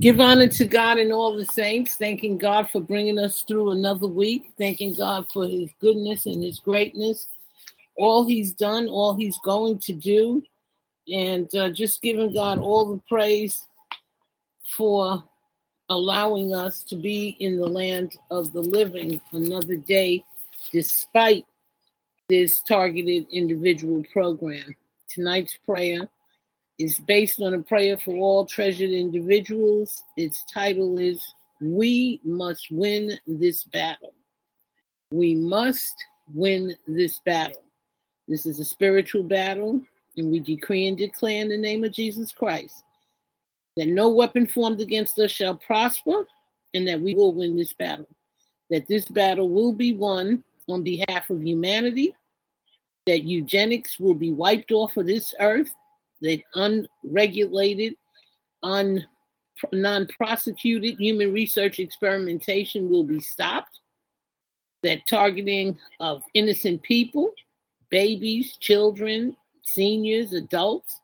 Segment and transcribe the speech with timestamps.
[0.00, 4.06] Give honor to God and all the saints, thanking God for bringing us through another
[4.06, 7.26] week, thanking God for his goodness and his greatness,
[7.96, 10.40] all he's done, all he's going to do,
[11.12, 13.66] and uh, just giving God all the praise
[14.76, 15.24] for
[15.88, 20.24] allowing us to be in the land of the living another day,
[20.70, 21.44] despite
[22.28, 24.76] this targeted individual program.
[25.12, 26.08] Tonight's prayer
[26.78, 30.02] is based on a prayer for all treasured individuals.
[30.16, 34.14] Its title is We Must Win This Battle.
[35.10, 35.94] We must
[36.32, 37.62] win this battle.
[38.28, 39.80] This is a spiritual battle,
[40.16, 42.84] and we decree and declare in the name of Jesus Christ
[43.76, 46.26] that no weapon formed against us shall prosper,
[46.74, 48.08] and that we will win this battle.
[48.70, 52.14] That this battle will be won on behalf of humanity,
[53.06, 55.72] that eugenics will be wiped off of this earth,
[56.22, 57.94] that unregulated,
[58.62, 59.04] un,
[59.72, 63.80] non prosecuted human research experimentation will be stopped,
[64.82, 67.32] that targeting of innocent people,
[67.90, 71.00] babies, children, seniors, adults,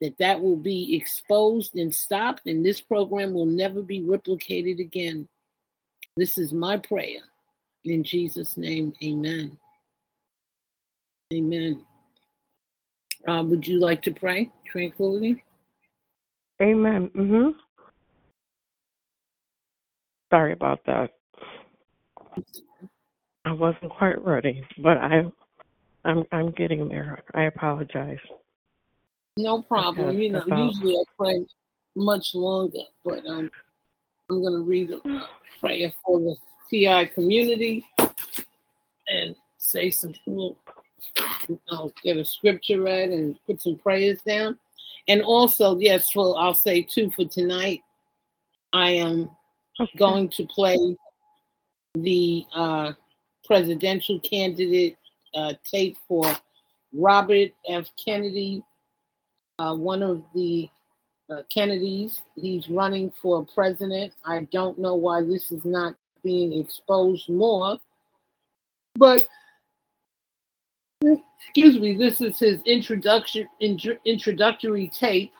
[0.00, 5.28] that that will be exposed and stopped, and this program will never be replicated again.
[6.16, 7.20] This is my prayer.
[7.84, 9.56] In Jesus' name, amen.
[11.32, 11.84] Amen.
[13.26, 14.50] Uh, would you like to pray?
[14.66, 15.42] Tranquility?
[16.60, 17.10] Amen.
[17.16, 17.50] Mm-hmm.
[20.32, 21.10] Sorry about that.
[23.44, 25.24] I wasn't quite ready, but I,
[26.04, 27.22] I'm I'm getting there.
[27.34, 28.18] I apologize.
[29.36, 30.18] No problem.
[30.18, 30.72] You know, about...
[30.72, 31.46] usually I pray
[31.96, 33.50] much longer, but um,
[34.30, 35.00] I'm going to read a
[35.60, 36.36] prayer for the
[36.70, 37.84] TI community
[39.08, 40.56] and say some cool
[41.70, 44.58] I'll get a scripture read and put some prayers down.
[45.08, 47.80] And also, yes, well, I'll say too for tonight,
[48.72, 49.30] I am
[49.80, 49.98] okay.
[49.98, 50.96] going to play
[51.94, 52.92] the uh,
[53.44, 54.96] presidential candidate
[55.34, 56.24] uh, tape for
[56.92, 57.88] Robert F.
[58.02, 58.62] Kennedy,
[59.58, 60.68] uh, one of the
[61.30, 62.22] uh, Kennedys.
[62.36, 64.12] He's running for president.
[64.24, 67.78] I don't know why this is not being exposed more,
[68.94, 69.26] but
[71.02, 73.48] excuse me, this is his introduction
[74.04, 75.32] introductory tape,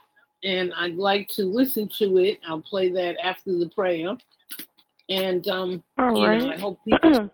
[0.45, 2.41] and I'd like to listen to it.
[2.47, 4.17] I'll play that after the prayer,
[5.09, 6.41] and um, right.
[6.41, 7.31] know, I hope people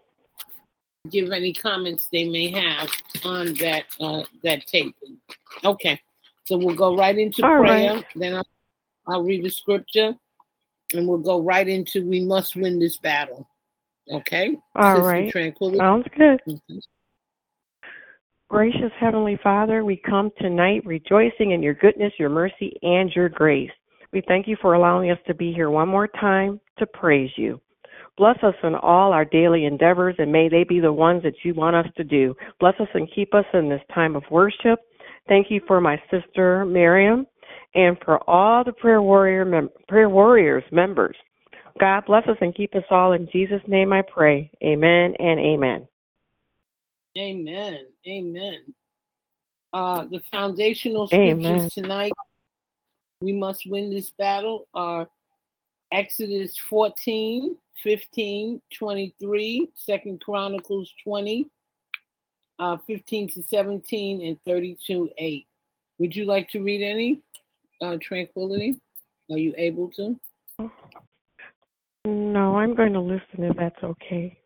[1.11, 2.91] give any comments they may have
[3.25, 4.94] on that uh, that tape.
[5.65, 6.00] Okay,
[6.44, 7.94] so we'll go right into All prayer.
[7.94, 8.06] Right.
[8.15, 8.47] Then I'll,
[9.06, 10.15] I'll read the scripture,
[10.93, 13.49] and we'll go right into we must win this battle.
[14.11, 14.56] Okay.
[14.75, 15.31] All Sister right.
[15.31, 15.78] Tranquility.
[15.78, 16.41] Sounds good.
[16.49, 16.78] Mm-hmm.
[18.49, 23.71] Gracious Heavenly Father, we come tonight rejoicing in your goodness, your mercy, and your grace.
[24.11, 27.61] We thank you for allowing us to be here one more time to praise you.
[28.17, 31.53] Bless us in all our daily endeavors, and may they be the ones that you
[31.53, 32.35] want us to do.
[32.59, 34.81] Bless us and keep us in this time of worship.
[35.29, 37.27] Thank you for my sister Miriam,
[37.75, 41.17] and for all the prayer warrior mem- prayer warriors members.
[41.79, 43.93] God bless us and keep us all in Jesus' name.
[43.93, 44.51] I pray.
[44.65, 45.87] Amen and amen.
[47.17, 47.87] Amen.
[48.09, 48.61] Amen.
[49.73, 51.71] Uh, the foundational scriptures Amen.
[51.71, 52.13] tonight,
[53.21, 55.07] we must win this battle, are
[55.93, 61.51] Exodus 14, 15, 23, Second Chronicles 20,
[62.59, 65.47] uh, 15 to 17, and 32, 8.
[65.99, 67.21] Would you like to read any?
[67.83, 68.81] Uh, Tranquility?
[69.31, 70.19] Are you able to?
[72.07, 74.39] No, I'm going to listen if that's okay.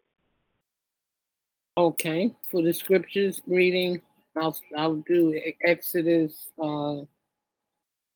[1.78, 4.02] Okay, for the scriptures reading,
[4.36, 7.00] I'll I'll do Exodus uh,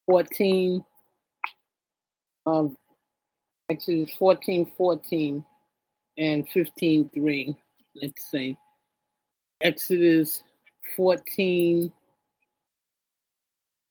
[0.05, 0.85] 14,
[2.45, 2.77] um,
[3.71, 5.45] Exodus 14, 14,
[6.19, 7.57] and 15, 3.
[8.03, 8.59] Let's see.
[9.63, 10.43] Exodus
[10.95, 11.91] 14,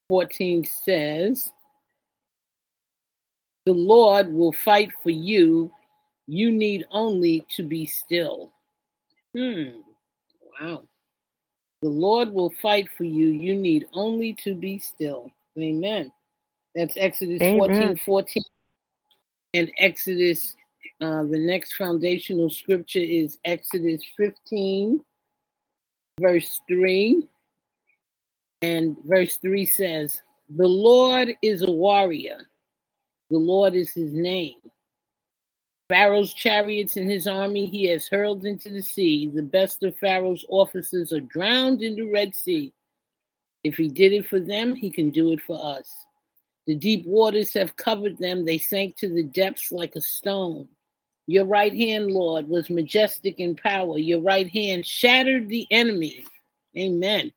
[0.09, 1.51] 14 says,
[3.65, 5.71] The Lord will fight for you.
[6.27, 8.51] You need only to be still.
[9.35, 9.81] Hmm.
[10.59, 10.83] Wow.
[11.81, 13.27] The Lord will fight for you.
[13.27, 15.31] You need only to be still.
[15.59, 16.11] Amen.
[16.73, 17.97] That's Exodus Amen.
[17.97, 18.43] 14 14.
[19.53, 20.55] And Exodus,
[21.01, 25.01] uh, the next foundational scripture is Exodus 15,
[26.19, 27.27] verse 3.
[28.61, 32.39] And verse 3 says, The Lord is a warrior,
[33.29, 34.55] the Lord is his name.
[35.87, 39.29] Pharaoh's chariots and his army he has hurled into the sea.
[39.33, 42.73] The best of Pharaoh's officers are drowned in the Red Sea.
[43.63, 45.91] If he did it for them, he can do it for us.
[46.65, 48.45] The deep waters have covered them.
[48.45, 50.67] They sank to the depths like a stone.
[51.27, 53.97] Your right hand, Lord, was majestic in power.
[53.97, 56.25] Your right hand shattered the enemy.
[56.77, 57.31] Amen.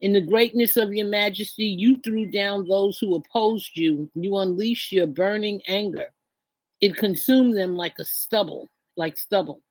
[0.00, 4.10] In the greatness of your majesty, you threw down those who opposed you.
[4.14, 6.06] You unleashed your burning anger.
[6.82, 9.62] It consumed them like a stubble, like stubble.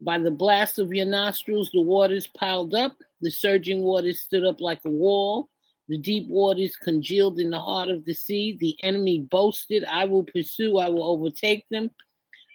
[0.00, 2.96] By the blast of your nostrils, the waters piled up.
[3.20, 5.48] The surging waters stood up like a wall.
[5.88, 8.56] The deep waters congealed in the heart of the sea.
[8.60, 11.90] The enemy boasted, I will pursue, I will overtake them.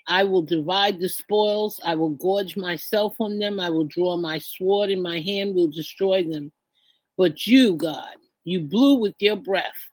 [0.08, 1.82] I will divide the spoils.
[1.84, 3.60] I will gorge myself on them.
[3.60, 6.54] I will draw my sword in my hand, will destroy them.
[7.18, 8.16] But you, God,
[8.46, 9.90] you blew with your breath,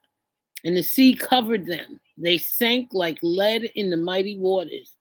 [0.65, 2.01] and the sea covered them.
[2.19, 4.93] They sank like lead in the mighty waters.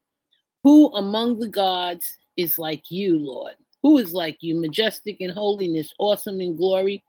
[0.63, 3.53] Who among the gods is like you, Lord?
[3.83, 7.03] Who is like you, majestic in holiness, awesome in glory,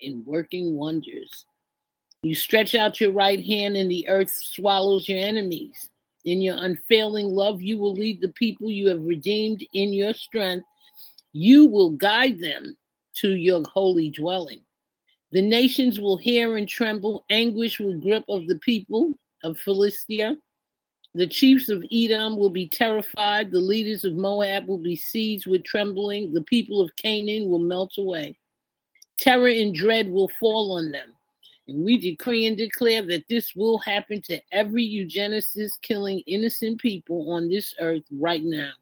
[0.00, 1.46] in working wonders?
[2.22, 5.88] You stretch out your right hand, and the earth swallows your enemies.
[6.26, 10.66] In your unfailing love, you will lead the people you have redeemed in your strength.
[11.32, 12.76] You will guide them
[13.14, 14.60] to your holy dwelling.
[15.32, 17.24] The nations will hear and tremble.
[17.30, 19.14] Anguish will grip of the people
[19.44, 20.36] of Philistia.
[21.14, 23.50] The chiefs of Edom will be terrified.
[23.50, 26.32] The leaders of Moab will be seized with trembling.
[26.32, 28.38] The people of Canaan will melt away.
[29.18, 31.12] Terror and dread will fall on them.
[31.66, 37.30] And we decree and declare that this will happen to every eugenicist killing innocent people
[37.32, 38.72] on this earth right now.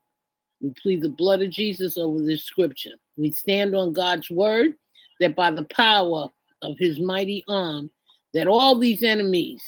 [0.60, 2.94] We plead the blood of Jesus over this scripture.
[3.16, 4.74] We stand on God's word
[5.20, 6.28] that by the power
[6.62, 7.90] of his mighty arm,
[8.34, 9.62] that all these enemies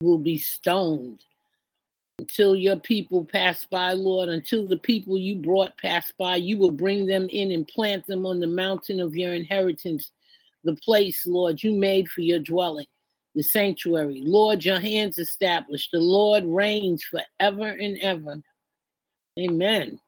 [0.00, 1.24] will be stoned
[2.18, 6.70] until your people pass by, Lord, until the people you brought pass by, you will
[6.70, 10.10] bring them in and plant them on the mountain of your inheritance,
[10.64, 12.86] the place, Lord, you made for your dwelling,
[13.34, 14.22] the sanctuary.
[14.24, 15.90] Lord, your hands established.
[15.92, 18.42] The Lord reigns forever and ever.
[19.38, 20.00] Amen.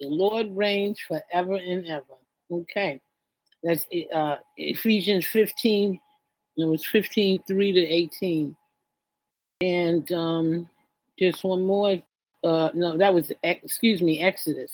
[0.00, 2.04] The Lord reigns forever and ever.
[2.50, 3.00] Okay.
[3.62, 5.98] That's uh, Ephesians 15.
[6.58, 8.56] It was 15, 3 to 18.
[9.60, 10.68] And um,
[11.18, 11.98] just one more.
[12.44, 14.70] Uh, no, that was, excuse me, Exodus.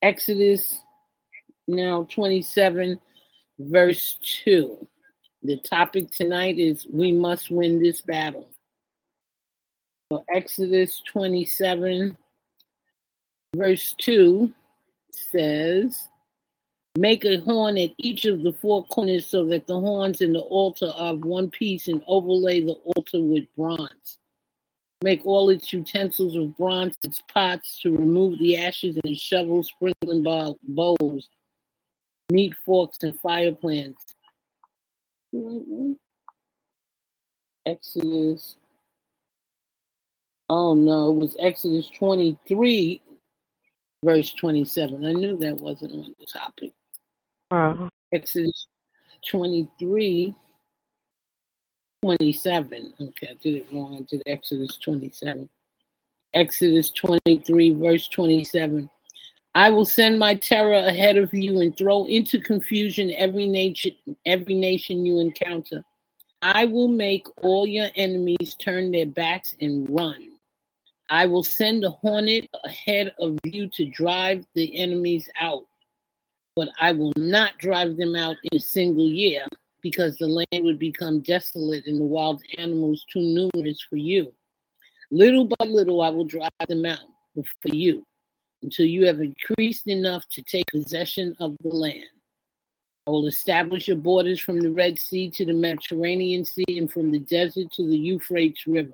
[0.00, 0.80] Exodus
[1.68, 2.98] now 27,
[3.58, 4.86] verse 2.
[5.42, 8.48] The topic tonight is We Must Win This Battle.
[10.10, 12.16] So Exodus 27,
[13.56, 14.52] verse 2
[15.10, 16.08] says,
[16.98, 20.40] Make a horn at each of the four corners so that the horns in the
[20.40, 24.18] altar are of one piece and overlay the altar with bronze.
[25.02, 30.22] Make all its utensils of bronze, its pots to remove the ashes, and shovels, sprinkling
[30.62, 31.28] bowls,
[32.30, 34.14] meat forks, and fire plants.
[35.34, 35.92] Mm-hmm.
[37.64, 38.56] Exodus.
[40.50, 43.00] Oh no, it was Exodus 23,
[44.04, 45.06] verse 27.
[45.06, 46.72] I knew that wasn't on the topic.
[48.12, 48.66] Exodus
[49.28, 50.34] 23,
[52.02, 52.94] 27.
[53.00, 53.98] Okay, I did it wrong.
[53.98, 55.48] I did Exodus 27.
[56.34, 58.88] Exodus 23, verse 27.
[59.54, 63.92] I will send my terror ahead of you and throw into confusion every nation,
[64.24, 65.84] every nation you encounter.
[66.40, 70.30] I will make all your enemies turn their backs and run.
[71.10, 75.66] I will send a hornet ahead of you to drive the enemies out
[76.56, 79.46] but I will not drive them out in a single year
[79.82, 84.32] because the land would become desolate and the wild animals too numerous for you.
[85.10, 87.00] Little by little, I will drive them out
[87.34, 88.06] for you
[88.62, 92.04] until you have increased enough to take possession of the land.
[93.06, 97.10] I will establish your borders from the Red Sea to the Mediterranean Sea and from
[97.10, 98.92] the desert to the Euphrates River.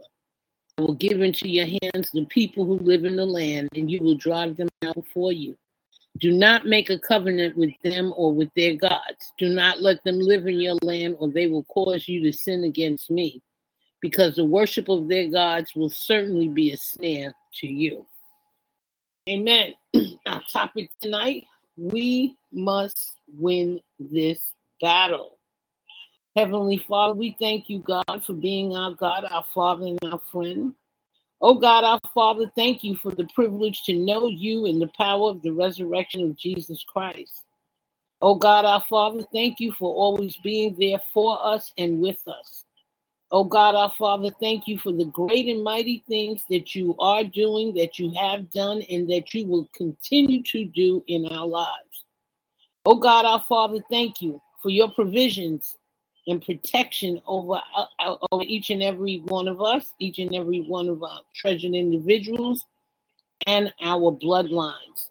[0.79, 4.00] I will give into your hands the people who live in the land, and you
[4.00, 5.57] will drive them out for you.
[6.18, 9.32] Do not make a covenant with them or with their gods.
[9.38, 12.64] Do not let them live in your land, or they will cause you to sin
[12.64, 13.42] against me,
[14.00, 18.06] because the worship of their gods will certainly be a snare to you.
[19.28, 19.75] Amen.
[20.26, 21.44] Our topic tonight
[21.78, 24.40] we must win this
[24.80, 25.38] battle.
[26.34, 30.75] Heavenly Father, we thank you, God, for being our God, our Father, and our friend.
[31.40, 35.30] Oh God, our Father, thank you for the privilege to know you and the power
[35.30, 37.45] of the resurrection of Jesus Christ.
[38.21, 42.64] Oh God, our Father, thank you for always being there for us and with us.
[43.30, 47.23] Oh God, our Father, thank you for the great and mighty things that you are
[47.23, 52.04] doing, that you have done, and that you will continue to do in our lives.
[52.85, 55.76] Oh God, our Father, thank you for your provisions
[56.28, 60.61] and protection over, uh, uh, over each and every one of us, each and every
[60.61, 62.64] one of our treasured individuals,
[63.47, 65.08] and our bloodlines.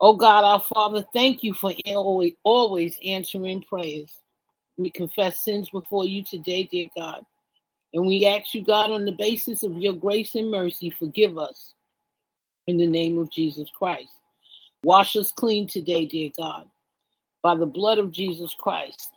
[0.00, 4.12] Oh God, our Father, thank you for always, always answering prayers.
[4.76, 7.24] We confess sins before you today, dear God.
[7.94, 11.74] And we ask you, God, on the basis of your grace and mercy, forgive us
[12.66, 14.10] in the name of Jesus Christ.
[14.84, 16.68] Wash us clean today, dear God.
[17.42, 19.10] By the blood of Jesus Christ,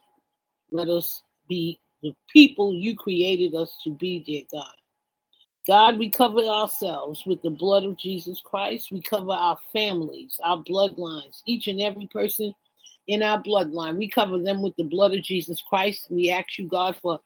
[0.72, 1.22] let us
[1.52, 4.74] be the people you created us to be, dear God.
[5.68, 8.92] God, we cover ourselves with the blood of Jesus Christ.
[8.92, 12.54] We cover our families, our bloodlines, each and every person
[13.08, 13.98] in our bloodline.
[13.98, 16.08] We cover them with the blood of Jesus Christ.
[16.10, 17.20] We ask you, God, for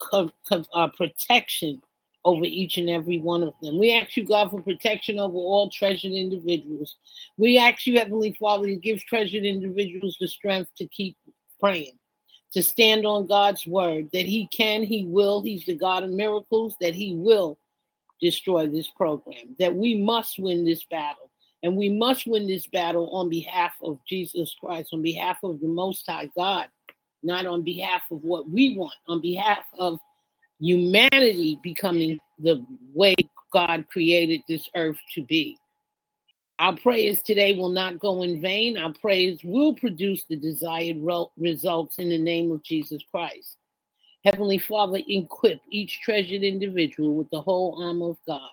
[0.00, 1.82] co- co- uh, protection
[2.24, 3.78] over each and every one of them.
[3.78, 6.96] We ask you, God, for protection over all treasured individuals.
[7.38, 11.16] We ask you, Heavenly Father, to give treasured individuals the strength to keep
[11.60, 11.98] praying,
[12.52, 16.76] to stand on God's word, that He can, He will, He's the God of miracles,
[16.80, 17.58] that He will
[18.20, 21.30] destroy this program, that we must win this battle.
[21.64, 25.68] And we must win this battle on behalf of Jesus Christ, on behalf of the
[25.68, 26.66] Most High God,
[27.22, 30.00] not on behalf of what we want, on behalf of
[30.58, 33.14] humanity becoming the way
[33.52, 35.56] God created this earth to be.
[36.58, 38.76] Our prayers today will not go in vain.
[38.76, 40.98] Our prayers will produce the desired
[41.36, 43.56] results in the name of Jesus Christ.
[44.24, 48.50] Heavenly Father, equip each treasured individual with the whole armor of God.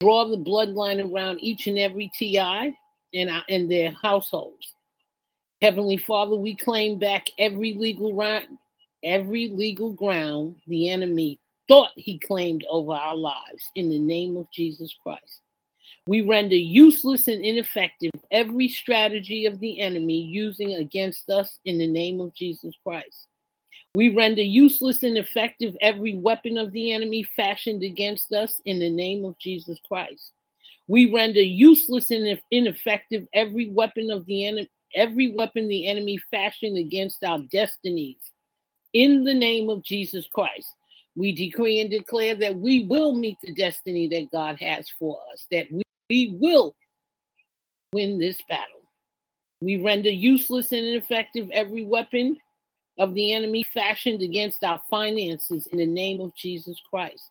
[0.00, 2.76] Draw the bloodline around each and every TI
[3.14, 4.74] and, and their households.
[5.62, 8.46] Heavenly Father, we claim back every legal right,
[9.02, 14.50] every legal ground the enemy thought he claimed over our lives in the name of
[14.52, 15.40] Jesus Christ.
[16.06, 21.86] We render useless and ineffective every strategy of the enemy using against us in the
[21.86, 23.26] name of Jesus Christ.
[23.96, 28.90] We render useless and effective every weapon of the enemy fashioned against us in the
[28.90, 30.32] name of Jesus Christ.
[30.86, 36.78] We render useless and ineffective every weapon of the enemy, every weapon the enemy fashioned
[36.78, 38.18] against our destinies
[38.92, 40.68] in the name of Jesus Christ.
[41.16, 45.46] We decree and declare that we will meet the destiny that God has for us,
[45.50, 46.74] that we, we will
[47.92, 48.82] win this battle.
[49.60, 52.36] We render useless and ineffective every weapon
[52.98, 57.30] of the enemy fashioned against our finances in the name of Jesus Christ.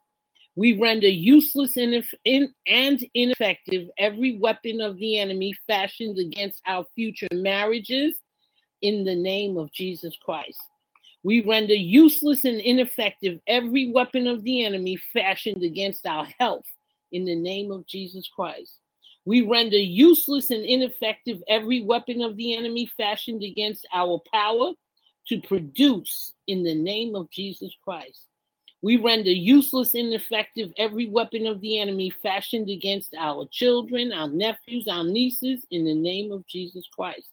[0.55, 6.85] We render useless and, in, and ineffective every weapon of the enemy fashioned against our
[6.95, 8.19] future marriages
[8.81, 10.59] in the name of Jesus Christ.
[11.23, 16.65] We render useless and ineffective every weapon of the enemy fashioned against our health
[17.15, 18.79] in the name of Jesus Christ.
[19.23, 24.73] We render useless and ineffective every weapon of the enemy fashioned against our power
[25.29, 28.27] to produce in the name of Jesus Christ.
[28.81, 34.27] We render useless and ineffective every weapon of the enemy fashioned against our children, our
[34.27, 37.29] nephews, our nieces in the name of Jesus Christ,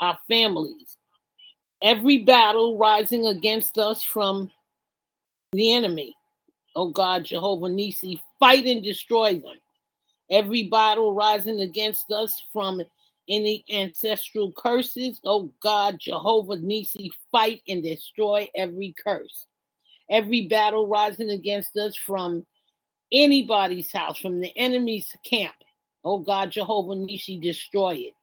[0.00, 0.98] our families,
[1.82, 4.50] every battle rising against us from
[5.52, 6.14] the enemy.
[6.76, 9.56] Oh God, Jehovah Nissi, fight and destroy them.
[10.30, 12.82] Every battle rising against us from
[13.26, 19.46] any ancestral curses, oh God, Jehovah Nissi, fight and destroy every curse.
[20.10, 22.44] Every battle rising against us from
[23.10, 25.54] anybody's house, from the enemy's camp,
[26.04, 28.14] oh God, Jehovah Nissi, destroy it.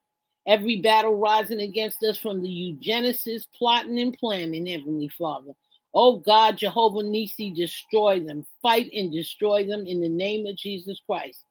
[0.46, 5.54] Every battle rising against us from the eugenicists plotting and planning, Heavenly Father.
[5.94, 8.46] Oh God, Jehovah Nissi, destroy them.
[8.62, 11.44] Fight and destroy them in the name of Jesus Christ.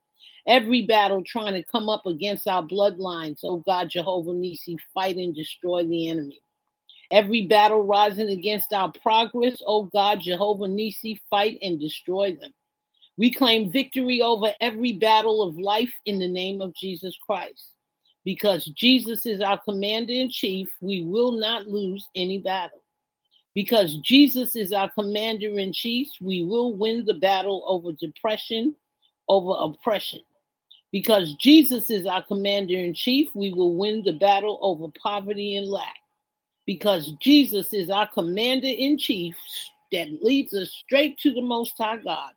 [0.47, 5.35] Every battle trying to come up against our bloodlines, oh God, Jehovah Nissi, fight and
[5.35, 6.41] destroy the enemy.
[7.11, 12.53] Every battle rising against our progress, oh God, Jehovah Nisi, fight and destroy them.
[13.17, 17.73] We claim victory over every battle of life in the name of Jesus Christ.
[18.25, 22.80] Because Jesus is our commander in chief, we will not lose any battle.
[23.55, 28.77] Because Jesus is our commander in chief, we will win the battle over depression,
[29.29, 30.21] over oppression.
[30.93, 35.69] Because Jesus is our commander in chief, we will win the battle over poverty and
[35.69, 35.97] lack.
[36.67, 39.37] Because Jesus is our commander in chief
[39.93, 42.33] that leads us straight to the Most High God,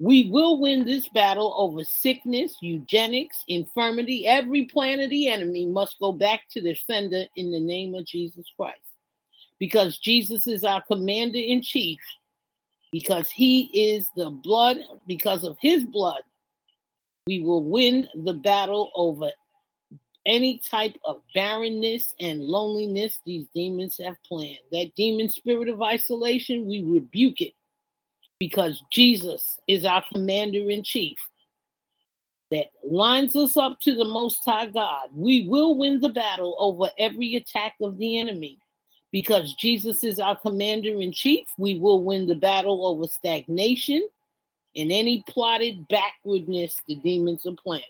[0.00, 4.26] we will win this battle over sickness, eugenics, infirmity.
[4.26, 8.06] Every plan of the enemy must go back to the sender in the name of
[8.06, 8.89] Jesus Christ.
[9.60, 12.00] Because Jesus is our commander in chief,
[12.90, 16.22] because he is the blood, because of his blood,
[17.26, 19.30] we will win the battle over
[20.26, 24.58] any type of barrenness and loneliness these demons have planned.
[24.72, 27.52] That demon spirit of isolation, we rebuke it
[28.38, 31.18] because Jesus is our commander in chief
[32.50, 35.08] that lines us up to the Most High God.
[35.14, 38.58] We will win the battle over every attack of the enemy
[39.12, 41.48] because Jesus is our commander in chief.
[41.58, 44.08] We will win the battle over stagnation
[44.76, 47.84] and any plotted backwardness the demons are planning.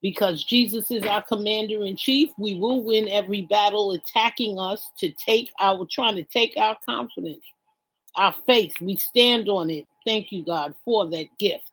[0.00, 5.10] Because Jesus is our commander in chief, we will win every battle attacking us to
[5.12, 7.44] take our trying to take our confidence,
[8.14, 8.74] our faith.
[8.80, 9.86] We stand on it.
[10.04, 11.70] Thank you, God, for that gift.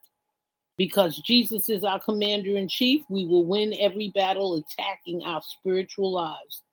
[0.77, 6.11] Because Jesus is our commander in chief, we will win every battle attacking our spiritual
[6.11, 6.63] lives.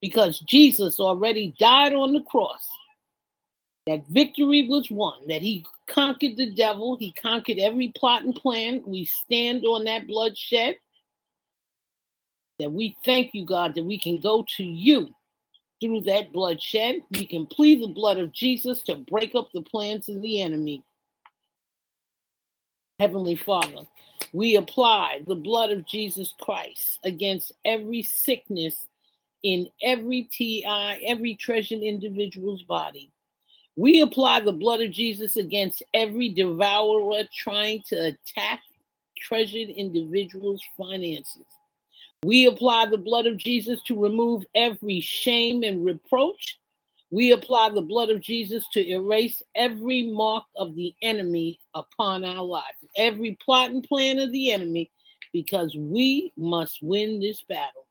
[0.00, 2.66] Because Jesus already died on the cross.
[3.86, 8.82] That victory was won, that he conquered the devil, he conquered every plot and plan.
[8.86, 10.76] We stand on that bloodshed.
[12.58, 15.08] That we thank you, God, that we can go to you
[15.80, 16.96] through that bloodshed.
[17.12, 20.82] We can plead the blood of Jesus to break up the plans of the enemy.
[22.98, 23.86] Heavenly Father,
[24.32, 28.87] we apply the blood of Jesus Christ against every sickness
[29.42, 33.10] in every TI, every treasured individual's body.
[33.76, 38.60] We apply the blood of Jesus against every devourer trying to attack
[39.16, 41.46] treasured individuals' finances.
[42.24, 46.58] We apply the blood of Jesus to remove every shame and reproach
[47.10, 52.44] we apply the blood of Jesus to erase every mark of the enemy upon our
[52.44, 54.90] lives, every plot and plan of the enemy,
[55.32, 57.86] because we must win this battle.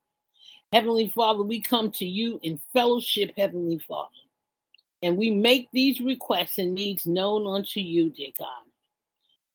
[0.73, 4.09] Heavenly Father, we come to you in fellowship, Heavenly Father,
[5.01, 8.47] and we make these requests and needs known unto you, dear God.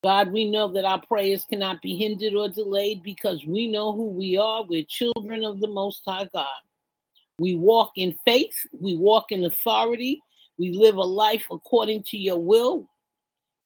[0.02, 4.08] God, we know that our prayers cannot be hindered or delayed because we know who
[4.08, 4.64] we are.
[4.64, 6.46] We're children of the Most High God.
[7.38, 10.20] We walk in faith, we walk in authority,
[10.58, 12.88] we live a life according to your will,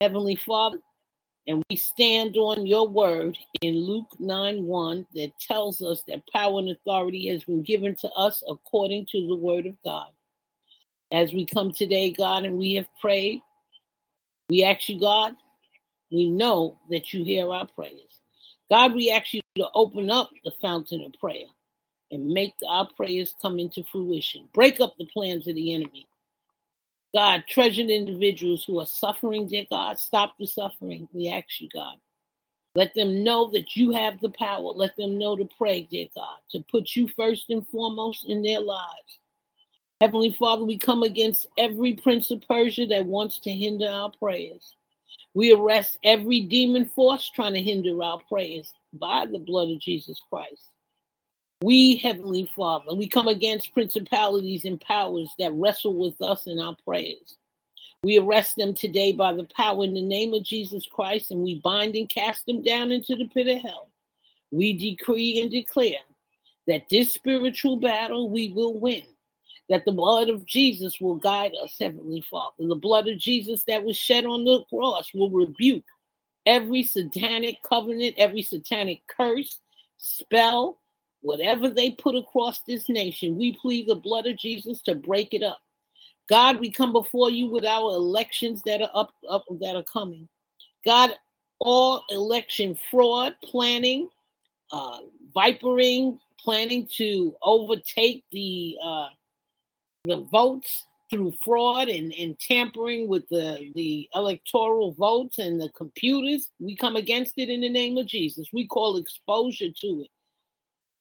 [0.00, 0.78] Heavenly Father.
[1.48, 6.58] And we stand on your word in Luke 9 1 that tells us that power
[6.58, 10.08] and authority has been given to us according to the word of God.
[11.12, 13.42] As we come today, God, and we have prayed,
[14.48, 15.36] we ask you, God,
[16.10, 18.20] we know that you hear our prayers.
[18.68, 21.46] God, we ask you to open up the fountain of prayer
[22.10, 24.48] and make our prayers come into fruition.
[24.52, 26.08] Break up the plans of the enemy.
[27.14, 31.08] God, treasured individuals who are suffering, dear God, stop the suffering.
[31.12, 31.96] We ask you, God.
[32.74, 34.72] Let them know that you have the power.
[34.74, 38.60] Let them know to pray, dear God, to put you first and foremost in their
[38.60, 39.18] lives.
[40.02, 44.74] Heavenly Father, we come against every prince of Persia that wants to hinder our prayers.
[45.32, 50.20] We arrest every demon force trying to hinder our prayers by the blood of Jesus
[50.28, 50.68] Christ.
[51.62, 56.76] We, Heavenly Father, we come against principalities and powers that wrestle with us in our
[56.84, 57.38] prayers.
[58.02, 61.60] We arrest them today by the power in the name of Jesus Christ, and we
[61.60, 63.88] bind and cast them down into the pit of hell.
[64.50, 66.04] We decree and declare
[66.66, 69.04] that this spiritual battle we will win,
[69.70, 72.68] that the blood of Jesus will guide us, Heavenly Father.
[72.68, 75.84] The blood of Jesus that was shed on the cross will rebuke
[76.44, 79.58] every satanic covenant, every satanic curse,
[79.96, 80.78] spell,
[81.26, 85.42] Whatever they put across this nation, we plead the blood of Jesus to break it
[85.42, 85.58] up.
[86.28, 90.28] God, we come before you with our elections that are up, up that are coming.
[90.84, 91.16] God,
[91.58, 94.08] all election fraud, planning,
[94.70, 94.98] uh,
[95.34, 99.08] vipering, planning to overtake the uh,
[100.04, 106.50] the votes through fraud and, and tampering with the, the electoral votes and the computers.
[106.60, 108.46] We come against it in the name of Jesus.
[108.52, 110.08] We call exposure to it.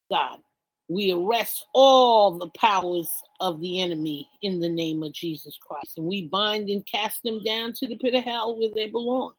[0.10, 0.40] God.
[0.88, 5.98] We arrest all the powers of the enemy in the name of Jesus Christ.
[5.98, 9.34] And we bind and cast them down to the pit of hell where they belong.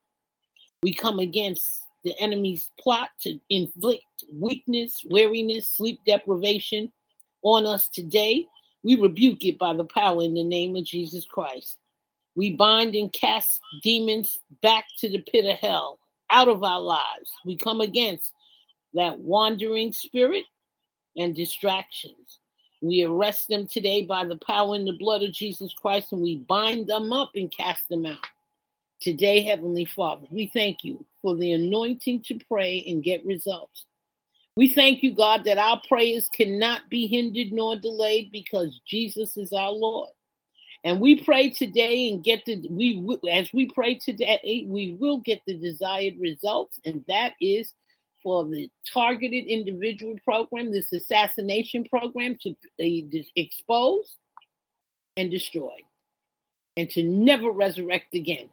[0.83, 1.65] We come against
[2.05, 4.03] the enemy's plot to inflict
[4.33, 6.93] weakness, weariness, sleep deprivation
[7.43, 8.47] on us today.
[8.83, 11.77] We rebuke it by the power in the name of Jesus Christ.
[12.35, 15.99] We bind and cast demons back to the pit of hell
[16.31, 17.31] out of our lives.
[17.45, 18.33] We come against
[18.95, 20.45] that wandering spirit
[21.17, 22.39] and distractions.
[22.81, 26.37] We arrest them today by the power and the blood of Jesus Christ and we
[26.37, 28.19] bind them up and cast them out.
[29.01, 33.87] Today, Heavenly Father, we thank you for the anointing to pray and get results.
[34.57, 39.53] We thank you, God, that our prayers cannot be hindered nor delayed because Jesus is
[39.53, 40.09] our Lord.
[40.83, 45.43] And we pray today and get the we as we pray today, we will get
[45.47, 47.75] the desired results, and that is
[48.27, 54.17] for the targeted individual program, this assassination program, to be expose
[55.17, 55.77] and destroy,
[56.77, 58.49] and to never resurrect again.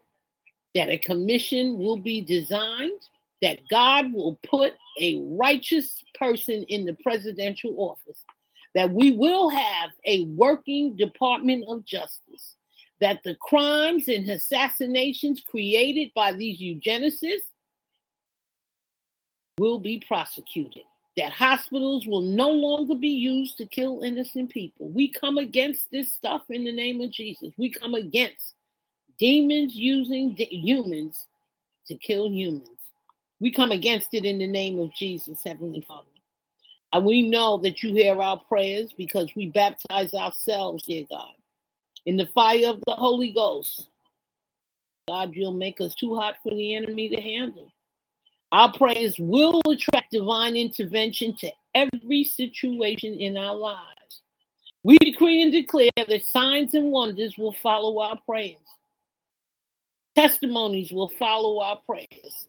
[0.76, 3.02] That a commission will be designed,
[3.42, 8.24] that God will put a righteous person in the presidential office,
[8.76, 12.58] that we will have a working Department of Justice,
[13.02, 17.53] that the crimes and assassinations created by these eugenicists
[19.58, 20.84] will be prosecuted,
[21.18, 24.90] that hospitals will no longer be used to kill innocent people.
[24.90, 27.54] We come against this stuff in the name of Jesus.
[27.58, 28.56] We come against
[29.20, 31.28] demons using de- humans
[31.88, 32.68] to kill humans.
[33.40, 36.08] We come against it in the name of Jesus, Heavenly Father.
[36.94, 41.34] And we know that you hear our prayers because we baptize ourselves, dear God,
[42.06, 43.88] in the fire of the Holy Ghost.
[45.08, 47.72] God, you'll make us too hot for the enemy to handle.
[48.54, 54.22] Our prayers will attract divine intervention to every situation in our lives.
[54.84, 58.58] We decree and declare that signs and wonders will follow our prayers.
[60.14, 62.48] Testimonies will follow our prayers.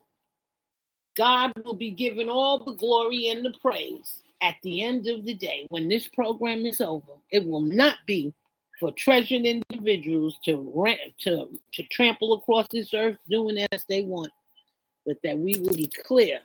[1.17, 5.33] God will be given all the glory and the praise at the end of the
[5.33, 7.13] day when this program is over.
[7.31, 8.35] It will not be
[8.79, 10.71] for treasured individuals to,
[11.21, 14.31] to, to trample across this earth doing as they want
[15.07, 16.41] but that we will be clear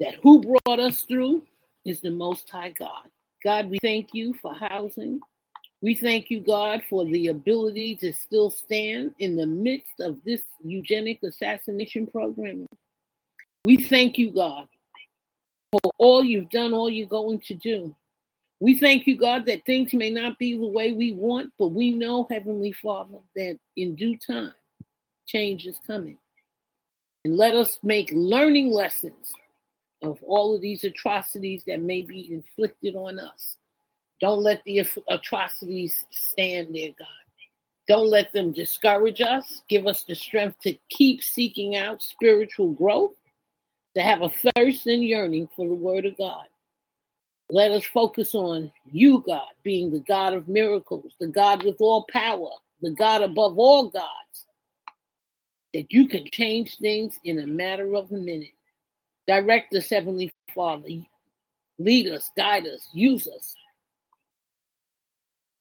[0.00, 1.42] that who brought us through
[1.84, 3.08] is the Most High God.
[3.42, 5.20] God, we thank you for housing.
[5.82, 10.40] We thank you, God, for the ability to still stand in the midst of this
[10.64, 12.66] eugenic assassination program.
[13.66, 14.66] We thank you, God,
[15.72, 17.94] for all you've done, all you're going to do.
[18.60, 21.90] We thank you, God, that things may not be the way we want, but we
[21.90, 24.54] know, Heavenly Father, that in due time,
[25.26, 26.16] change is coming.
[27.24, 29.32] And let us make learning lessons
[30.02, 33.56] of all of these atrocities that may be inflicted on us.
[34.20, 37.08] Don't let the atrocities stand there, God.
[37.88, 39.62] Don't let them discourage us.
[39.68, 43.12] Give us the strength to keep seeking out spiritual growth,
[43.94, 46.46] to have a thirst and yearning for the Word of God.
[47.50, 52.06] Let us focus on you, God, being the God of miracles, the God with all
[52.10, 52.48] power,
[52.80, 54.23] the God above all gods
[55.74, 58.52] that you can change things in a matter of a minute.
[59.26, 60.88] Direct us, Heavenly Father.
[61.78, 63.54] Lead us, guide us, use us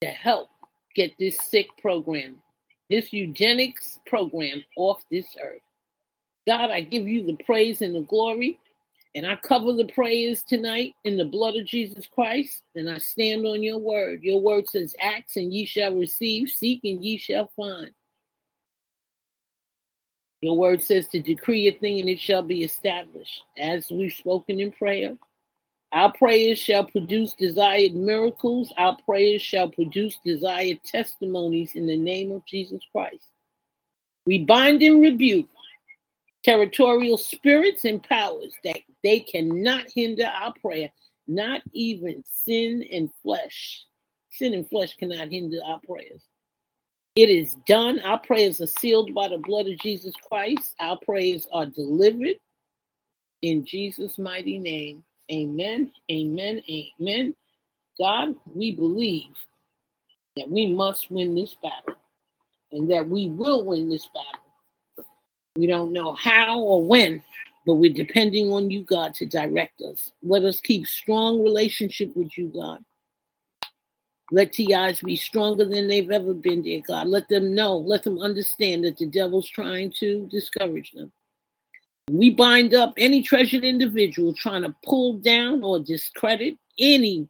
[0.02, 0.50] to help
[0.96, 2.36] get this sick program,
[2.90, 5.62] this eugenics program off this earth.
[6.46, 8.60] God, I give you the praise and the glory.
[9.16, 12.64] And I cover the prayers tonight in the blood of Jesus Christ.
[12.76, 14.24] And I stand on your word.
[14.24, 17.92] Your word says, Acts and ye shall receive, seek and ye shall find.
[20.44, 23.44] Your word says to decree a thing and it shall be established.
[23.58, 25.16] As we've spoken in prayer,
[25.94, 28.74] our prayers shall produce desired miracles.
[28.78, 33.26] Our prayers shall produce desired testimonies in the name of Jesus Christ.
[34.26, 35.48] We bind and rebuke
[36.44, 40.90] territorial spirits and powers that they cannot hinder our prayer,
[41.26, 43.86] not even sin and flesh.
[44.30, 46.22] Sin and flesh cannot hinder our prayers.
[47.16, 48.00] It is done.
[48.00, 50.74] Our prayers are sealed by the blood of Jesus Christ.
[50.80, 52.38] Our prayers are delivered
[53.44, 55.04] in Jesus' mighty name.
[55.32, 55.92] Amen.
[56.12, 56.62] Amen.
[56.70, 57.36] Amen.
[58.00, 59.36] God, we believe
[60.36, 62.00] that we must win this battle
[62.72, 65.06] and that we will win this battle.
[65.56, 67.22] We don't know how or when,
[67.68, 70.12] but we're depending on you, God, to direct us.
[70.24, 72.84] Let us keep strong relationship with you, God.
[74.34, 77.06] Let TIs be stronger than they've ever been, dear God.
[77.06, 81.12] Let them know, let them understand that the devil's trying to discourage them.
[82.10, 87.28] We bind up any treasured individual trying to pull down or discredit any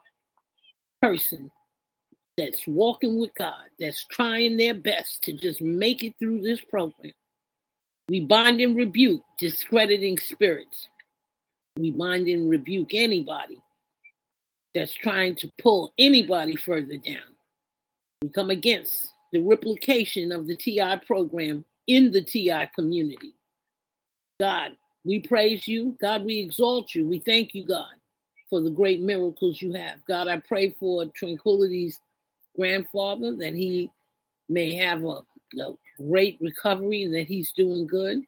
[1.01, 1.51] person
[2.37, 7.11] that's walking with God, that's trying their best to just make it through this program.
[8.07, 10.87] We bind and rebuke discrediting spirits.
[11.75, 13.61] We bind and rebuke anybody
[14.73, 17.35] that's trying to pull anybody further down.
[18.21, 23.33] We come against the replication of the TI program in the TI community.
[24.39, 24.71] God,
[25.03, 25.97] we praise you.
[26.01, 27.07] God, we exalt you.
[27.07, 27.93] We thank you, God,
[28.49, 30.03] for the great miracles you have.
[30.07, 31.99] God, I pray for Tranquility's
[32.55, 33.89] grandfather that he
[34.49, 35.21] may have a,
[35.59, 38.21] a great recovery and that he's doing good.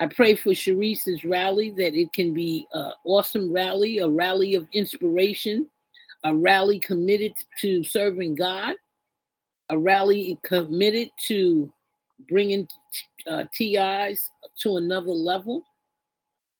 [0.00, 4.66] I pray for Sharice's rally that it can be an awesome rally, a rally of
[4.72, 5.68] inspiration
[6.24, 8.76] a rally committed to serving God,
[9.70, 11.72] a rally committed to
[12.28, 12.68] bringing
[13.26, 15.64] uh, TIs to another level.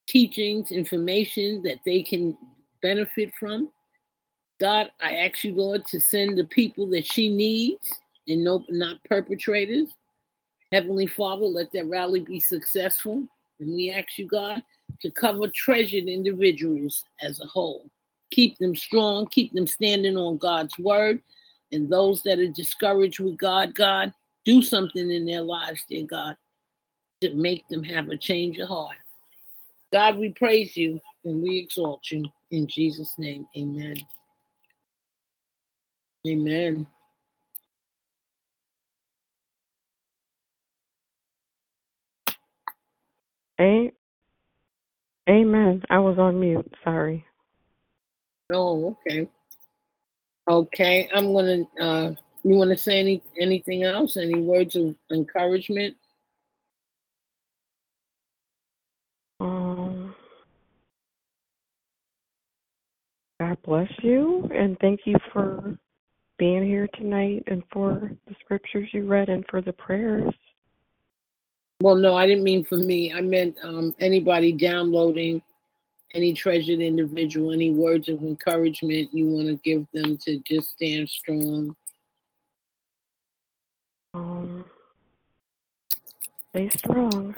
[0.07, 2.37] teachings, information that they can
[2.81, 3.69] benefit from.
[4.59, 7.91] God, I ask you, Lord, to send the people that she needs
[8.27, 9.89] and no, not perpetrators.
[10.71, 13.23] Heavenly Father, let that rally be successful.
[13.59, 14.63] And we ask you, God,
[15.01, 17.89] to cover treasured individuals as a whole.
[18.31, 21.21] Keep them strong, keep them standing on God's word.
[21.71, 24.13] And those that are discouraged with God, God,
[24.45, 26.37] do something in their lives, dear God,
[27.21, 28.97] to make them have a change of heart.
[29.91, 32.25] God, we praise you and we exalt you.
[32.51, 33.95] In Jesus' name, amen.
[36.27, 36.87] Amen.
[45.29, 45.83] Amen.
[45.89, 46.71] I was on mute.
[46.83, 47.25] Sorry.
[48.51, 49.27] Oh, okay.
[50.47, 51.63] Okay, I'm gonna.
[51.79, 52.11] Uh,
[52.43, 54.17] you want to say any anything else?
[54.17, 55.95] Any words of encouragement?
[59.39, 60.13] Um,
[63.39, 65.75] God bless you, and thank you for
[66.37, 70.31] being here tonight, and for the scriptures you read, and for the prayers.
[71.81, 73.11] Well, no, I didn't mean for me.
[73.11, 75.41] I meant um, anybody downloading,
[76.15, 81.09] any treasured individual, any words of encouragement you want to give them to just stand
[81.09, 81.75] strong.
[84.13, 84.63] Um,
[86.49, 87.35] stay strong,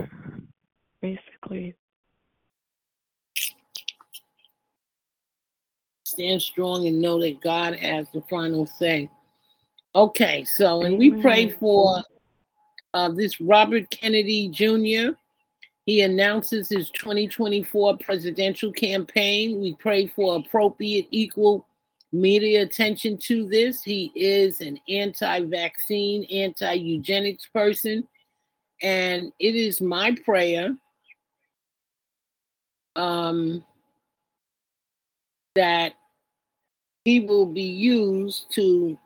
[1.01, 1.75] basically.
[6.05, 9.09] Stand strong and know that God has the final say.
[9.95, 12.03] Okay, so and we pray for
[12.93, 15.17] uh, this Robert Kennedy Jr.
[15.87, 19.61] He announces his 2024 presidential campaign.
[19.61, 21.65] We pray for appropriate, equal
[22.11, 23.83] media attention to this.
[23.83, 28.05] He is an anti vaccine, anti eugenics person.
[28.81, 30.75] And it is my prayer
[32.97, 33.63] um,
[35.55, 35.93] that
[37.05, 38.99] he will be used to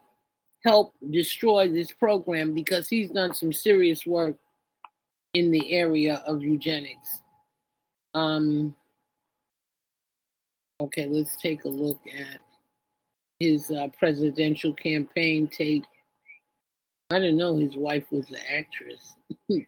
[0.66, 4.36] help destroy this program because he's done some serious work
[5.34, 7.22] in the area of eugenics.
[8.14, 8.76] Um,
[10.82, 12.40] okay, let's take a look at
[13.40, 15.86] his uh, presidential campaign tape.
[17.10, 19.16] I didn't know his wife was an actress.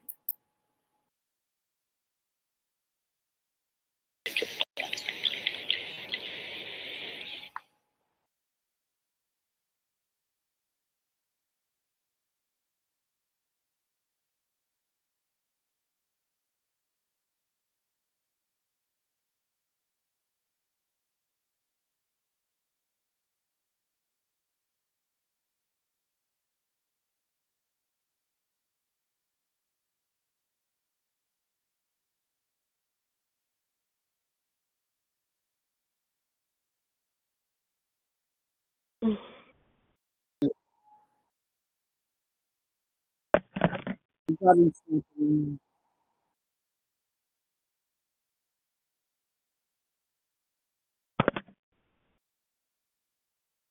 [39.03, 39.15] Can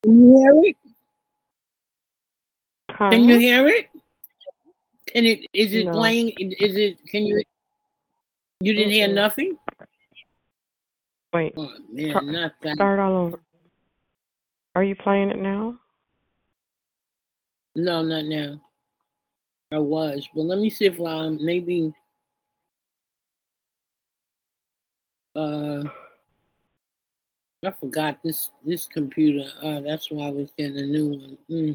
[0.04, 0.76] you hear it?
[2.98, 3.88] Can you hear it?
[5.06, 5.46] Can it?
[5.52, 5.92] Is it No.
[5.92, 6.30] playing?
[6.38, 6.98] Is it?
[7.08, 7.42] Can you?
[8.60, 9.58] You didn't hear nothing?
[11.32, 12.74] Wait, Oh man, Start- not that.
[12.74, 13.40] start all over.
[14.74, 15.78] Are you playing it now?
[17.74, 18.61] No, not now.
[19.70, 21.94] I was, but let me see if um maybe
[25.35, 25.82] uh
[27.64, 29.48] I forgot this this computer.
[29.62, 31.38] Uh, that's why I was getting a new one.
[31.50, 31.74] Mm.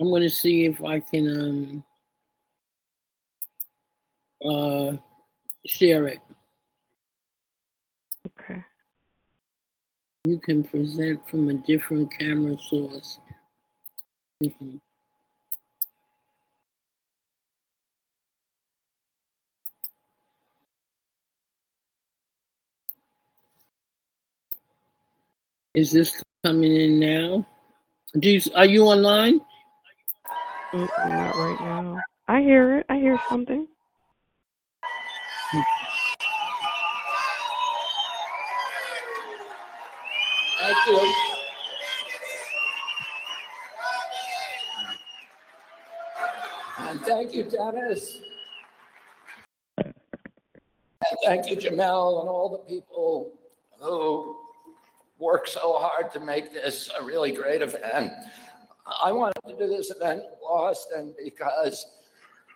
[0.00, 1.84] I'm gonna see if I can
[4.44, 4.96] um uh
[5.66, 6.20] share it.
[8.26, 8.62] Okay.
[10.26, 13.18] You can present from a different camera source.
[14.42, 14.78] Mhm.
[25.74, 27.46] Is this coming in now?
[28.18, 29.40] Do you, are you online?
[30.74, 31.98] Not right now.
[32.28, 32.86] I hear it.
[32.90, 33.66] I hear something.
[40.86, 41.14] You.
[46.78, 48.18] And thank you, Dennis.
[51.10, 53.32] And thank you, Jamel, and all the people
[53.80, 54.36] who
[55.18, 58.12] work so hard to make this a really great event.
[59.02, 61.86] I wanted to do this event in Boston because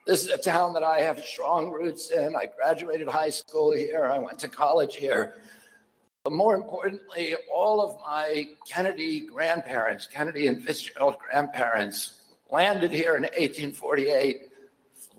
[0.06, 2.36] This is a town that I have strong roots in.
[2.36, 4.04] I graduated high school here.
[4.04, 5.38] I went to college here.
[6.24, 12.14] But more importantly, all of my Kennedy grandparents, Kennedy and Fitzgerald grandparents,
[12.50, 14.48] landed here in 1848,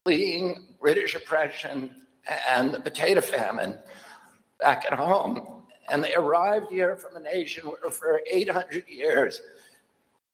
[0.03, 1.91] fleeing British oppression
[2.49, 3.77] and the potato famine
[4.59, 5.63] back at home.
[5.89, 9.41] And they arrived here from a nation where for 800 years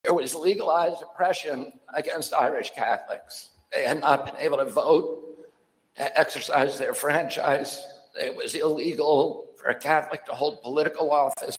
[0.04, 3.50] there was legalized oppression against Irish Catholics.
[3.74, 5.50] They had not been able to vote,
[5.98, 7.86] to exercise their franchise.
[8.16, 11.58] It was illegal for a Catholic to hold political office,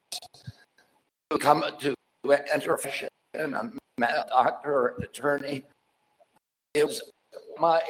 [1.30, 1.94] to come to
[2.52, 3.70] enter a profession, a
[4.28, 5.64] doctor or an attorney.
[6.74, 7.02] It was
[7.58, 7.80] my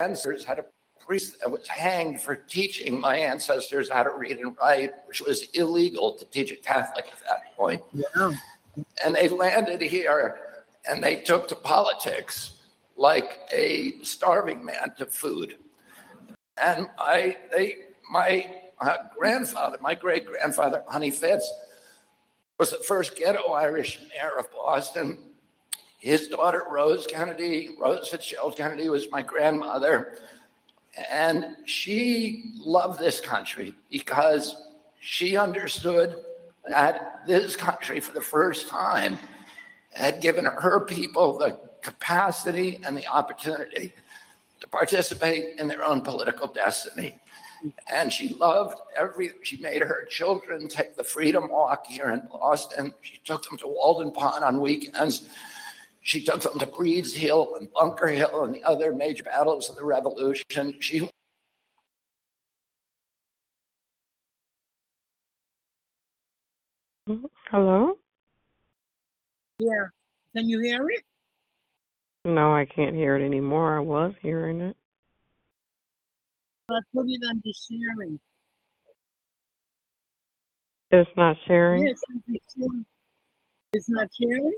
[0.00, 0.64] ancestors had a
[1.04, 5.42] priest that was hanged for teaching my ancestors how to read and write, which was
[5.54, 7.82] illegal to teach a Catholic at that point.
[7.92, 8.32] Yeah.
[9.04, 10.38] And they landed here
[10.88, 12.52] and they took to politics
[12.96, 15.56] like a starving man to food.
[16.62, 17.76] And I, they,
[18.10, 18.67] my
[19.16, 21.50] grandfather, my great grandfather, Honey Fitz,
[22.58, 25.18] was the first ghetto Irish mayor of Boston.
[25.98, 30.18] His daughter, Rose Kennedy, Rose Fitzgerald Kennedy, was my grandmother.
[31.10, 34.56] And she loved this country because
[35.00, 36.16] she understood
[36.68, 39.18] that this country, for the first time,
[39.90, 43.92] had given her people the capacity and the opportunity
[44.60, 47.18] to participate in their own political destiny.
[47.90, 52.94] And she loved every, she made her children take the Freedom Walk here in Boston.
[53.02, 55.28] She took them to Walden Pond on weekends.
[56.00, 59.76] She took them to Breeds Hill and Bunker Hill and the other major battles of
[59.76, 60.74] the Revolution.
[60.80, 61.08] She
[67.50, 67.98] Hello?
[69.58, 69.86] Yeah.
[70.36, 71.02] Can you hear it?
[72.24, 73.78] No, I can't hear it anymore.
[73.78, 74.76] I was hearing it.
[76.70, 78.20] I put it under sharing.
[80.90, 81.86] It's not sharing.
[81.86, 82.86] Yes, it's sharing.
[83.72, 84.54] It's not sharing?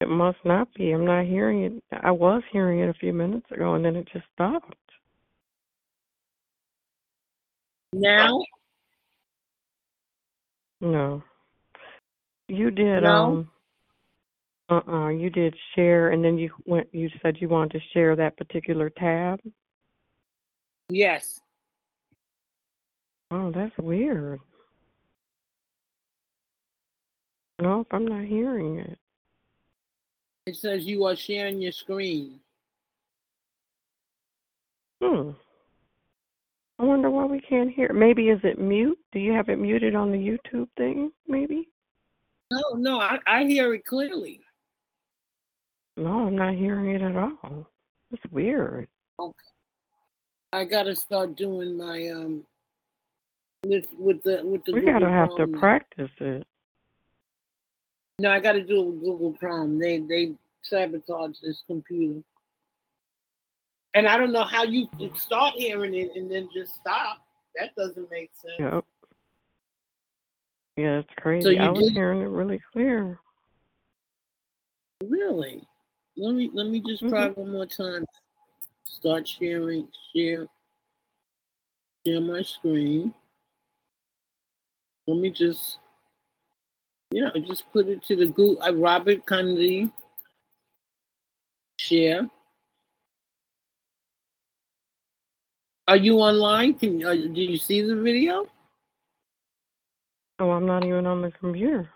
[0.00, 0.90] It must not be.
[0.90, 1.84] I'm not hearing it.
[2.02, 4.74] I was hearing it a few minutes ago and then it just stopped.
[7.92, 8.42] Now?
[10.80, 11.22] No.
[12.48, 13.24] You did No?
[13.24, 13.50] um
[14.68, 18.36] uh-uh, you did share and then you went you said you wanted to share that
[18.36, 19.38] particular tab.
[20.88, 21.40] Yes.
[23.30, 24.40] Oh, that's weird.
[27.60, 28.98] Nope, I'm not hearing it.
[30.46, 32.40] It says you are sharing your screen.
[35.00, 35.30] Hmm.
[36.78, 37.92] I wonder why we can't hear.
[37.92, 38.98] Maybe is it mute?
[39.12, 41.12] Do you have it muted on the YouTube thing?
[41.28, 41.68] Maybe.
[42.50, 44.40] No, no, I, I hear it clearly.
[45.96, 47.68] No, I'm not hearing it at all.
[48.10, 48.88] It's weird.
[50.52, 52.44] I gotta start doing my um
[53.64, 56.46] with with the with the We Google gotta have to practice it.
[58.18, 59.78] No, I gotta do it with Google Chrome.
[59.78, 62.20] They they sabotage this computer.
[63.94, 67.18] And I don't know how you start hearing it and then just stop.
[67.56, 68.54] That doesn't make sense.
[68.58, 68.84] Yep.
[70.78, 71.50] Yeah, it's crazy.
[71.56, 73.18] you I was did- hearing it really clear.
[75.04, 75.62] Really?
[76.16, 77.36] Let me let me just try Mhm.
[77.38, 78.04] one more time.
[79.02, 80.46] Start sharing, share,
[82.06, 83.12] share my screen.
[85.08, 85.78] Let me just,
[87.10, 88.62] yeah, just put it to the Google.
[88.62, 89.90] Uh, Robert Kennedy.
[91.80, 92.30] Share.
[95.88, 96.74] Are you online?
[96.74, 98.46] Can uh, do you see the video?
[100.38, 101.90] Oh, I'm not even on the computer.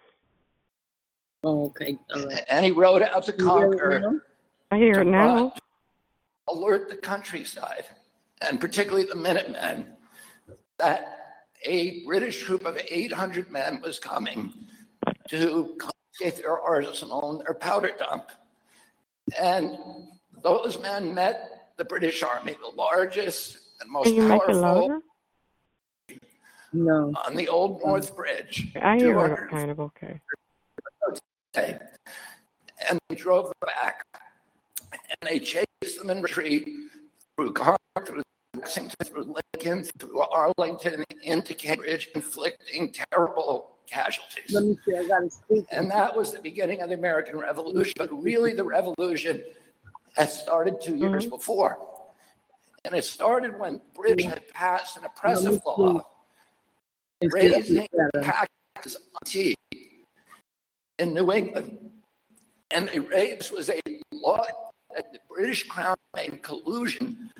[1.44, 2.00] Oh, okay.
[2.12, 2.42] All right.
[2.48, 4.20] and he rode out to You Concord.
[4.72, 5.52] I hear it now.
[6.48, 7.84] Alert the countryside,
[8.40, 9.86] and particularly the Minutemen,
[10.78, 11.16] that
[11.64, 14.52] a British troop of 800 men was coming
[15.28, 18.30] to confiscate their arsenal and their powder dump.
[19.40, 19.76] And
[20.42, 25.00] those men met the British Army, the largest and most Can you make powerful?
[26.72, 27.12] No.
[27.26, 28.68] on the Old North Bridge.
[28.80, 30.20] I hear it 200 kind of okay.
[31.54, 31.78] day.
[32.88, 34.04] And they drove back.
[35.08, 36.68] And they chased them in retreat
[37.36, 38.22] through Concord, through
[38.54, 44.50] Lexington, through Lincoln, through Arlington, into Cambridge, inflicting terrible casualties.
[44.50, 44.96] Let me see.
[44.96, 45.64] I got to speak.
[45.70, 47.92] And that was the beginning of the American Revolution.
[47.96, 49.42] But really, the revolution
[50.16, 51.36] had started two years mm-hmm.
[51.36, 51.78] before.
[52.84, 56.00] And it started when British had passed an oppressive law
[57.20, 57.86] raising
[58.22, 59.54] taxes on tea
[60.98, 61.78] in New England.
[62.70, 63.80] And the raise was a
[64.12, 64.44] law
[64.96, 67.30] that the British Crown made collusion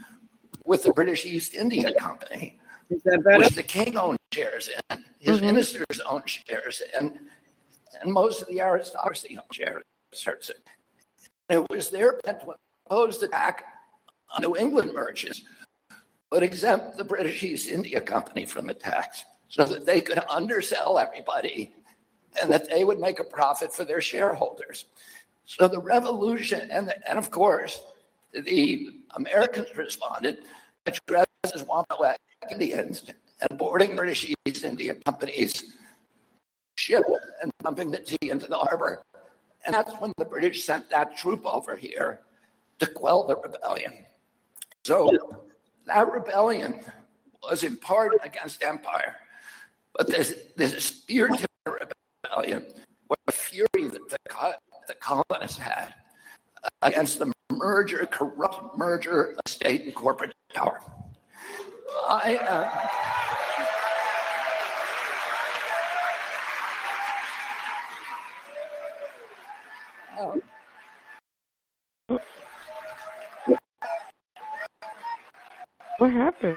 [0.65, 2.59] with the British East India Company,
[2.91, 3.39] Is that better?
[3.39, 5.43] which the king owned shares in, his Mhm.
[5.47, 7.31] ministers owned shares in,
[8.01, 9.83] and most of the aristocracy owned shares.
[10.49, 11.57] in.
[11.57, 12.55] It was their plan to
[12.89, 13.63] impose the tax
[14.31, 15.43] on New England merchants,
[16.31, 20.99] but exempt the British East India Company from the tax so that they could undersell
[20.99, 21.75] everybody
[22.41, 24.87] and that they would make a profit for their shareholders.
[25.47, 27.81] So the revolution, and, and of course,
[28.33, 30.39] the Americans responded
[30.85, 32.17] by dressed as Wampanoag
[32.51, 33.05] Indians
[33.41, 35.65] and boarding British East India Company's
[36.75, 37.05] ship
[37.41, 39.03] and dumping the tea into the harbor.
[39.65, 42.21] And that's when the British sent that troop over here
[42.81, 44.05] to quell the rebellion.
[44.85, 45.47] So
[45.87, 46.81] that rebellion
[47.43, 49.17] was in part against empire,
[49.97, 52.67] but this, this spear-tip rebellion
[53.09, 54.57] was the fury that the,
[54.87, 55.95] co- the colonists had
[56.83, 60.81] against the merger, corrupt merger of state and corporate power.
[62.09, 62.89] I, uh,
[75.99, 76.57] What happened?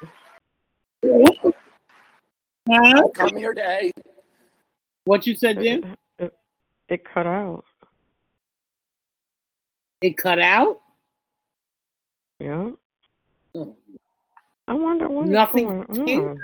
[2.70, 3.08] Huh?
[3.14, 3.92] come your day.
[5.06, 5.84] What you said, Jim?
[6.20, 6.34] It, it,
[6.90, 7.64] it cut out.
[10.02, 10.80] It cut out?
[12.40, 12.70] Yeah.
[13.54, 13.76] Oh.
[14.68, 16.40] I wonder what is Nothing going on.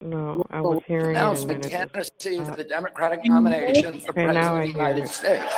[0.00, 4.00] No, I was hearing it and Announcement then it just, candidacy for the Democratic nomination
[4.00, 5.08] for Okay, President of the United.
[5.08, 5.54] States.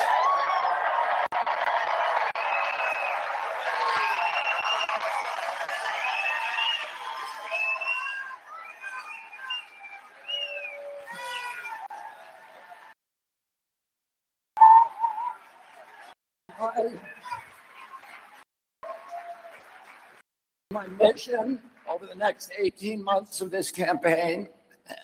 [20.71, 24.49] My mission over the next 18 months of this campaign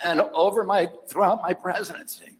[0.02, 2.38] and over my, throughout my presidency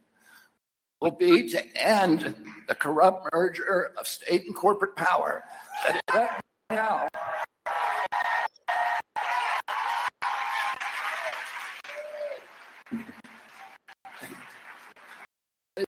[1.01, 2.35] will be to end
[2.69, 5.45] the corrupt merger of state and corporate power
[6.71, 7.09] now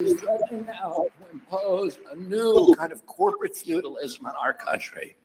[0.00, 5.16] is threatening now to impose a new kind of corporate feudalism in our country,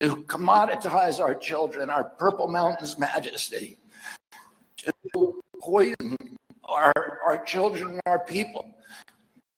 [0.00, 3.76] to commoditize our children, our Purple Mountains majesty,
[4.78, 6.16] to poison
[6.64, 8.74] our, our children and our people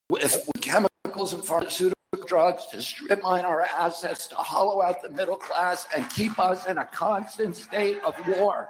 [0.09, 1.93] with chemicals and pharmaceutical
[2.27, 6.65] drugs, to strip mine our assets, to hollow out the middle class, and keep us
[6.67, 8.67] in a constant state of war.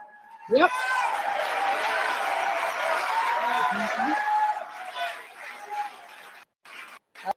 [0.52, 0.70] Yep.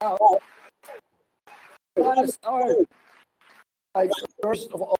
[0.01, 0.17] Now,
[1.95, 2.87] let's start
[3.97, 4.07] by
[4.43, 4.99] first of all,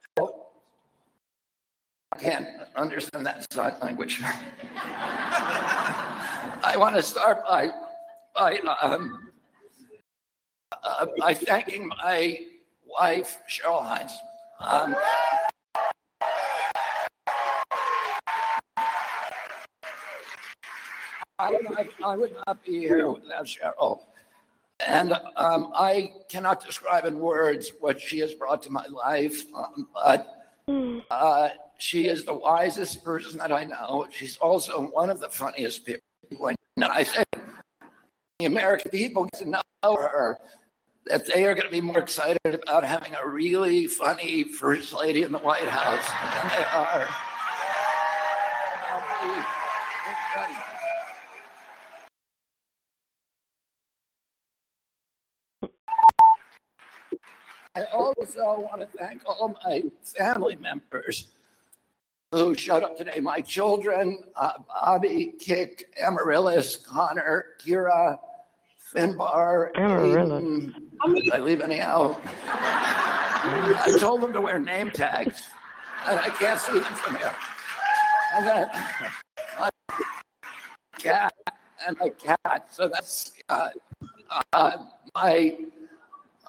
[2.13, 4.19] I can't understand that sign language.
[6.63, 7.69] I want to start by,
[8.35, 9.29] by, um,
[10.83, 12.39] uh, by thanking my
[12.87, 14.13] wife, Cheryl Hines.
[14.59, 14.95] Um,
[21.37, 23.99] I would not, I would not be here without Cheryl.
[24.85, 29.87] And um, I cannot describe in words what she has brought to my life, um,
[29.93, 30.27] but
[31.09, 31.49] uh,
[31.79, 34.07] she is the wisest person that I know.
[34.11, 36.53] She's also one of the funniest people.
[36.77, 36.89] Know.
[36.91, 37.27] I think
[38.39, 40.37] the American people get to know her,
[41.05, 45.23] that they are going to be more excited about having a really funny first lady
[45.23, 46.05] in the White House
[46.35, 47.07] than they are.
[57.77, 61.27] I also want to thank all my family members
[62.31, 63.19] who showed up today.
[63.19, 68.17] My children, uh, Bobby, Kick, Amaryllis, Conor, Kyra,
[68.91, 70.25] Finbar, Amaryllis.
[70.25, 70.75] Aidan.
[71.13, 72.19] Did I leave any out?
[72.25, 75.43] I told them to wear name tags,
[76.07, 77.35] and I can't see them from here.
[78.33, 78.69] And then
[79.59, 79.69] my
[80.97, 81.33] cat
[81.85, 82.67] and my cat.
[82.71, 83.69] So that's uh,
[84.51, 84.77] uh,
[85.13, 85.57] my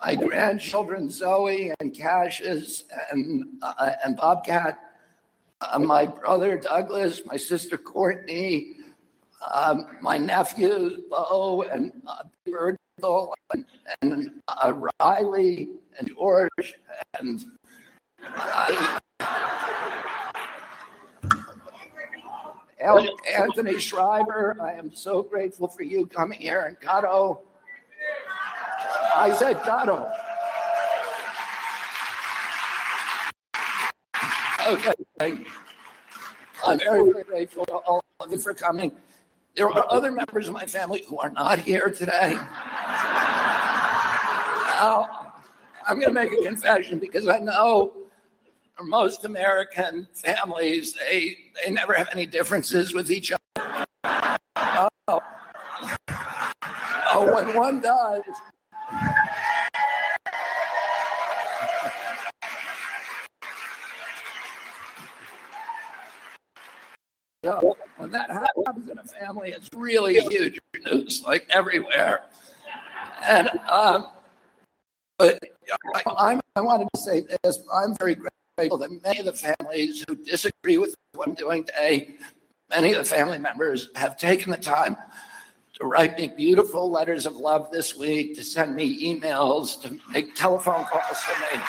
[0.04, 4.78] my grandchildren Zoe and Cassius and uh, and Bobcat,
[5.60, 8.76] uh, my brother Douglas, my sister Courtney,
[9.52, 13.64] um, my nephews Bo and uh, Virgil and,
[14.02, 15.68] and uh, Riley
[15.98, 16.74] and George
[17.18, 17.44] and
[18.22, 18.98] I,
[23.36, 24.56] Anthony Shriver.
[24.60, 27.42] I am so grateful for you coming here and Gatto.
[29.14, 30.10] I said, claro.
[34.66, 35.46] Okay, thank you.
[36.66, 38.92] I'm very grateful to all of you for coming.
[39.56, 42.34] There are other members of my family who are not here today.
[44.74, 45.08] now,
[45.86, 47.92] I'm going to make a confession because I know
[48.82, 53.86] most American families, they, they never have any differences with each other.
[54.04, 55.20] Oh.
[57.12, 58.22] oh, when one does,
[67.96, 72.22] When that happens in a family, it's really huge news, like everywhere.
[73.22, 74.08] And um,
[75.18, 75.42] but
[75.94, 77.58] I, I'm, I wanted to say this.
[77.72, 78.16] I'm very
[78.56, 82.16] grateful that many of the families who disagree with what I'm doing today,
[82.70, 84.96] many of the family members have taken the time
[85.80, 90.34] to write me beautiful letters of love this week, to send me emails, to make
[90.34, 91.62] telephone calls to me.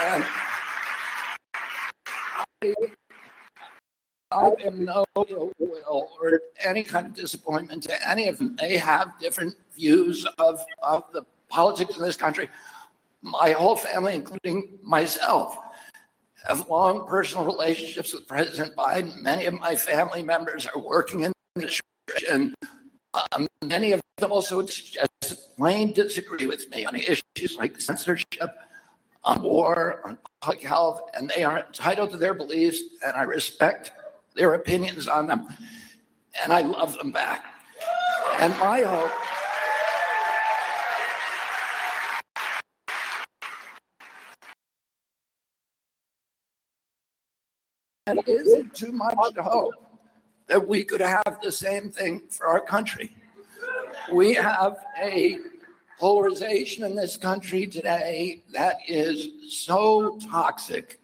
[0.00, 0.24] And
[4.32, 8.56] I, am no ill will or any kind of disappointment to any of them.
[8.56, 12.48] They have different views of, of the politics in this country.
[13.20, 15.56] My whole family, including myself,
[16.46, 19.20] have long personal relationships with President Biden.
[19.22, 22.54] Many of my family members are working in the church, and
[23.14, 28.50] um, many of them also just plain disagree with me on issues like censorship,
[29.22, 33.92] on war, on public health, and they are entitled to their beliefs, and I respect
[34.34, 35.48] their opinions on them,
[36.42, 37.44] and I love them back.
[38.38, 39.12] And my hope.
[48.06, 49.74] And is it too much to hope
[50.48, 53.14] that we could have the same thing for our country?
[54.12, 55.38] We have a
[56.00, 60.98] polarization in this country today that is so toxic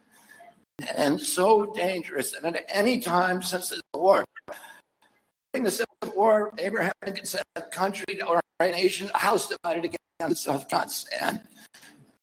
[0.97, 2.35] and so dangerous.
[2.35, 4.25] And at any time since the war,
[5.53, 9.85] during the Civil War, Abraham Lincoln said, "A country or a nation, a house divided
[9.85, 11.41] against itself cannot stand."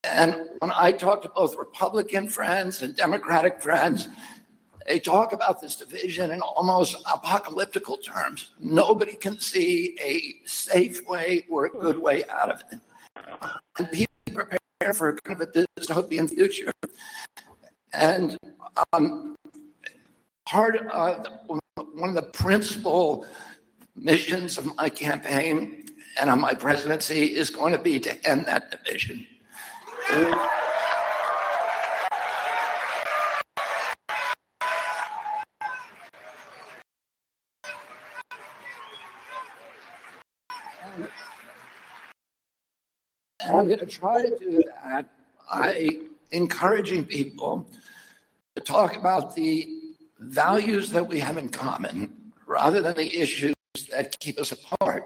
[0.03, 4.07] And when I talk to both Republican friends and Democratic friends,
[4.85, 8.51] they talk about this division in almost apocalyptical terms.
[8.59, 12.79] Nobody can see a safe way or a good way out of it.
[13.79, 16.71] And people prepare for kind of a dystopian future.
[17.95, 18.37] And
[18.91, 19.35] um,
[20.45, 21.27] part of
[21.93, 23.25] one of the principal
[23.95, 25.85] missions of my campaign
[26.19, 29.25] and of my presidency is going to be to end that division.
[43.47, 45.07] I'm going to try to do that
[45.49, 45.89] by
[46.31, 47.65] encouraging people
[48.55, 49.67] to talk about the
[50.19, 53.55] values that we have in common rather than the issues
[53.91, 55.03] that keep us apart.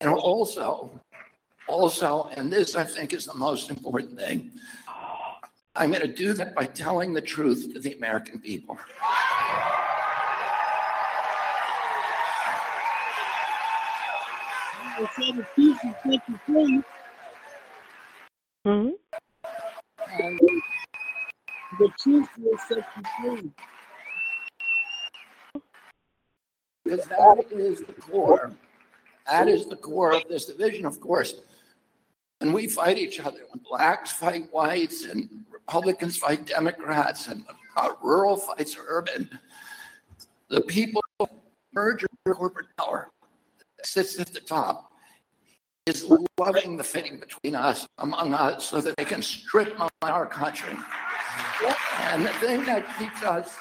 [0.00, 1.00] And also,
[1.68, 4.52] also, and this I think is the most important thing,
[5.76, 8.78] I'm going to do that by telling the truth to the American people.
[18.64, 18.90] hmm
[20.20, 20.40] And
[21.78, 23.50] the truth will set you free.
[26.84, 28.52] Because that is the core.
[29.26, 31.34] That is the core of this division, of course.
[32.40, 33.40] And we fight each other.
[33.50, 37.44] When blacks fight whites and Republicans fight Democrats and
[37.76, 39.30] uh, rural fights urban,
[40.50, 41.00] the people
[41.72, 43.10] merger corporate power
[43.76, 44.92] that sits at the top
[45.86, 46.06] is
[46.38, 50.74] loving the fitting between us, among us, so that they can strip our country.
[52.00, 53.56] And the thing that keeps us,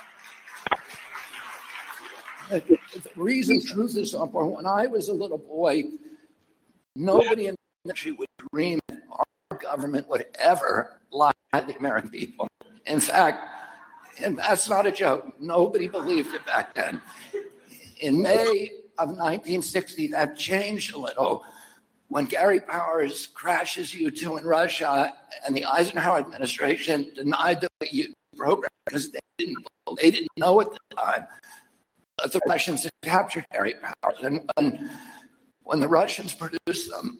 [2.49, 2.77] the
[3.15, 5.83] reason truth is important, when I was a little boy,
[6.95, 8.79] nobody in the country would dream
[9.11, 12.47] our government would ever lie to the American people.
[12.85, 13.47] In fact,
[14.19, 17.01] and that's not a joke, nobody believed it back then.
[18.01, 21.43] In May of 1960, that changed a little
[22.09, 25.13] when Gary Powers crashes U2 in Russia
[25.45, 29.57] and the Eisenhower administration denied the U program because they didn't,
[30.01, 31.25] they didn't know at the time
[32.19, 34.19] that the Russians had captured Gary Powers.
[34.21, 34.91] And when,
[35.63, 37.19] when the Russians produced them,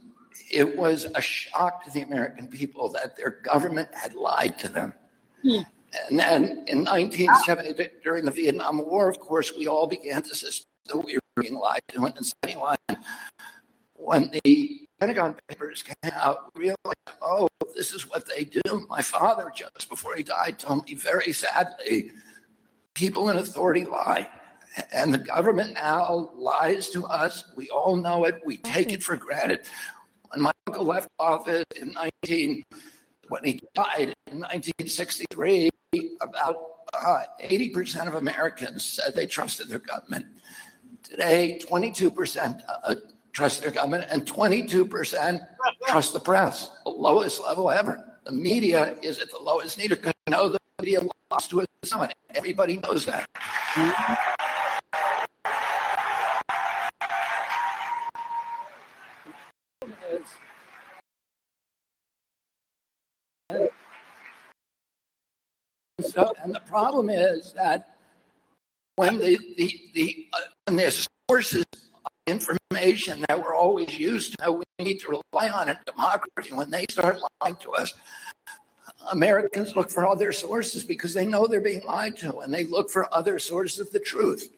[0.52, 4.94] it was a shock to the American people that their government had lied to them.
[5.42, 5.62] Hmm.
[6.10, 10.68] And then in 1970, during the Vietnam War, of course, we all began to suspect
[10.88, 12.04] that we were being lied to.
[12.04, 12.78] And the second line,
[14.04, 16.78] when the Pentagon Papers came out, realized,
[17.22, 18.86] oh, this is what they do.
[18.90, 22.12] My father, just before he died, told me very sadly,
[22.94, 24.30] people in authority lie.
[24.92, 27.46] And the government now lies to us.
[27.56, 28.42] We all know it.
[28.46, 29.62] We take it for granted.
[30.32, 32.64] When my uncle left office in 19,
[33.30, 35.70] when he died in 1963,
[36.22, 36.56] about
[36.94, 40.26] uh, 80% of Americans said they trusted their government.
[41.04, 42.96] Today, 22% uh,
[43.34, 45.48] trust their government and 22%
[45.88, 48.04] trust the press, the lowest level ever.
[48.26, 52.14] The media is at the lowest need you know the media lost to a summit.
[52.34, 53.26] Everybody knows that.
[66.02, 67.96] So, and the problem is that
[68.96, 70.76] when the the the uh, when
[71.28, 71.66] sources
[72.28, 76.54] information that we're always used to, we need to rely on in democracy.
[76.54, 77.94] When they start lying to us,
[79.12, 82.90] Americans look for other sources because they know they're being lied to, and they look
[82.90, 84.50] for other sources of the truth.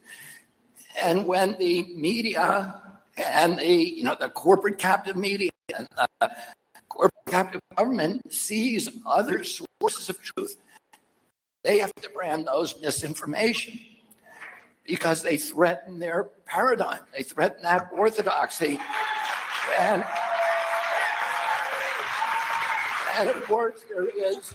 [1.01, 2.81] And when the media
[3.17, 5.87] and the you know the corporate captive media and
[6.21, 6.31] the
[6.89, 10.57] corporate captive government sees other sources of truth,
[11.63, 13.79] they have to brand those misinformation
[14.85, 16.99] because they threaten their paradigm.
[17.15, 18.79] They threaten that orthodoxy.
[19.79, 20.05] And,
[23.17, 24.53] and of course, there is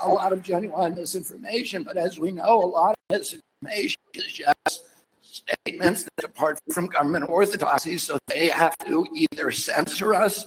[0.00, 4.84] a lot of genuine misinformation, but as we know, a lot of misinformation is just
[5.22, 7.98] statements that depart from government orthodoxy.
[7.98, 10.46] So they have to either censor us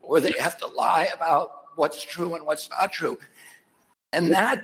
[0.00, 3.18] or they have to lie about what's true and what's not true.
[4.12, 4.62] And that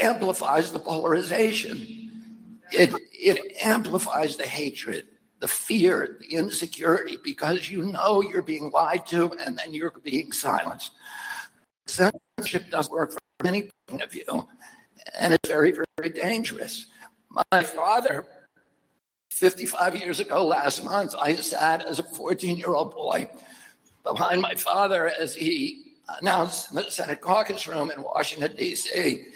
[0.00, 2.11] amplifies the polarization.
[2.72, 5.06] It, it amplifies the hatred,
[5.40, 10.32] the fear, the insecurity, because you know you're being lied to and then you're being
[10.32, 10.92] silenced.
[11.86, 14.48] Censorship doesn't work from any point of view,
[15.18, 16.86] and it's very, very dangerous.
[17.50, 18.24] My father,
[19.30, 23.28] 55 years ago last month, I sat as a 14 year old boy
[24.04, 29.26] behind my father as he announced in the Senate caucus room in Washington, D.C.,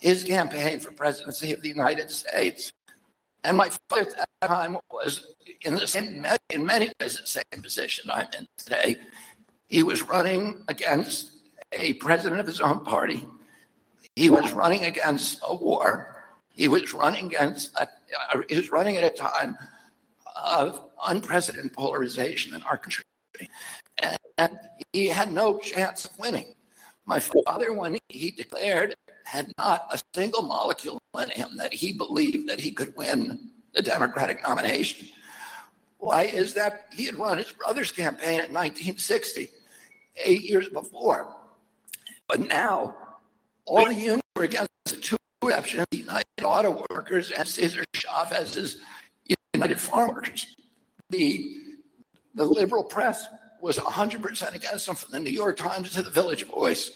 [0.00, 2.72] his campaign for presidency of the United States.
[3.44, 7.62] And my father at that time was in the same, in many ways, the same
[7.62, 8.96] position I'm in today.
[9.68, 11.32] He was running against
[11.72, 13.26] a president of his own party.
[14.16, 16.24] He was running against a war.
[16.50, 19.56] He was running against, a, uh, he was running at a time
[20.36, 23.04] of unprecedented polarization in our country.
[24.38, 24.58] And
[24.92, 26.54] he had no chance of winning.
[27.06, 28.94] My father, when he declared,
[29.30, 33.38] had not a single molecule in him that he believed that he could win
[33.72, 35.06] the Democratic nomination.
[35.98, 36.86] Why is that?
[36.92, 39.48] He had run his brother's campaign in 1960,
[40.24, 41.36] eight years before.
[42.26, 42.96] But now,
[43.66, 48.78] all the unions were against the two exceptions, United Auto Workers and Cesar Chavez's
[49.54, 50.56] United Farm Workers.
[51.10, 51.56] The,
[52.34, 53.26] the liberal press
[53.60, 56.90] was 100% against him from the New York Times to the Village Voice.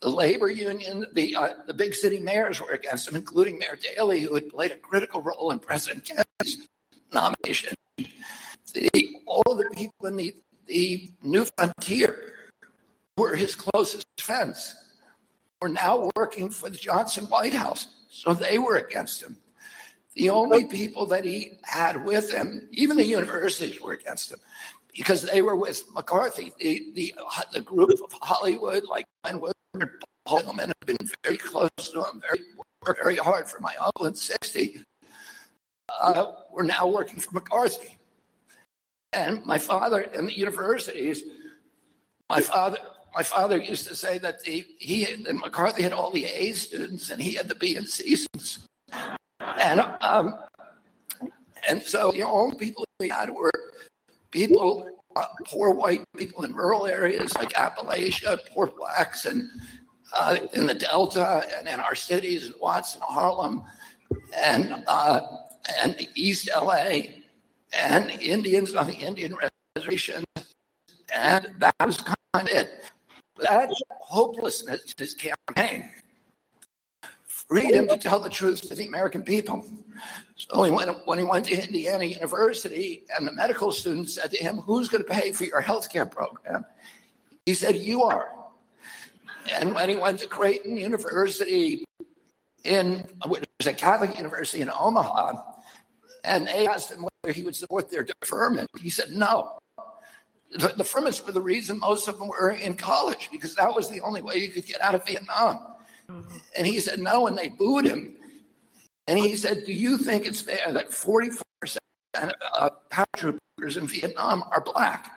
[0.00, 4.20] The labor union, the, uh, the big city mayors were against him, including Mayor Daley,
[4.20, 6.68] who had played a critical role in President Kennedy's
[7.12, 7.74] nomination.
[7.96, 10.34] The, all of the people in the,
[10.66, 12.34] the New Frontier
[13.16, 14.74] were his closest friends,
[15.60, 17.88] were now working for the Johnson White House.
[18.10, 19.36] So they were against him.
[20.14, 24.38] The only people that he had with him, even the universities were against him
[24.92, 26.52] because they were with McCarthy.
[26.58, 27.14] The the,
[27.52, 29.40] the group of Hollywood, like Glenn
[30.28, 32.44] Hillman, have been very close to him, very
[32.86, 34.82] worked very hard for my uncle in 60.
[36.00, 37.98] Uh, we're now working for McCarthy.
[39.12, 41.22] And my father in the universities,
[42.28, 42.78] my father,
[43.14, 47.10] my father used to say that the he and McCarthy had all the A students
[47.10, 48.58] and he had the B and C students.
[49.40, 50.38] And um,
[51.68, 53.50] and so the only people we had were
[54.30, 54.86] people,
[55.44, 59.48] poor white people in rural areas like Appalachia, poor blacks, and
[60.12, 63.62] uh, in the Delta and in our cities in Watson, Harlem,
[64.36, 65.20] and uh,
[65.82, 67.00] and East LA,
[67.72, 69.36] and Indians on the Indian
[69.76, 70.24] reservation,
[71.14, 72.84] and that was kind of it.
[73.40, 75.90] That hopelessness, his campaign,
[77.48, 79.66] freedom to tell the truth to the American people.
[80.36, 84.36] So he went, when he went to Indiana University, and the medical students said to
[84.36, 86.64] him, Who's going to pay for your health care program?
[87.46, 88.30] He said, You are.
[89.50, 91.84] And when he went to Creighton University,
[92.64, 95.40] in which was a Catholic university in Omaha,
[96.24, 98.68] And they asked him whether he would support their deferment.
[98.78, 99.58] He said no.
[100.52, 104.00] The deferments were the reason most of them were in college because that was the
[104.00, 105.60] only way you could get out of Vietnam.
[106.10, 106.36] Mm-hmm.
[106.56, 108.16] And he said no, and they booed him.
[109.06, 111.42] And he said, Do you think it's fair that 44%
[112.58, 115.12] of paratroopers in Vietnam are black?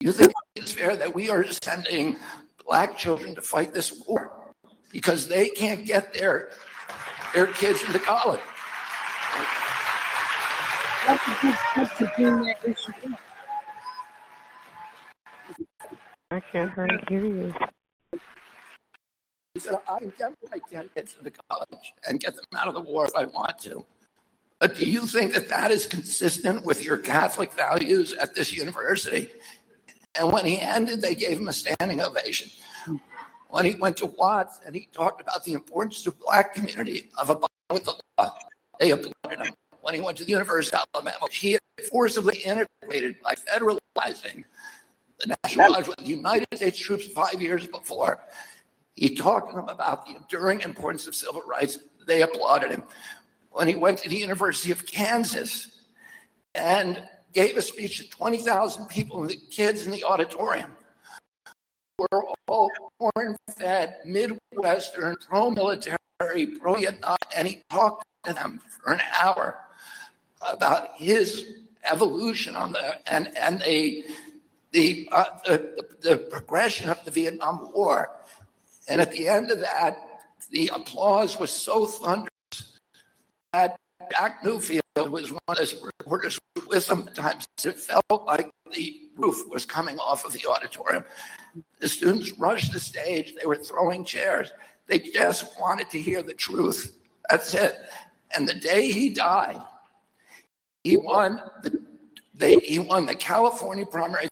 [0.00, 2.16] You think it's fair that we are sending
[2.64, 4.52] black children to fight this war
[4.92, 6.50] because they can't get their
[7.34, 8.40] their kids into college?
[11.06, 13.14] That's a good step to bring that issue.
[16.30, 17.54] I can't hardly hear you.
[19.58, 20.12] He said, I can
[20.70, 23.84] get kids into college and get them out of the war if I want to.
[24.60, 29.30] But do you think that that is consistent with your Catholic values at this university?
[30.14, 32.52] And when he ended, they gave him a standing ovation.
[33.48, 37.30] When he went to Watts and he talked about the importance to black community of
[37.30, 38.32] abiding with the law,
[38.78, 39.54] they applauded him.
[39.80, 44.44] When he went to the University of Alabama, he had forcibly integrated by federalizing
[45.18, 48.20] the National Guard with the United States troops five years before.
[48.98, 51.78] He talked to them about the enduring importance of civil rights.
[52.06, 52.82] They applauded him.
[53.50, 55.70] When he went to the University of Kansas
[56.54, 60.72] and gave a speech to 20,000 people and the kids in the auditorium
[61.98, 65.98] were all corn fed, Midwestern, pro military,
[66.60, 69.58] pro Vietnam, and he talked to them for an hour
[70.40, 71.44] about his
[71.90, 74.04] evolution on the and and the
[74.72, 78.10] the, uh, the the progression of the Vietnam War.
[78.88, 79.98] And at the end of that,
[80.50, 82.28] the applause was so thunderous
[83.52, 83.76] that
[84.10, 84.80] Jack Newfield
[85.10, 87.46] was one of the reporters with him at times.
[87.64, 91.04] It felt like the roof was coming off of the auditorium.
[91.80, 93.34] The students rushed the stage.
[93.34, 94.50] They were throwing chairs.
[94.86, 96.96] They just wanted to hear the truth.
[97.28, 97.76] That's it.
[98.34, 99.60] And the day he died,
[100.84, 101.82] he won the
[102.38, 104.28] they, he won the California primary,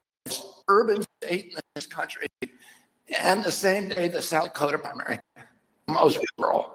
[0.68, 2.28] urban state in this country,
[3.20, 5.18] and the same day the South Dakota primary,
[5.88, 6.74] most rural.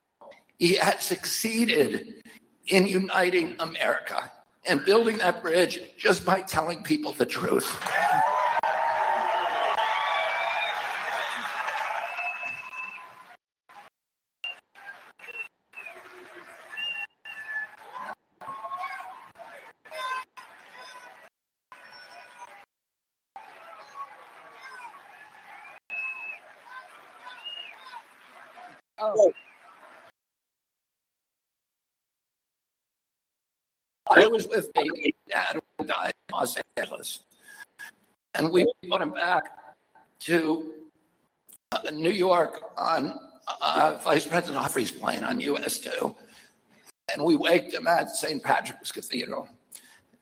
[0.59, 2.23] He had succeeded
[2.67, 4.31] in uniting America
[4.65, 7.77] and building that bridge just by telling people the truth.
[29.03, 29.33] Oh,
[34.21, 34.85] I was with my
[35.27, 37.21] dad who died in Los Angeles.
[38.35, 39.45] And we brought him back
[40.21, 40.73] to
[41.71, 43.17] uh, New York on
[43.61, 46.15] uh, Vice President Humphrey's plane on US 2.
[47.11, 48.43] And we waked him at St.
[48.43, 49.49] Patrick's Cathedral.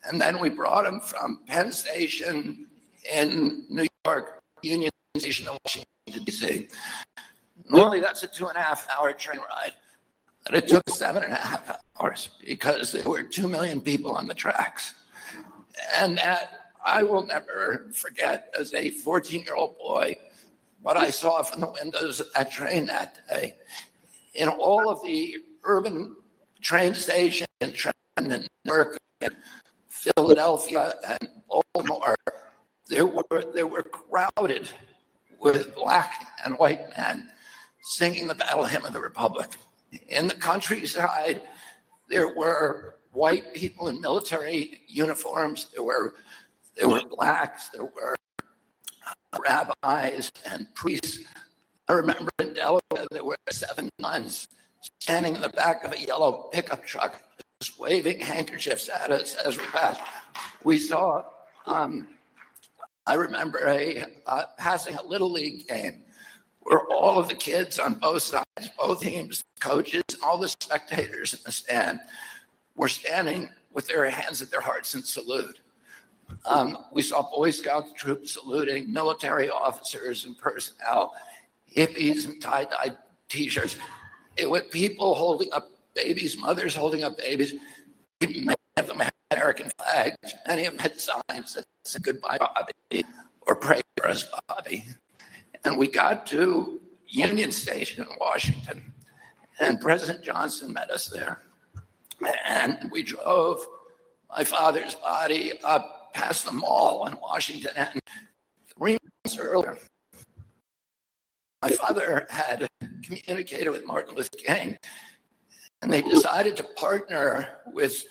[0.05, 2.67] And then we brought him from Penn Station
[3.13, 6.67] in New York, Union Station in Washington, D.C.
[7.69, 9.73] Normally, that's a two and a half hour train ride.
[10.51, 14.33] It took seven and a half hours because there were 2 million people on the
[14.33, 14.95] tracks.
[15.95, 16.51] And that
[16.83, 20.15] I will never forget as a 14 year old boy
[20.81, 23.55] what I saw from the windows of that train that day.
[24.33, 26.15] In all of the urban
[26.61, 29.35] train stations in Trenton, Newark, and
[29.89, 32.15] Philadelphia, and Baltimore,
[32.87, 33.23] there were,
[33.53, 34.69] they were crowded
[35.39, 37.29] with black and white men
[37.83, 39.49] singing the battle hymn of the Republic.
[40.07, 41.41] In the countryside,
[42.07, 45.67] there were white people in military uniforms.
[45.73, 46.15] There were
[46.75, 47.69] there were blacks.
[47.69, 48.15] There were
[49.37, 51.19] rabbis and priests.
[51.87, 54.47] I remember in Delaware there were seven nuns
[54.99, 57.21] standing in the back of a yellow pickup truck,
[57.61, 60.01] just waving handkerchiefs at us as we passed.
[60.63, 61.23] We saw.
[61.65, 62.07] Um,
[63.05, 66.03] I remember a uh, passing a little league game
[66.61, 71.39] where all of the kids on both sides, both teams, coaches, all the spectators in
[71.45, 71.99] the stand
[72.75, 75.59] were standing with their hands at their hearts in salute.
[76.45, 81.13] Um, we saw Boy Scout troops saluting military officers and personnel,
[81.75, 82.95] hippies and tie-dye
[83.29, 83.77] t-shirts.
[84.37, 87.55] It was people holding up babies, mothers holding up babies.
[88.21, 90.17] Many of them had American flags.
[90.47, 93.05] Many of them had signs that said goodbye, Bobby,
[93.41, 94.85] or pray for us, Bobby.
[95.65, 98.93] And we got to Union Station in Washington,
[99.59, 101.41] and President Johnson met us there.
[102.45, 103.65] And we drove
[104.29, 107.71] my father's body up past the mall in Washington.
[107.75, 107.99] And
[108.77, 109.77] three months earlier,
[111.61, 112.67] my father had
[113.03, 114.77] communicated with Martin Luther King,
[115.81, 118.03] and they decided to partner with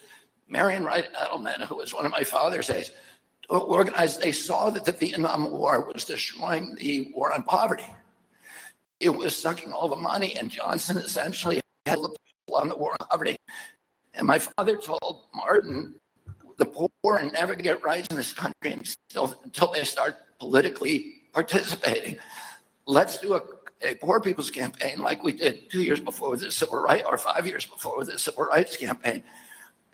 [0.48, 2.90] Marian Wright Edelman, who was one of my father's aides,
[3.48, 7.86] organized, they saw that the Vietnam War was destroying the war on poverty.
[9.00, 12.14] It was sucking all the money, and Johnson essentially had the
[12.52, 13.36] on the war on poverty.
[14.14, 15.94] And my father told Martin,
[16.56, 16.90] the poor
[17.32, 22.18] never get rights in this country until, until they start politically participating.
[22.86, 23.42] Let's do a,
[23.82, 27.16] a poor people's campaign like we did two years before with the civil rights, or
[27.16, 29.22] five years before with the civil rights campaign.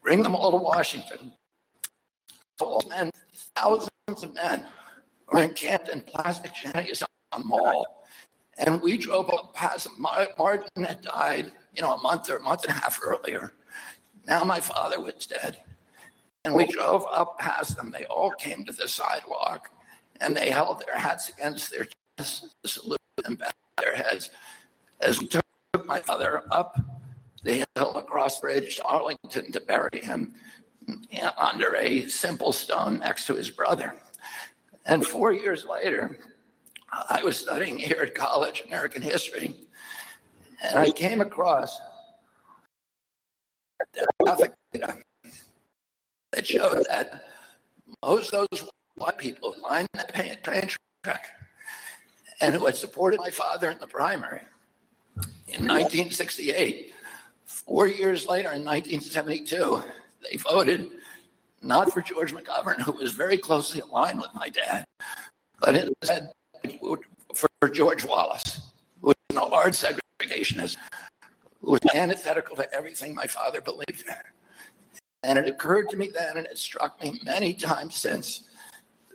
[0.02, 1.32] Bring them all to Washington.
[2.61, 3.11] All men,
[3.57, 4.66] thousands of men
[5.32, 8.05] were encamped in plastic shanties on the mall.
[8.59, 12.64] And we drove up past Martin had died, you know, a month or a month
[12.64, 13.52] and a half earlier.
[14.26, 15.59] Now my father was dead.
[16.44, 17.90] And we drove up past them.
[17.90, 19.70] They all came to the sidewalk
[20.20, 21.86] and they held their hats against their
[22.18, 24.30] chests to salute and bowed their heads
[25.00, 25.44] as we took
[25.84, 26.78] my father up
[27.42, 30.34] the hill across Bridge to Arlington to bury him
[31.39, 33.95] under a simple stone next to his brother.
[34.87, 36.18] And four years later,
[37.09, 39.55] I was studying here at college American history,
[40.62, 41.78] and I came across
[43.95, 44.99] demographic data
[46.32, 47.24] that showed that
[48.05, 50.68] most of those white people who lined that train
[51.03, 51.26] track
[52.41, 54.41] and who had supported my father in the primary
[55.49, 56.93] in 1968,
[57.45, 59.82] four years later in 1972,
[60.29, 60.91] they voted
[61.62, 64.85] not for George McGovern, who was very closely aligned with my dad,
[65.61, 66.31] but instead
[67.35, 68.61] for George Wallace,
[69.01, 70.77] who was a large segregationist,
[71.61, 74.14] who was antithetical to everything my father believed in.
[75.22, 78.43] And it occurred to me then, and it struck me many times since,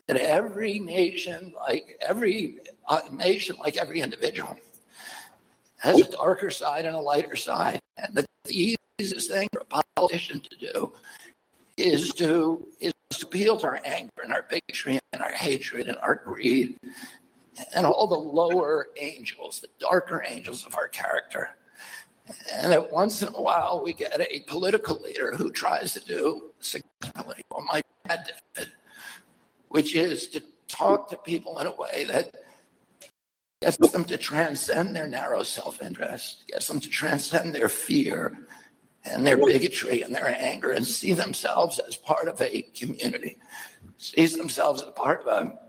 [0.07, 2.57] that every nation, like every
[2.87, 4.57] uh, nation, like every individual,
[5.77, 7.79] has a darker side and a lighter side.
[7.97, 10.93] And that the easiest thing for a politician to do
[11.77, 15.97] is to is to appeal to our anger and our bigotry and our hatred and
[15.99, 16.77] our greed
[17.73, 21.49] and all the lower angels, the darker angels of our character.
[22.53, 26.51] And that once in a while we get a political leader who tries to do
[26.59, 28.71] significantly what my dad did,
[29.69, 32.31] which is to talk to people in a way that
[33.61, 38.37] gets them to transcend their narrow self-interest, gets them to transcend their fear
[39.09, 43.37] and their bigotry and their anger and see themselves as part of a community,
[43.97, 45.59] sees themselves as part of a,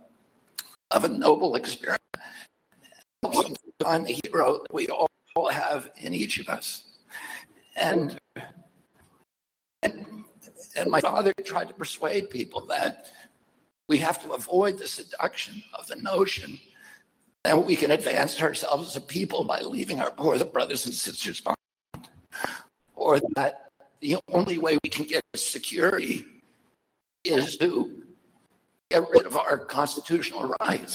[0.91, 2.03] of a noble experience.
[3.82, 5.09] Find the hero that we all
[5.49, 6.84] have in each of us.
[7.76, 8.18] And,
[9.82, 10.24] and,
[10.76, 13.07] and my father tried to persuade people that
[13.88, 16.59] we have to avoid the seduction of the notion
[17.45, 21.41] that we can advance ourselves as a people by leaving our poor brothers and sisters
[21.41, 21.57] behind
[23.11, 26.24] or that the only way we can get security
[27.24, 28.02] is to
[28.88, 30.94] get rid of our constitutional rights.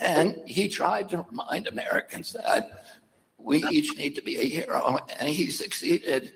[0.00, 2.84] And he tried to remind Americans that
[3.38, 6.32] we each need to be a hero, and he succeeded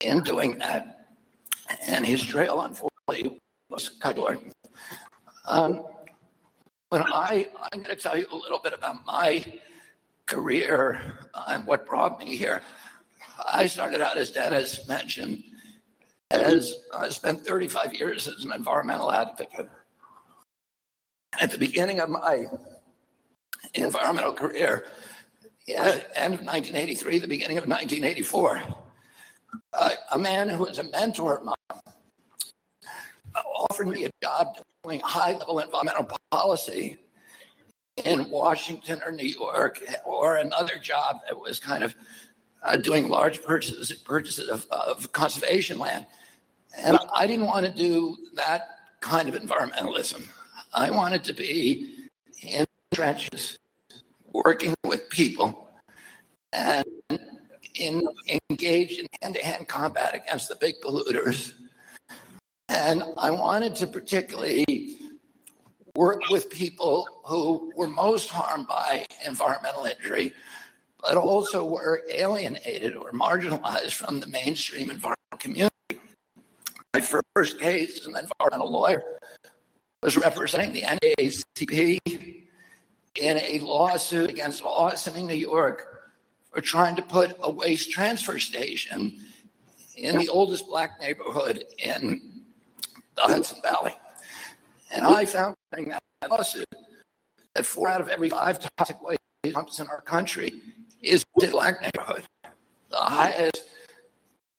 [0.00, 1.06] in doing that.
[1.86, 3.40] And his trail, unfortunately,
[3.70, 4.40] was cut short.
[5.46, 5.84] Um,
[6.90, 9.44] when I, I'm going to tell you a little bit about my
[10.26, 11.00] career
[11.48, 12.62] and what brought me here.
[13.46, 15.44] I started out, as Dennis mentioned,
[16.30, 19.68] as I spent 35 years as an environmental advocate.
[21.40, 22.46] At the beginning of my
[23.74, 24.86] environmental career,
[25.66, 28.62] yeah, end of 1983, the beginning of 1984,
[29.74, 31.54] uh, a man who was a mentor of mine
[33.44, 36.98] offered me a job doing high level environmental policy
[38.04, 41.94] in Washington or New York, or another job that was kind of
[42.62, 46.06] uh, doing large purchases purchases of, of conservation land.
[46.76, 48.68] And I didn't want to do that
[49.00, 50.26] kind of environmentalism.
[50.74, 52.08] I wanted to be
[52.42, 53.58] in trenches,
[54.32, 55.70] working with people,
[56.52, 56.84] and
[57.74, 58.06] in,
[58.50, 61.52] engaged in hand-to-hand combat against the big polluters.
[62.68, 64.98] And I wanted to particularly
[65.94, 70.32] work with people who were most harmed by environmental injury,
[71.00, 75.74] but also were alienated or marginalized from the mainstream environmental community.
[76.94, 77.00] My
[77.34, 79.04] first case as an environmental lawyer
[80.02, 82.44] was representing the NAACP
[83.20, 86.12] in a lawsuit against Ossining New York
[86.52, 89.24] for trying to put a waste transfer station
[89.96, 92.42] in the oldest black neighborhood in
[93.16, 93.94] the Hudson Valley.
[94.92, 96.66] And I found in that lawsuit
[97.54, 99.20] that four out of every five toxic waste
[99.52, 100.54] dumps in our country
[101.02, 102.24] is the black neighborhood.
[102.90, 103.62] The highest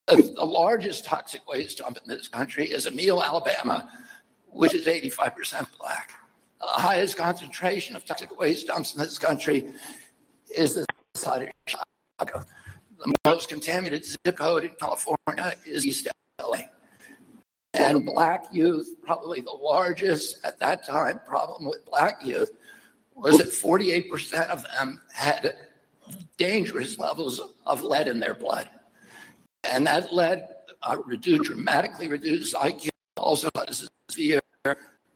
[0.08, 3.90] The the largest toxic waste dump in this country is Emelle, Alabama,
[4.48, 6.12] which is 85% black.
[6.60, 9.72] The highest concentration of toxic waste dumps in this country
[10.56, 10.86] is the
[11.16, 12.46] side of Chicago.
[12.98, 16.08] The most contaminated zip code in California is East
[16.42, 16.62] LA.
[17.74, 22.52] And black youth, probably the largest at that time problem with black youth,
[23.16, 25.56] was that 48% of them had
[26.40, 28.68] dangerous levels of lead in their blood.
[29.66, 30.48] And that lead
[30.82, 34.40] uh, reduced, dramatically reduced IQ, also causes severe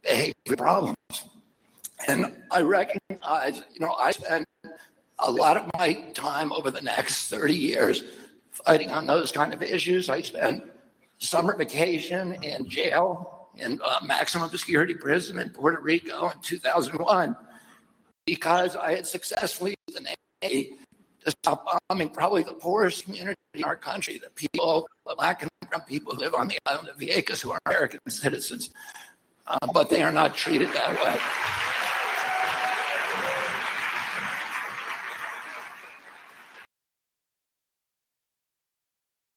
[0.02, 0.96] behavior problems.
[2.06, 4.46] And I recognize, you know, I spent
[5.18, 8.04] a lot of my time over the next 30 years
[8.52, 10.10] fighting on those kind of issues.
[10.10, 10.64] I spent
[11.18, 17.34] summer vacation in jail in uh, maximum security prison in Puerto Rico in 2001
[18.26, 20.06] because I had successfully used
[21.24, 25.14] the Navy to stop bombing probably the poorest community in our country, the people, the
[25.14, 28.70] black and brown people live on the island of Vieques who are American citizens,
[29.46, 31.20] uh, but they are not treated that way.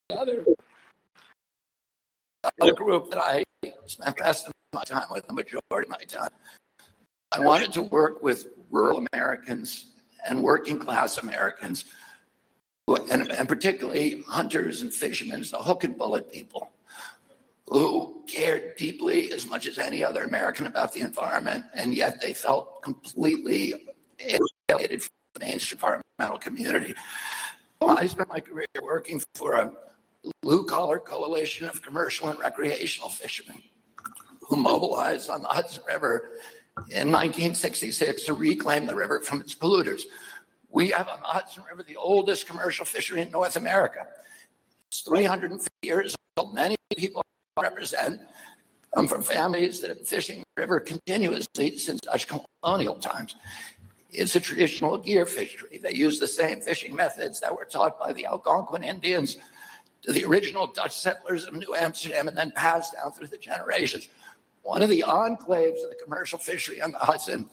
[0.10, 0.46] The other,
[2.62, 3.44] other group that I
[3.86, 6.30] spent rest of my time with, the majority of my time,
[7.32, 9.97] I wanted to work with rural Americans
[10.28, 11.86] and working class Americans,
[12.88, 16.72] and, and particularly hunters and fishermen, the hook and bullet people
[17.70, 22.34] who cared deeply as much as any other American about the environment, and yet they
[22.34, 23.74] felt completely
[24.20, 26.96] alienated from the mainstream environmental community.
[27.82, 29.72] I spent my career working for a
[30.42, 33.62] blue collar coalition of commercial and recreational fishermen
[34.42, 36.32] who mobilized on the Hudson River
[36.90, 40.04] in 1966 to reclaim the river from its polluters.
[40.70, 44.06] We have on the Hudson River the oldest commercial fishery in North America.
[44.90, 46.54] It's 350 years old.
[46.54, 47.24] Many people
[47.60, 48.22] represent
[48.94, 53.36] come from families that have been fishing the river continuously since Dutch colonial times.
[54.10, 55.80] It's a traditional gear fishery.
[55.84, 59.38] They use the same fishing methods that were taught by the Algonquin Indians
[60.04, 64.08] to the original Dutch settlers of New Amsterdam and then passed down through the generations.
[64.68, 67.50] One of the enclaves of the commercial fishery on the Hudson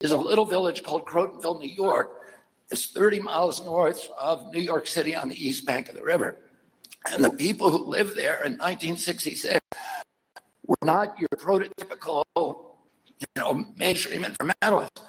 [0.00, 2.22] is a little village called Crotonville, New York.
[2.70, 6.38] It's 30 miles north of New York City on the east bank of the river.
[7.12, 9.60] And the people who lived there in 1966
[10.64, 15.02] were not your prototypical, you know, mainstream environmentalists.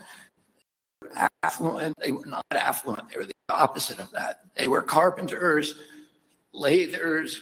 [1.42, 3.08] Affluent, they were not affluent.
[3.10, 4.42] They were the opposite of that.
[4.56, 5.76] They were carpenters,
[6.54, 7.40] lathers,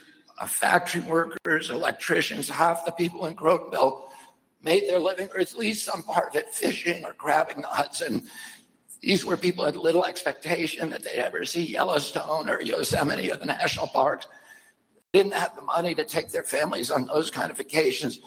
[0.47, 2.49] factory workers, electricians.
[2.49, 4.09] Half the people in Crotonville
[4.63, 8.27] made their living, or at least some part of it, fishing or grabbing the Hudson.
[9.01, 13.45] These were people had little expectation that they'd ever see Yellowstone or Yosemite or the
[13.45, 14.27] national parks.
[15.11, 18.19] Didn't have the money to take their families on those kind of vacations.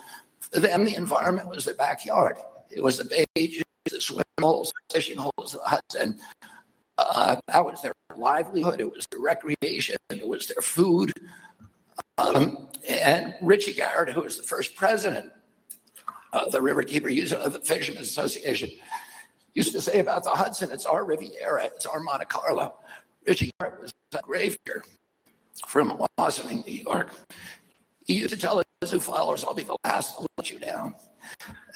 [0.53, 2.37] For them, the environment was their backyard.
[2.71, 6.19] It was the beaches, the swim holes, fishing holes, the Hudson.
[6.99, 8.81] Uh, that was their livelihood.
[8.81, 9.97] It was their recreation.
[10.11, 11.13] It was their food.
[12.19, 15.33] Um, and Richie Garrett, who was the first president
[16.33, 18.71] of the Riverkeeper of the Fishermen's Association,
[19.55, 22.75] used to say about the Hudson, it's our Riviera, it's our Monte Carlo.
[23.27, 24.85] Richie Garrett was a gravedigger
[25.67, 27.11] from Ossining, New York.
[28.05, 30.95] He used to tell his two followers, I'll be the last to let you down.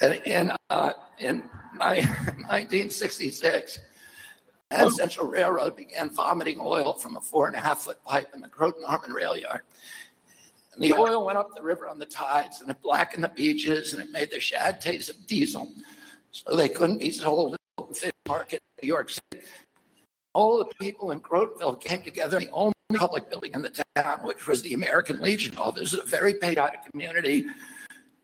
[0.00, 1.38] And in, uh, in
[1.76, 3.78] 1966,
[4.70, 8.42] as Central Railroad began vomiting oil from a four and a half foot pipe in
[8.42, 9.62] the Croton Harmon rail yard.
[10.78, 13.94] And the oil went up the river on the tides and it blackened the beaches
[13.94, 15.72] and it made the shad taste of diesel.
[16.30, 19.44] So they couldn't be sold in the fish market in New York City.
[20.34, 24.20] All the people in Crotonville came together in the only public building in the town,
[24.22, 25.72] which was the American Legion Hall.
[25.72, 27.46] This is a very patriotic community.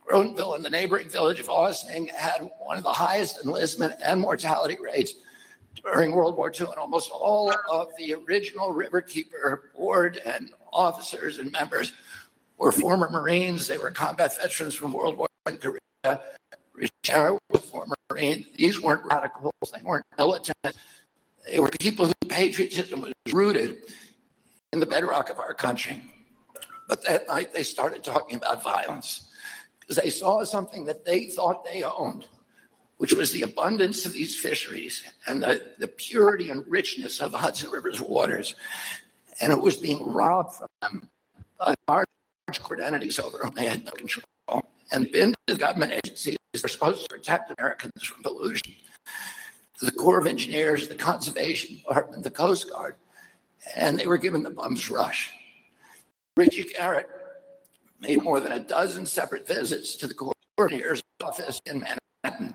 [0.09, 4.77] Crotonville and the neighboring village of Ossining had one of the highest enlistment and mortality
[4.81, 5.15] rates
[5.83, 11.51] during World War II, and almost all of the original Riverkeeper board and officers and
[11.51, 11.93] members
[12.59, 13.67] were former Marines.
[13.67, 15.81] They were combat veterans from World War I Korea.
[16.75, 18.47] Richard was former Marine.
[18.57, 19.53] These weren't radicals.
[19.73, 20.57] They weren't militant.
[21.51, 23.77] They were people whose patriotism was rooted
[24.73, 26.03] in the bedrock of our country.
[26.89, 29.29] But that night they started talking about violence
[29.81, 32.27] because they saw something that they thought they owned
[32.99, 37.39] which was the abundance of these fisheries and the, the purity and richness of the
[37.39, 38.55] Hudson River's waters.
[39.41, 41.09] And it was being robbed from them
[41.59, 42.07] by large
[42.53, 44.24] corporate entities over whom they had no control.
[44.92, 45.09] And
[45.47, 48.74] to government agencies are supposed to protect Americans from pollution.
[49.80, 52.95] The Corps of Engineers, the Conservation Department, the Coast Guard,
[53.76, 55.30] and they were given the bum's rush.
[56.36, 57.09] Richie Garrett
[58.01, 61.84] made more than a dozen separate visits to the Corps of Engineers office in
[62.24, 62.55] Manhattan,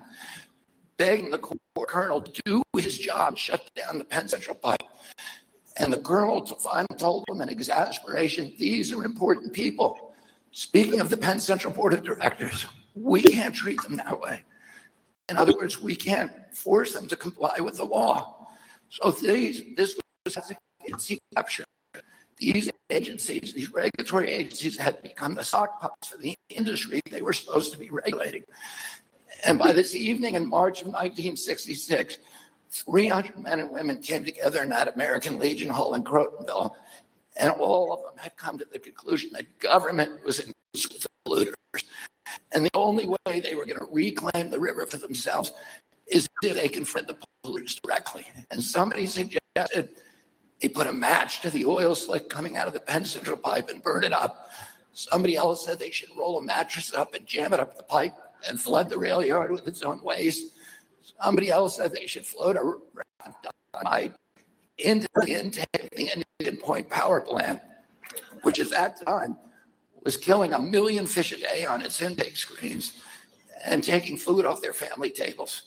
[0.96, 4.82] begging the Corps colonel to do his job, shut down the Penn Central pipe.
[5.76, 10.12] And the colonel finally told them in exasperation, these are important people.
[10.52, 14.42] Speaking of the Penn Central Board of Directors, we can't treat them that way.
[15.28, 18.48] In other words, we can't force them to comply with the law.
[18.88, 20.36] So these, this was.
[22.38, 27.34] These agencies, these regulatory agencies had become the sock puppets for the industry they were
[27.34, 28.44] supposed to be regulating.
[29.44, 32.18] And by this evening in March of 1966,
[32.70, 36.72] 300 men and women came together in that American Legion Hall in Crotonville,
[37.36, 41.08] and all of them had come to the conclusion that government was in with the
[41.26, 41.84] polluters.
[42.52, 45.52] And the only way they were going to reclaim the river for themselves
[46.06, 48.26] is if they confront the polluters directly.
[48.50, 49.88] And somebody suggested
[50.60, 53.68] they put a match to the oil slick coming out of the Penn Central pipe
[53.68, 54.50] and burn it up.
[54.92, 58.14] Somebody else said they should roll a mattress up and jam it up the pipe
[58.48, 60.52] and flood the rail yard with its own waste.
[61.22, 63.32] Somebody else said they should float a
[63.72, 64.14] dynamite
[64.78, 67.60] into the intake the Point power plant,
[68.42, 69.36] which at that time
[70.04, 72.94] was killing a million fish a day on its intake screens
[73.64, 75.62] and taking food off their family tables.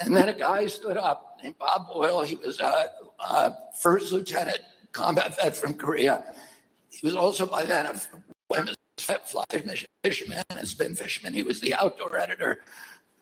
[0.00, 2.22] And then a guy stood up named Bob Boyle.
[2.22, 4.60] He was a, a first lieutenant
[4.92, 6.24] combat vet from Korea.
[6.90, 8.00] He was also by then a
[8.48, 9.44] women's fly
[10.04, 11.34] fisherman and spin fisherman.
[11.34, 12.60] He was the outdoor editor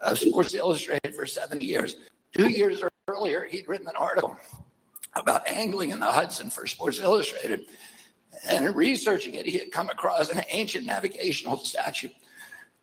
[0.01, 1.97] of Sports Illustrated for 70 years.
[2.37, 4.37] Two years earlier, he'd written an article
[5.15, 7.67] about angling in the Hudson for Sports Illustrated.
[8.49, 12.13] And in researching it, he had come across an ancient navigational statute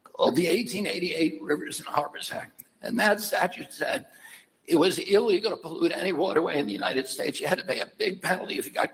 [0.03, 2.63] called the 1888 Rivers and Harbors Act.
[2.81, 4.05] And that statute said
[4.65, 7.39] it was illegal to pollute any waterway in the United States.
[7.39, 8.91] You had to pay a big penalty if you got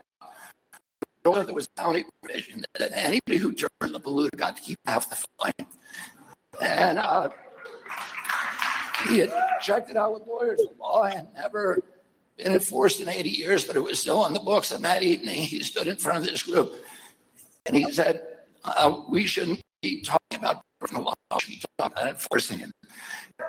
[1.24, 1.46] caught.
[1.46, 5.18] there was bounty provision that anybody who turned the polluter got to keep half the
[5.40, 5.68] fine.
[6.62, 7.30] And uh,
[9.08, 9.32] he had
[9.62, 11.80] checked it out with lawyers of law and never
[12.38, 14.72] been enforced in 80 years, but it was still on the books.
[14.72, 16.74] And that evening, he stood in front of this group
[17.66, 18.22] and he said,
[18.64, 22.72] uh, We shouldn't be talking about personal law, we should be talking about enforcing it.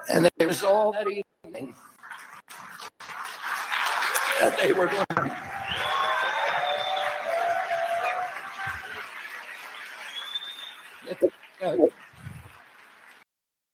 [0.09, 1.74] And it was all that evening
[4.41, 5.39] that they were going to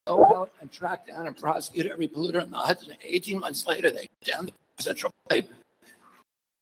[0.07, 2.95] go out and track down and prosecute every polluter in the Hudson.
[3.03, 5.51] 18 months later, they down the central pipe.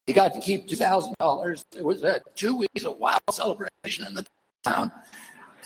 [0.06, 1.64] He got to keep $2,000.
[1.70, 4.26] There was a two weeks of wild celebration in the
[4.64, 4.92] town.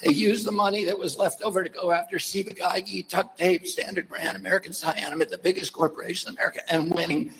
[0.02, 3.66] They used the money that was left over to go after Ciba Geigy, Tuck Tape,
[3.66, 7.32] Standard Brand, American Cyanamid, the biggest corporation in America, and winning.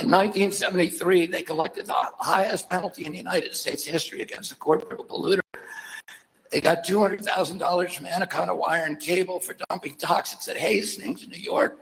[0.00, 4.98] In 1973, they collected the highest penalty in the United States history against a corporate
[5.08, 5.40] polluter.
[6.50, 11.78] They got $200,000 from Anaconda Wire and Cable for dumping toxins at Hastings, New York.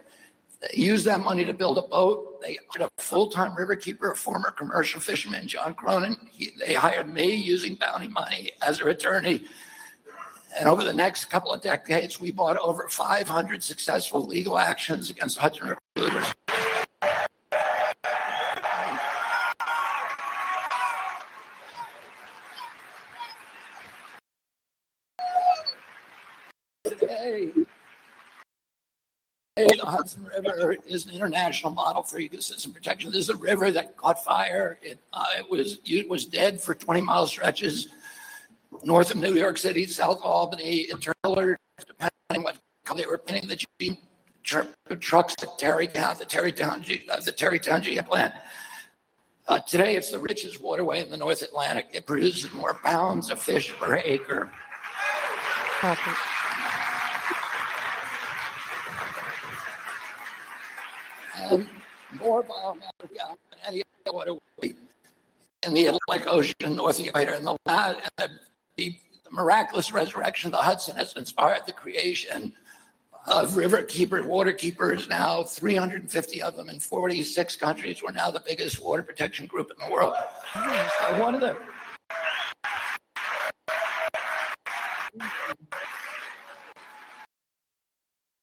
[0.61, 2.41] They used that money to build a boat.
[2.41, 6.17] They hired a full-time riverkeeper, a former commercial fisherman, John Cronin.
[6.33, 9.45] He, they hired me using bounty money as their attorney.
[10.59, 15.37] And over the next couple of decades, we bought over 500 successful legal actions against
[15.39, 16.25] Hudson River.
[26.85, 27.53] Today,
[29.57, 33.11] the Hudson River is an international model for ecosystem protection.
[33.11, 34.79] This is a river that caught fire.
[34.83, 37.89] It, uh, it was it was dead for 20 mile stretches
[38.85, 43.49] north of New York City, South of Albany, internal depending what color they were painting
[43.49, 43.99] the Jeep
[45.01, 48.35] trucks to Tarrytown, the Tarrytown, uh, the Tarrytown G plant.
[49.49, 51.87] Uh, today, it's the richest waterway in the North Atlantic.
[51.93, 54.53] It produces more pounds of fish per acre.
[55.81, 56.11] Copy.
[61.51, 61.69] And
[62.21, 63.37] more biomatter than
[63.67, 64.75] any other waterway
[65.67, 68.31] in the Atlantic Ocean, North Equator, and the, and
[68.77, 68.95] the,
[69.25, 72.53] the miraculous resurrection of the Hudson has inspired the creation
[73.27, 78.01] of river keepers, water keepers, now 350 of them in 46 countries.
[78.03, 80.15] We're now the biggest water protection group in the world.
[81.19, 81.57] One of the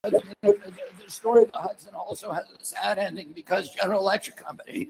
[0.04, 4.90] the, the story of the Hudson also has a sad ending because General Electric Company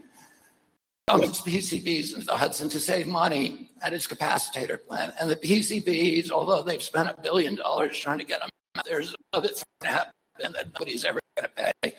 [1.08, 5.14] dumps PCBs into the Hudson to save money at its capacitator plant.
[5.20, 8.50] And the PCBs, although they've spent a billion dollars trying to get them,
[8.86, 11.96] there's another thing to happen that nobody's ever going to pay.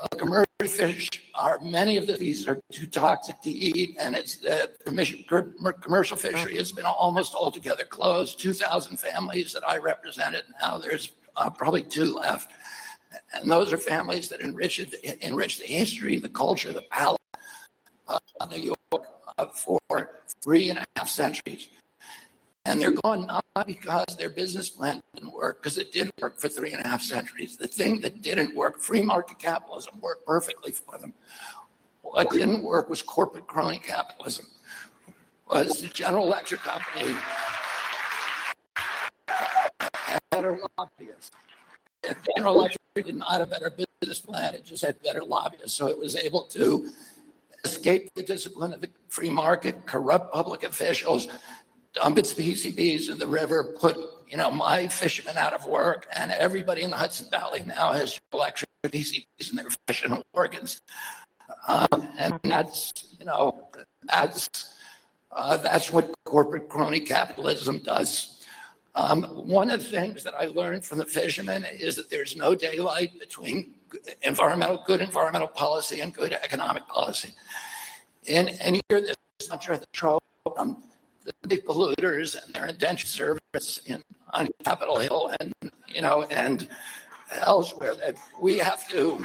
[0.00, 4.70] Uh, commercial fish are, many of these are too toxic to eat, and it's, the
[4.84, 5.24] commission-
[5.80, 8.40] commercial fishery has been almost altogether closed.
[8.40, 12.52] 2,000 families that I represented, now there's uh, probably two left.
[13.34, 14.78] And those are families that enrich,
[15.20, 17.20] enrich the history, the culture, the palate
[18.08, 19.06] of New York
[19.38, 19.80] uh, for
[20.42, 21.68] three and a half centuries.
[22.64, 26.48] And they're gone not because their business plan didn't work, because it did work for
[26.48, 27.56] three and a half centuries.
[27.56, 31.12] The thing that didn't work, free market capitalism worked perfectly for them.
[32.02, 34.46] What didn't work was corporate crony capitalism,
[35.50, 37.16] was the General Electric Company
[40.30, 41.30] better lobbyists.
[42.06, 45.86] And General Electric did not have better business plan, it just had better lobbyists, so
[45.86, 46.90] it was able to
[47.64, 51.28] escape the discipline of the free market, corrupt public officials,
[51.94, 53.96] dump its PCBs in the river, put,
[54.28, 58.18] you know, my fishermen out of work, and everybody in the Hudson Valley now has
[58.32, 60.80] electric PCBs in their fishing organs.
[61.68, 63.68] Um, and that's, you know,
[64.04, 64.48] that's,
[65.30, 68.31] uh, that's what corporate crony capitalism does.
[68.94, 72.54] Um, one of the things that I learned from the fishermen is that there's no
[72.54, 73.72] daylight between
[74.22, 77.34] environmental, good environmental policy and good economic policy.
[78.28, 79.16] And, and hear this,
[79.50, 80.22] I'm sure the trouble
[80.54, 80.82] from
[81.24, 84.02] the big polluters and their indentured servants in,
[84.34, 85.52] on Capitol Hill and,
[85.88, 86.68] you know, and
[87.40, 89.24] elsewhere that we have to,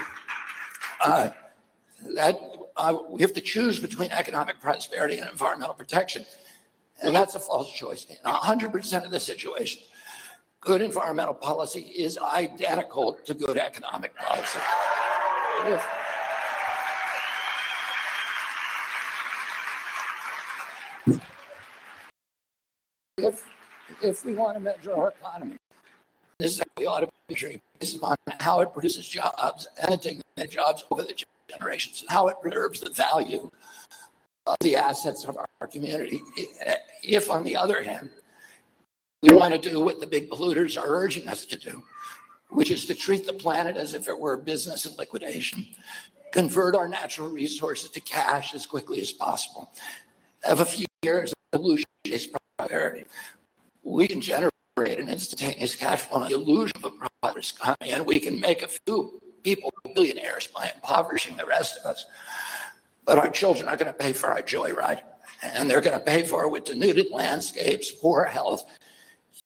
[1.03, 1.29] uh,
[2.15, 2.39] that,
[2.77, 6.25] uh, we have to choose between economic prosperity and environmental protection.
[7.01, 8.05] And that's a false choice.
[8.09, 9.81] In hundred percent of the situation,
[10.61, 14.59] good environmental policy is identical to good economic policy.
[15.65, 15.85] If-
[23.19, 23.43] If,
[24.01, 25.57] if we want to measure our economy,
[26.39, 29.93] this is how we ought to be measuring based upon how it produces jobs and
[30.05, 31.15] it the jobs over the
[31.49, 33.49] generations, and how it preserves the value
[34.47, 36.21] of the assets of our community.
[37.03, 38.09] If, on the other hand,
[39.21, 41.83] we want to do what the big polluters are urging us to do,
[42.49, 45.67] which is to treat the planet as if it were a business in liquidation,
[46.31, 49.71] convert our natural resources to cash as quickly as possible,
[50.43, 53.05] have a few years of illusion-based prosperity.
[53.83, 56.91] We can generate an instantaneous cash flow, the illusion of a
[57.21, 61.85] prosperous economy, and we can make a few people billionaires by impoverishing the rest of
[61.91, 62.05] us.
[63.07, 64.99] But our children are going to pay for our joyride,
[65.41, 68.65] and they're going to pay for it with denuded landscapes, poor health,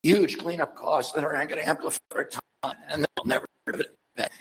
[0.02, 2.30] huge cleanup costs that are going to amplify over
[2.64, 4.32] time, and they'll never get it back.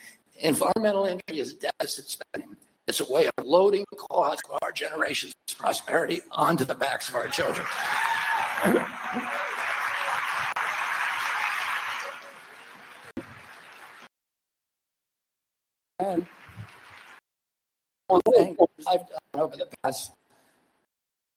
[0.40, 2.56] Environmental injury is deficit spending.
[2.88, 7.28] It's a way of loading costs of our generation's prosperity onto the backs of our
[7.28, 7.66] children.
[15.98, 16.26] And
[18.10, 18.56] one thing
[18.88, 20.12] I've done over the past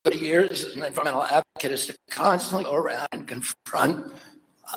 [0.04, 4.12] 30 years as an environmental advocate is to constantly go around and confront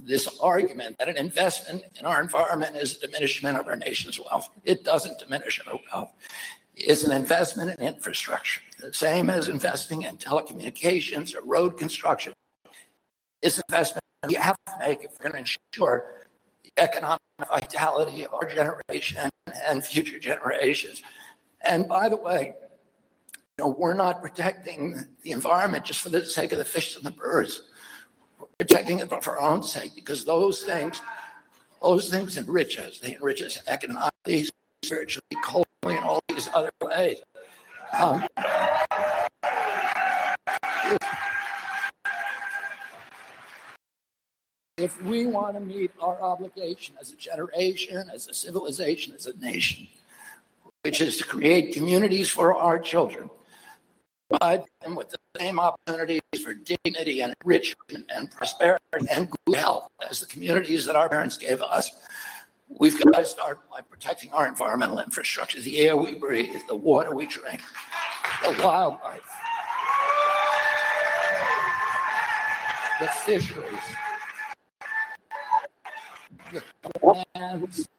[0.03, 4.49] this argument that an investment in our environment is a diminishment of our nation's wealth.
[4.63, 6.11] It doesn't diminish our wealth.
[6.75, 12.33] It's an investment in infrastructure, the same as investing in telecommunications or road construction.
[13.41, 16.27] It's an investment we have to make if we're going to ensure
[16.63, 17.19] the economic
[17.49, 19.29] vitality of our generation
[19.67, 21.01] and future generations.
[21.61, 22.53] And by the way,
[23.57, 27.03] you know, we're not protecting the environment just for the sake of the fish and
[27.03, 27.63] the birds.
[28.39, 31.01] We're protecting it for our own sake because those things,
[31.81, 32.99] those things enrich us.
[32.99, 34.47] They enrich us economically,
[34.83, 37.17] spiritually, culturally, and all these other ways.
[37.97, 38.27] Um,
[40.85, 40.97] if,
[44.77, 49.35] if we want to meet our obligation as a generation, as a civilization, as a
[49.37, 49.87] nation,
[50.87, 53.29] which is to create communities for our children,
[54.29, 59.89] provide them with the same opportunities for dignity and enrichment and prosperity and good health
[60.09, 61.91] as the communities that our parents gave us.
[62.69, 67.13] We've got to start by protecting our environmental infrastructure, the air we breathe, the water
[67.13, 67.61] we drink,
[68.41, 69.29] the wildlife,
[73.01, 73.87] the fisheries,
[76.53, 76.63] the
[77.35, 77.89] lands,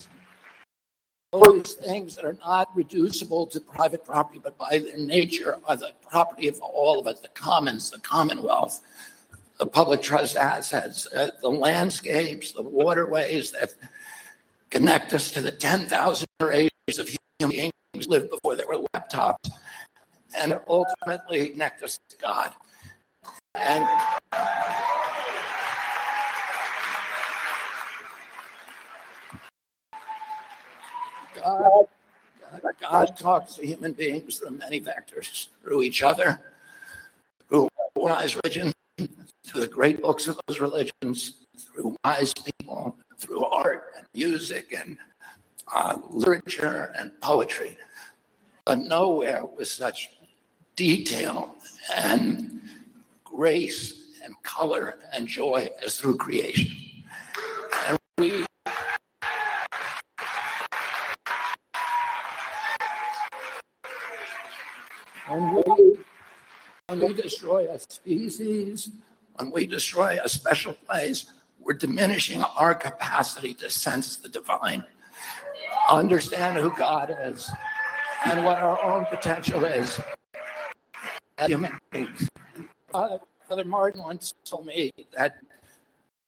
[1.32, 5.92] those things that are not reducible to private property, but by their nature are the
[6.08, 8.80] property of all of us, the commons, the commonwealth,
[9.58, 13.74] the public trust assets, uh, the landscapes, the waterways that
[14.70, 19.50] connect us to the 10,000 generations of human beings lived before there were laptops,
[20.36, 22.52] and ultimately connect us to God.
[23.54, 23.84] And
[31.42, 31.86] God,
[32.80, 36.40] God talks to human beings through many vectors, through each other,
[37.48, 38.72] through wise religion,
[39.46, 44.96] through the great books of those religions, through wise people, through art and music and
[45.74, 47.76] uh, literature and poetry,
[48.64, 50.10] but nowhere with such
[50.76, 51.56] detail
[51.94, 52.60] and
[53.24, 53.94] grace
[54.24, 56.76] and color and joy as through creation.
[57.86, 58.44] And we
[65.28, 65.98] when we,
[66.86, 68.90] when we destroy a species,
[69.36, 71.26] when we destroy a special place,
[71.60, 74.84] we're diminishing our capacity to sense the divine,
[75.90, 77.50] understand who God is,
[78.24, 80.00] and what our own potential is
[81.46, 82.28] human beings.
[82.94, 83.18] Uh,
[83.48, 85.36] Father Martin once told me that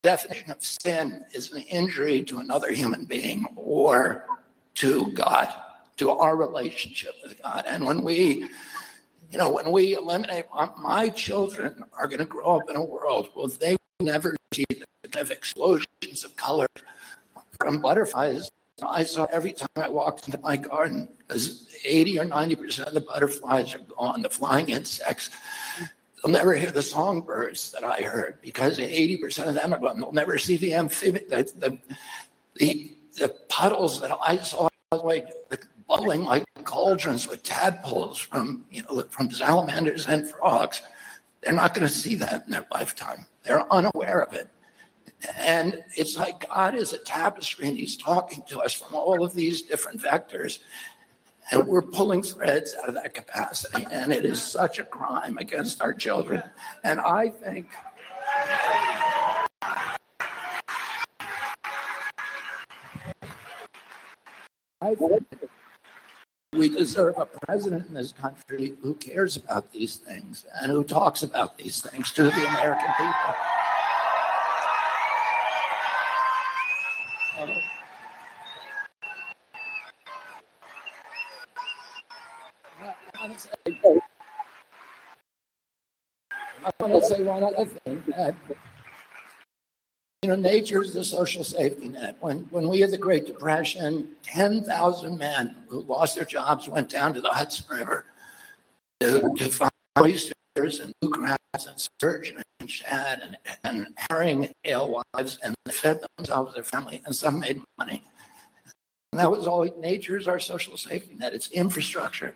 [0.03, 4.27] definition of sin is an injury to another human being or
[4.75, 5.53] to God,
[5.99, 7.65] to our relationship with God.
[7.67, 8.49] And when we,
[9.31, 10.47] you know, when we eliminate,
[10.79, 15.09] my children are going to grow up in a world where they never see the
[15.09, 16.67] kind of explosions of color
[17.61, 18.51] from butterflies.
[18.83, 23.03] I saw every time I walked into my garden, because 80 or 90% of the
[23.03, 25.31] butterflies are gone, the flying insects.
[26.23, 30.01] They'll never hear the songbirds that I heard because 80% of them are gone.
[30.01, 31.79] They'll never see the amphibian, the, the,
[32.57, 35.29] the, the puddles that I saw like
[35.91, 40.83] bubbling like cauldrons with tadpoles from, you know, from salamanders and frogs.
[41.43, 43.27] They're not going to see that in their lifetime.
[43.43, 44.49] They're unaware of it.
[45.37, 49.35] And it's like God is a tapestry and he's talking to us from all of
[49.35, 50.61] these different vectors.
[51.51, 53.85] And we're pulling threads out of that capacity.
[53.91, 56.43] And it is such a crime against our children.
[56.85, 57.67] And I think
[64.83, 65.27] I think
[66.53, 71.23] we deserve a president in this country who cares about these things and who talks
[71.23, 73.35] about these things to the American people.
[86.65, 88.03] I want to say one other thing
[90.23, 92.17] you know, nature is the social safety net.
[92.21, 97.15] When, when we had the Great Depression, 10,000 men who lost their jobs went down
[97.15, 98.05] to the Hudson River
[99.01, 105.55] to, to find oysters and bluegrass and sturgeon and shad and, and herring alewives, and
[105.65, 108.05] they fed themselves, their family, and some made money.
[109.13, 111.33] And that was all, nature is our social safety net.
[111.33, 112.35] It's infrastructure.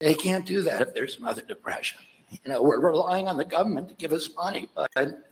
[0.00, 2.00] They can't do that if there's another depression.
[2.30, 4.90] You know, we're relying on the government to give us money, but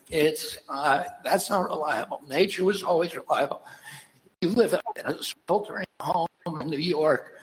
[0.08, 2.22] it's uh, that's not reliable.
[2.28, 3.62] Nature was always reliable.
[4.40, 6.26] You live in a sweltering home
[6.60, 7.34] in New York,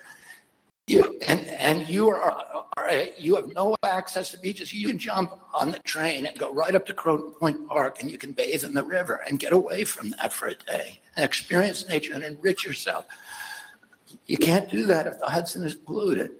[0.88, 2.36] you, and and you are,
[2.77, 4.73] are you have no access to beaches.
[4.73, 8.11] You can jump on the train and go right up to Croton Point Park, and
[8.11, 11.23] you can bathe in the river and get away from that for a day and
[11.23, 13.06] experience nature and enrich yourself.
[14.27, 16.32] You can't do that if the Hudson is polluted.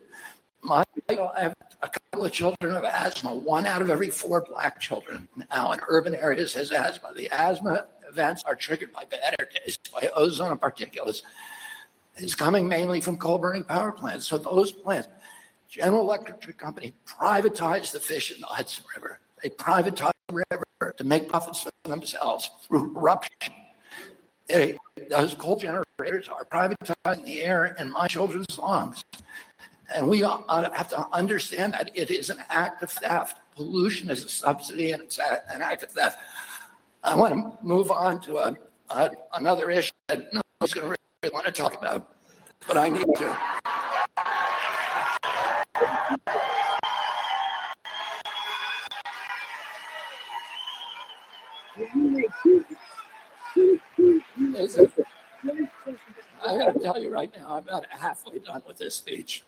[0.62, 1.54] My, I have
[1.86, 3.34] a couple of children have asthma.
[3.34, 7.14] One out of every four black children now in urban areas has asthma.
[7.16, 11.22] The asthma events are triggered by bad air days, by ozone particulates.
[12.18, 14.28] It's coming mainly from coal burning power plants.
[14.28, 15.10] So those plants,
[15.70, 19.20] General Electric Company privatized the fish in the Hudson River.
[19.44, 23.54] They privatized the river to make profits for themselves through corruption.
[24.48, 24.78] They,
[25.10, 29.04] those coal generators are privatizing the air in my children's lungs.
[29.94, 30.40] And we uh,
[30.72, 33.40] have to understand that it is an act of theft.
[33.56, 36.18] Pollution is a subsidy and it's an act of theft.
[37.04, 38.58] I want to move on to a,
[38.90, 42.16] a, another issue that no one's going to really want to talk about,
[42.68, 43.38] but I need to.
[56.44, 59.44] I got to tell you right now, I'm about halfway done with this speech.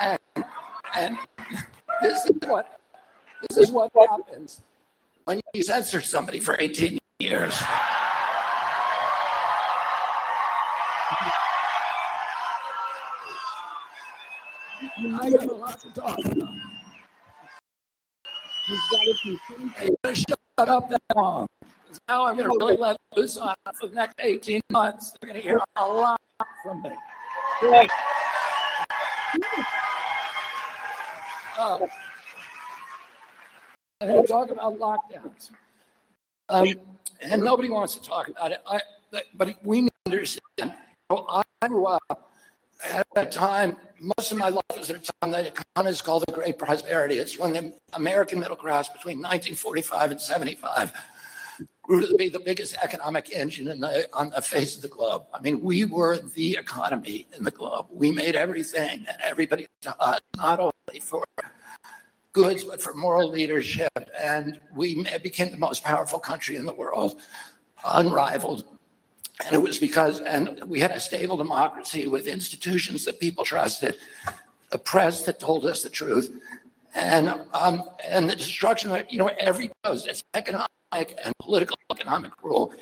[0.00, 0.18] And,
[0.96, 1.18] and
[2.02, 2.78] this is what
[3.48, 4.62] this is what happens
[5.24, 7.54] when you censor somebody for 18 years.
[15.14, 16.48] I got a lot to talk about.
[18.68, 21.46] You've got to shut up that long.
[22.08, 25.12] Now I'm going to really let loose on for the next 18 months.
[25.20, 26.20] They're going to hear a lot
[26.62, 26.90] from me.
[27.62, 27.90] Right.
[31.58, 31.78] Uh,
[34.00, 35.50] I'm going to talk about lockdowns.
[36.48, 36.74] Um,
[37.20, 38.62] and nobody wants to talk about it.
[38.66, 38.80] I,
[39.34, 40.74] but we need to understand.
[41.10, 42.32] I grew up
[42.84, 46.32] at that time, most of my life was at a time that economists call the
[46.32, 47.18] Great Prosperity.
[47.18, 50.92] It's when the American middle class between 1945 and 75
[51.92, 55.24] grew to be the biggest economic engine in the, on the face of the globe.
[55.34, 57.86] I mean, we were the economy in the globe.
[57.90, 59.94] We made everything and everybody to
[60.38, 61.22] not only for
[62.32, 63.92] goods, but for moral leadership.
[64.18, 67.20] And we became the most powerful country in the world,
[67.84, 68.64] unrivaled.
[69.44, 73.96] And it was because, and we had a stable democracy with institutions that people trusted,
[74.70, 76.34] a press that told us the truth,
[76.94, 80.06] and um, and the destruction of you know every post.
[80.06, 82.72] It's economic and political economic rule.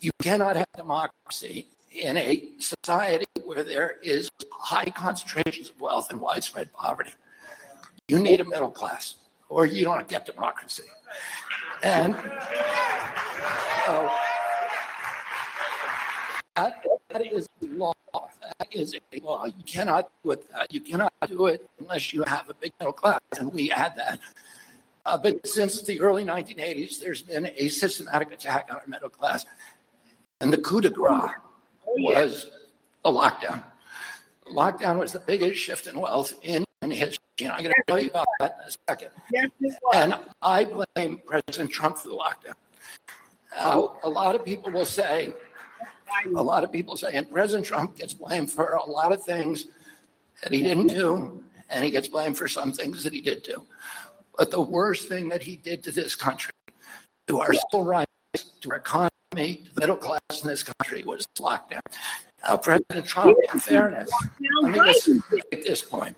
[0.00, 6.20] You cannot have democracy in a society where there is high concentrations of wealth and
[6.20, 7.12] widespread poverty.
[8.08, 9.16] You need a middle class,
[9.48, 10.84] or you don't get democracy.
[11.82, 12.14] And
[13.86, 14.08] uh,
[16.56, 17.92] that, that is law.
[18.12, 19.46] That is a law.
[19.46, 20.46] You cannot do it.
[20.70, 24.18] You cannot do it unless you have a big middle class, and we had that.
[25.06, 29.46] Uh, but since the early 1980s, there's been a systematic attack on our middle class,
[30.40, 31.30] and the coup de grace
[31.86, 32.46] was
[33.04, 33.62] a lockdown.
[34.50, 37.18] Lockdown was the biggest shift in wealth in, in history.
[37.40, 39.08] And I'm going to tell you about that in a second.
[39.32, 39.48] Yes.
[39.94, 42.54] And I blame President Trump for the lockdown.
[43.56, 45.32] Uh, a lot of people will say,
[46.26, 49.66] a lot of people say, and President Trump gets blamed for a lot of things
[50.42, 53.64] that he didn't do, and he gets blamed for some things that he did do.
[54.40, 56.54] But the worst thing that he did to this country,
[57.28, 58.10] to our civil rights,
[58.62, 61.80] to our economy, to the middle class in this country was lockdown.
[62.42, 64.10] Now, President Trump, in fairness,
[64.62, 66.16] let me just make this point,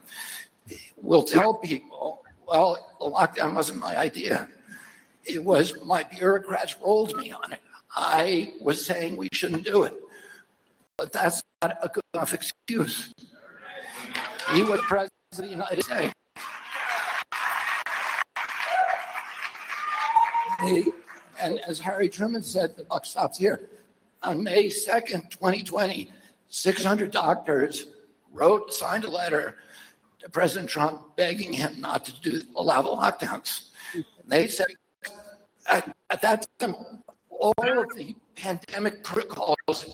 [0.98, 4.46] will tell people, well, the lockdown wasn't my idea.
[5.24, 7.58] It was my bureaucrats rolled me on it.
[7.96, 9.94] I was saying we shouldn't do it.
[10.96, 13.12] But that's not a good enough excuse.
[14.52, 16.14] He was president of the United States.
[21.40, 23.68] And as Harry Truman said, the buck stops here.
[24.22, 26.12] On May 2nd, 2020,
[26.48, 27.86] 600 doctors
[28.32, 29.56] wrote, signed a letter
[30.20, 33.70] to President Trump begging him not to do, allow the lockdowns.
[33.94, 34.68] And They said,
[35.66, 36.76] at, at that time,
[37.28, 39.86] all of the pandemic protocols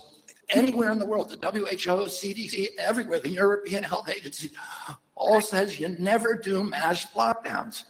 [0.51, 4.51] anywhere in the world, the WHO, CDC, everywhere, the European Health Agency,
[5.15, 7.85] all says you never do mass lockdowns.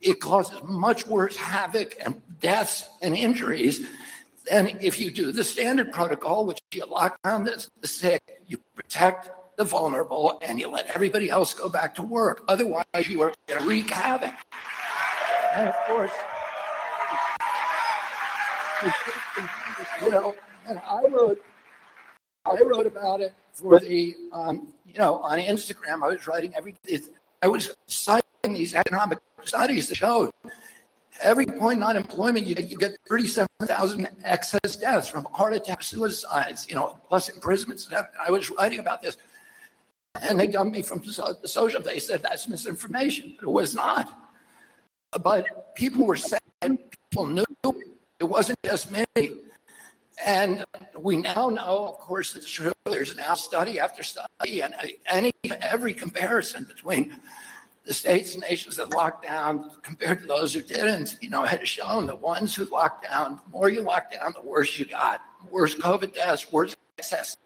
[0.00, 3.86] It causes much worse havoc and deaths and injuries
[4.50, 9.30] than if you do the standard protocol, which you lock down the, sick, you protect
[9.56, 12.42] the vulnerable, and you let everybody else go back to work.
[12.48, 14.34] Otherwise, you are going to wreak havoc.
[15.54, 16.12] And of course,
[20.02, 20.34] you know,
[20.66, 21.42] and I wrote,
[22.46, 26.02] I wrote about it for the, um, you know, on Instagram.
[26.02, 27.02] I was writing every, it,
[27.42, 30.30] I was citing these economic studies that showed
[31.22, 36.74] every point in unemployment, you, you get 37,000 excess deaths from heart attacks, suicides, you
[36.74, 37.88] know, plus imprisonments.
[38.26, 39.16] I was writing about this.
[40.22, 41.80] And they dumped me from the social.
[41.80, 43.36] They said that's misinformation.
[43.40, 44.12] It was not.
[45.22, 47.44] But people were saying, people knew
[48.18, 49.04] it wasn't just me.
[50.24, 50.64] And
[50.98, 52.72] we now know, of course, it's true.
[52.84, 54.74] There's now study after study and
[55.06, 57.16] any every comparison between
[57.90, 61.66] the states and nations that locked down compared to those who didn't, you know, had
[61.66, 65.20] shown the ones who locked down, the more you locked down, the worse you got.
[65.50, 67.36] Worse COVID deaths, worse excess.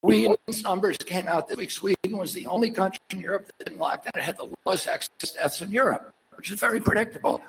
[0.00, 1.70] Sweden's numbers came out this week.
[1.70, 4.12] Sweden was the only country in Europe that didn't lock down.
[4.14, 7.42] It had the lowest excess deaths in Europe, which is very predictable.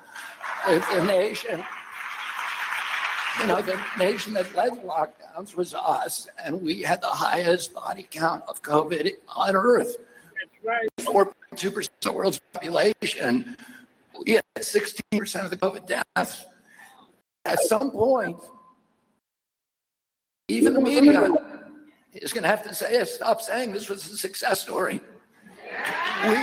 [0.66, 1.64] The, nation,
[3.40, 8.06] you know, the nation that led lockdowns was us, and we had the highest body
[8.10, 9.96] count of COVID on earth.
[10.68, 10.86] Right.
[11.00, 13.56] 4.2% of the world's population,
[14.26, 16.44] we had 16% of the COVID deaths.
[17.46, 18.36] At some point,
[20.48, 21.30] even the media
[22.12, 25.00] is going to have to say, stop saying this was a success story.
[26.26, 26.36] We,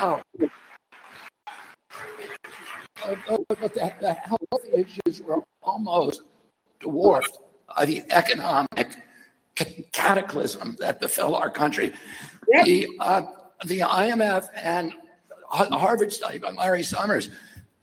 [0.00, 0.20] oh.
[3.48, 4.40] But the, the health
[4.74, 6.22] issues were almost
[6.80, 7.38] dwarfed
[7.76, 9.05] by the economic
[9.92, 11.92] cataclysm that befell our country.
[12.64, 13.22] The, uh,
[13.64, 14.92] the IMF and
[15.48, 17.30] Har- Harvard study by Larry Summers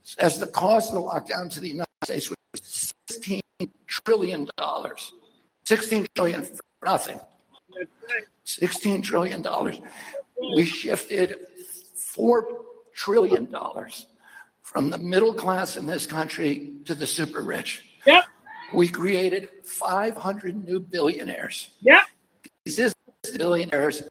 [0.02, 3.40] says the cost of the lockdown to the United States was $16
[3.86, 4.48] trillion.
[5.64, 7.20] 16 trillion for nothing.
[8.44, 9.80] 16 trillion dollars.
[10.54, 11.36] We shifted
[11.96, 12.46] 4
[12.94, 14.06] trillion dollars
[14.62, 17.82] from the middle class in this country to the super rich.
[18.06, 18.24] Yep.
[18.74, 21.70] We created 500 new billionaires.
[21.82, 22.02] Yep.
[22.64, 22.92] These
[23.36, 24.02] billionaires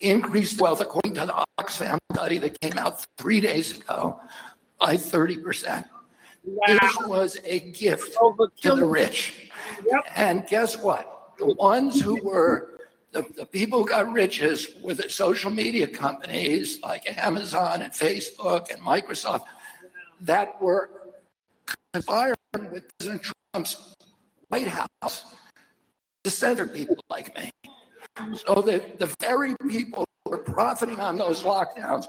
[0.00, 4.20] increased wealth, according to the Oxfam study that came out three days ago,
[4.80, 5.84] by 30%.
[6.44, 6.78] Wow.
[6.80, 9.50] This was a gift oh, Over to the rich.
[9.84, 10.04] Yep.
[10.14, 11.32] And guess what?
[11.38, 12.78] The ones who were,
[13.10, 18.70] the, the people who got riches were the social media companies like Amazon and Facebook
[18.70, 19.42] and Microsoft
[20.20, 20.90] that were
[21.92, 22.36] conspiring
[22.70, 23.95] with President Trump's
[24.48, 25.24] White House
[26.24, 27.50] to censor people like me.
[28.46, 32.06] So the, the very people who are profiting on those lockdowns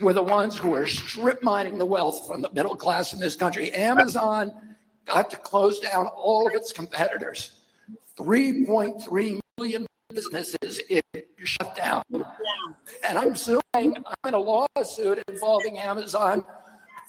[0.00, 3.36] were the ones who were strip mining the wealth from the middle class in this
[3.36, 3.72] country.
[3.72, 4.52] Amazon
[5.06, 7.52] got to close down all of its competitors.
[8.18, 11.04] 3.3 million businesses it
[11.44, 12.02] shut down.
[13.04, 13.94] And I'm suing, I'm
[14.26, 16.44] in a lawsuit involving Amazon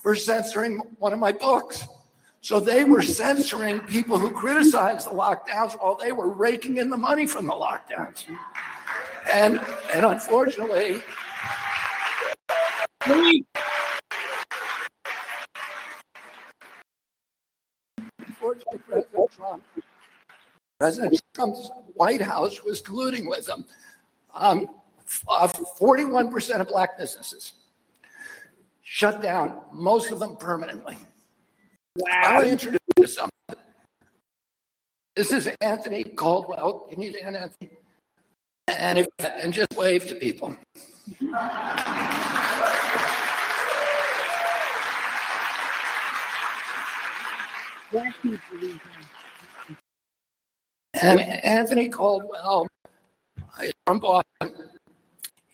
[0.01, 1.87] for censoring one of my books.
[2.43, 6.97] So they were censoring people who criticized the lockdowns while they were raking in the
[6.97, 8.25] money from the lockdowns.
[9.31, 9.61] And,
[9.93, 11.03] and unfortunately,
[18.25, 19.63] unfortunately, President Trump,
[20.79, 23.65] President Trump's White House was colluding with them.
[24.33, 24.67] Um,
[25.27, 27.53] uh, 41% of black businesses
[28.81, 30.97] shut down, most of them permanently.
[32.07, 33.29] I'll introduce you to some.
[35.15, 36.87] This is Anthony Caldwell.
[36.89, 37.71] Can you stand, Anthony?
[38.67, 40.55] And if, and just wave to people.
[47.91, 48.79] Black people leave.
[50.93, 52.67] And Anthony Caldwell
[53.61, 54.69] is from Boston.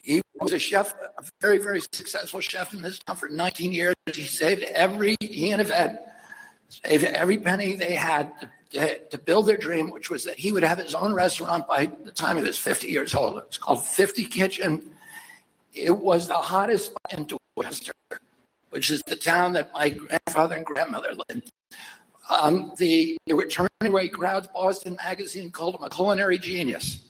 [0.04, 3.96] He was a chef, a very, very successful chef in this town for 19 years.
[4.14, 6.17] He saved every, and Yvette
[6.84, 8.32] every penny they had
[8.72, 11.90] to, to build their dream, which was that he would have his own restaurant by
[12.04, 13.38] the time he was 50 years old.
[13.38, 14.92] It was called 50 Kitchen.
[15.74, 17.94] It was the hottest in Dorchester,
[18.70, 21.52] which is the town that my grandfather and grandmother lived.
[22.30, 24.48] Um, the, they were turning away crowds.
[24.54, 27.06] Boston Magazine called him a culinary genius.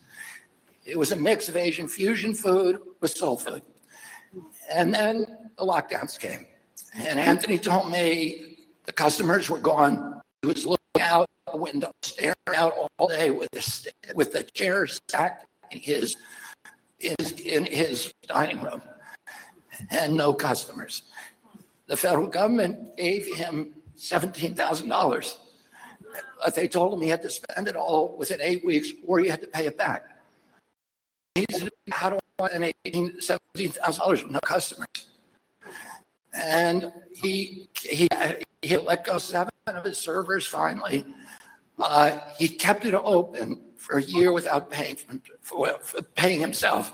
[0.85, 3.61] It was a mix of Asian fusion food with soul food.
[4.71, 5.25] And then
[5.57, 6.45] the lockdowns came.
[6.93, 8.56] And Anthony told me
[8.87, 10.19] the customers were gone.
[10.41, 14.87] He was looking out the window, staring out all day with the, with the chair
[14.87, 16.15] stacked in his,
[16.97, 18.81] his, in his dining room
[19.91, 21.03] and no customers.
[21.87, 25.35] The federal government gave him $17,000.
[26.43, 29.27] But they told him he had to spend it all within eight weeks or he
[29.27, 30.03] had to pay it back.
[31.35, 34.87] He said, how do I an eighteen, seventeen thousand dollars with no customers?
[36.33, 38.07] And he, he,
[38.61, 41.05] he let go seven of his servers finally.
[41.79, 44.97] Uh, he kept it open for a year without paying,
[45.41, 46.91] for, for paying himself.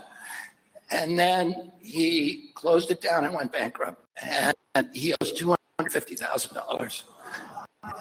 [0.92, 4.06] And then he closed it down and went bankrupt.
[4.22, 4.54] And
[4.94, 7.04] he owes two hundred fifty thousand dollars.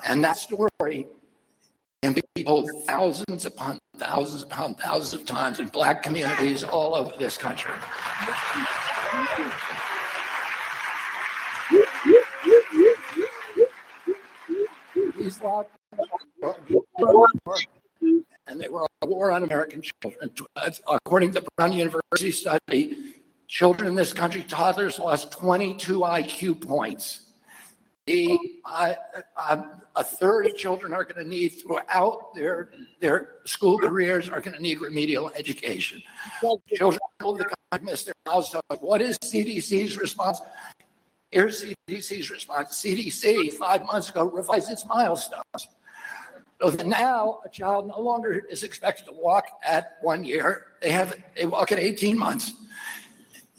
[0.04, 1.06] And that story
[2.02, 7.12] can be told thousands upon thousands upon thousands of times in black communities all over
[7.18, 7.72] this country.
[18.46, 20.30] And they were a war on American children.
[20.88, 23.14] According to the Brown University study,
[23.46, 27.20] children in this country, toddlers lost 22 IQ points.
[28.06, 28.94] The, uh,
[29.36, 29.62] uh,
[29.94, 32.70] a third of children are going to need throughout their,
[33.00, 36.02] their school careers are going to need remedial education.
[36.74, 38.64] Children all the country miss their milestones.
[38.80, 40.40] What is CDC's response?
[41.32, 42.80] Here's CDC's response.
[42.82, 45.42] CDC, five months ago, revised its milestones.
[46.60, 50.66] So that now a child no longer is expected to walk at one year.
[50.82, 52.52] They have, they walk at 18 months.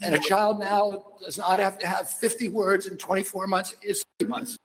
[0.00, 4.04] And a child now does not have to have 50 words in 24 months, it's
[4.18, 4.56] three months.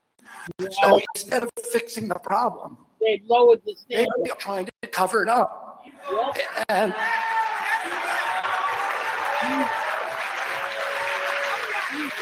[0.59, 4.13] So instead of fixing the problem, They lowered the standard.
[4.23, 5.83] they're trying to cover it up.
[6.69, 6.93] And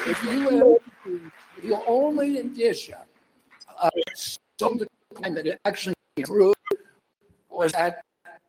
[0.10, 1.10] if you, uh,
[1.62, 3.06] the only indicia
[3.82, 3.92] of
[4.60, 6.56] some decline that it actually improved
[7.50, 8.04] was that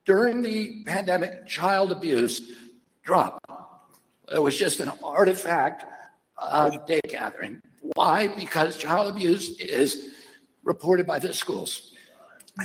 [0.04, 2.52] during the pandemic, child abuse
[3.02, 3.44] dropped.
[4.32, 5.84] It was just an artifact
[6.36, 7.60] of data gathering.
[7.94, 8.28] Why?
[8.28, 10.14] Because child abuse is
[10.62, 11.94] reported by the schools,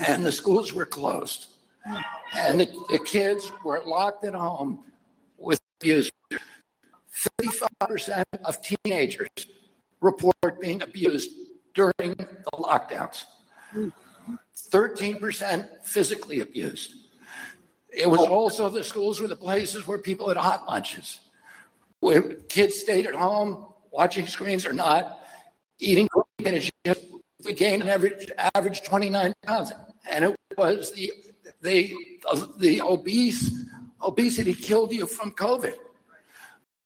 [0.08, 1.48] and the schools were closed.
[1.86, 2.02] Hmm.
[2.36, 4.84] And the, the kids were locked at home
[5.38, 6.10] with abuse.
[7.16, 9.30] 55% of teenagers
[10.02, 11.30] report being abused
[11.74, 13.24] during the lockdowns.
[14.72, 16.94] 13% physically abused.
[17.90, 21.20] It was also the schools were the places where people had hot lunches,
[22.00, 25.20] where kids stayed at home watching screens or not,
[25.80, 26.10] eating.
[26.86, 27.02] Just
[27.46, 29.72] we gained an average, average 29 pounds.
[30.10, 31.12] And it was the,
[31.62, 31.94] the,
[32.58, 33.52] the obese,
[34.02, 35.74] obesity killed you from COVID.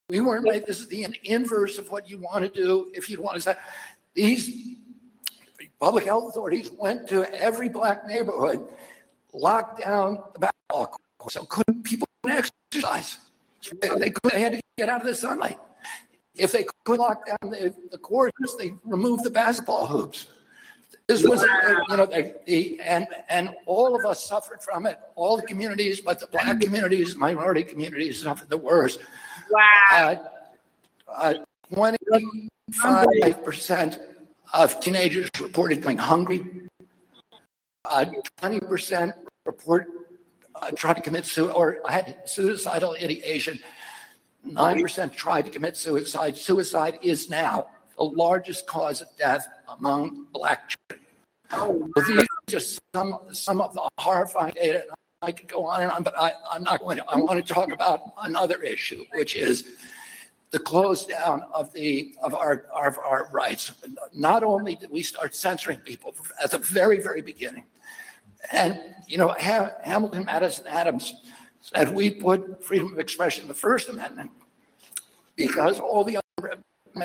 [0.08, 3.20] We weren't made, this is the inverse of what you want to do if you
[3.20, 3.54] want to say,
[4.14, 4.76] these
[5.78, 8.66] public health authorities went to every black neighborhood,
[9.34, 10.86] locked down the basketball
[11.18, 13.18] court, so couldn't people couldn't exercise.
[13.82, 15.58] They, could they had to get out of the sunlight.
[16.34, 20.28] If they could lock down the, the courts, they removed the basketball hoops.
[21.06, 25.36] This was, you know, the, the, and, and all of us suffered from it, all
[25.36, 29.00] the communities, but the black communities, minority communities suffered the worst.
[29.50, 30.20] Wow.
[31.08, 31.34] Uh, uh,
[31.72, 33.98] 25%
[34.52, 36.68] of teenagers reported going hungry.
[37.84, 38.06] Uh,
[38.40, 39.12] 20%
[39.46, 39.86] report
[40.54, 43.58] uh, tried to commit suicide or had suicidal ideation.
[44.46, 46.36] 9% tried to commit suicide.
[46.36, 47.66] Suicide is now
[47.96, 51.06] the largest cause of death among Black children.
[51.50, 54.84] So these are just some, some of the horrifying data.
[55.20, 57.04] I could go on and on, but I, I'm not going to.
[57.08, 59.64] I want to talk about another issue, which is
[60.50, 63.72] the close down of the of our, our our rights.
[64.14, 67.64] Not only did we start censoring people at the very very beginning,
[68.52, 71.14] and you know Ham, Hamilton Madison Adams
[71.62, 74.30] said we put freedom of expression in the First Amendment
[75.34, 76.58] because all the other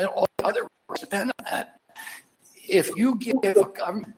[0.07, 1.79] all the other rights depend on that.
[2.67, 4.13] If you give a government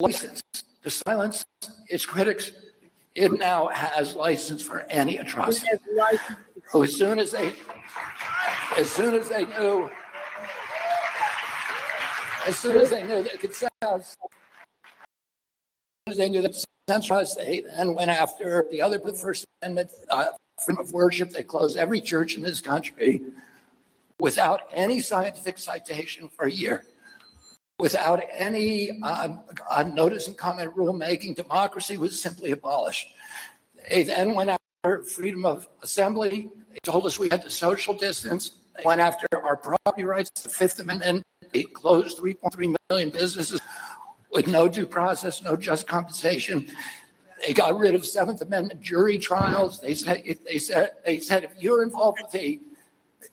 [0.00, 0.40] license
[0.82, 1.44] to silence
[1.88, 2.50] its critics,
[3.14, 5.68] it now has license for any atrocity.
[6.70, 7.52] So as soon as they,
[8.76, 9.90] as soon as they knew,
[12.46, 14.16] as soon as they knew they could censor, as
[16.06, 16.54] soon as they knew that
[16.88, 20.26] centralized, they then went after the other the First Amendment uh,
[20.64, 21.30] freedom of worship.
[21.30, 23.22] They closed every church in this country
[24.18, 26.84] without any scientific citation for a year,
[27.78, 29.28] without any uh,
[29.70, 31.34] uh, notice and comment rulemaking.
[31.34, 33.08] Democracy was simply abolished.
[33.90, 36.50] They then went after freedom of assembly.
[36.72, 38.52] They told us we had to social distance.
[38.76, 41.24] They went after our property rights, the Fifth Amendment.
[41.52, 43.60] They closed 3.3 million businesses
[44.30, 46.70] with no due process, no just compensation.
[47.46, 49.80] They got rid of Seventh Amendment jury trials.
[49.80, 52.60] They said, they said, they said, if you're involved with the,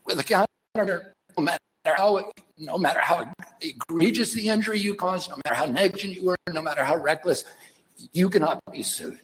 [0.06, 1.14] with a counter,
[1.90, 6.26] matter how, no matter how egregious the injury you caused, no matter how negligent you
[6.26, 7.46] were, no matter how reckless,
[8.14, 9.20] you cannot be sued.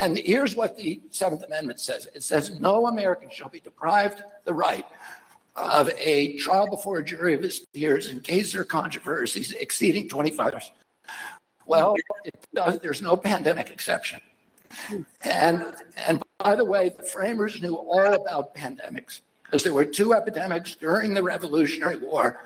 [0.00, 2.08] And here's what the Seventh Amendment says.
[2.14, 4.86] It says, no American shall be deprived the right
[5.56, 10.08] of a trial before a jury of his peers in case there are controversies exceeding
[10.08, 10.70] 25 hours.
[11.66, 11.96] Well,
[12.54, 14.20] does, there's no pandemic exception.
[15.22, 19.20] And, and by the way, the framers knew all about pandemics
[19.52, 22.42] because there were two epidemics during the Revolutionary War.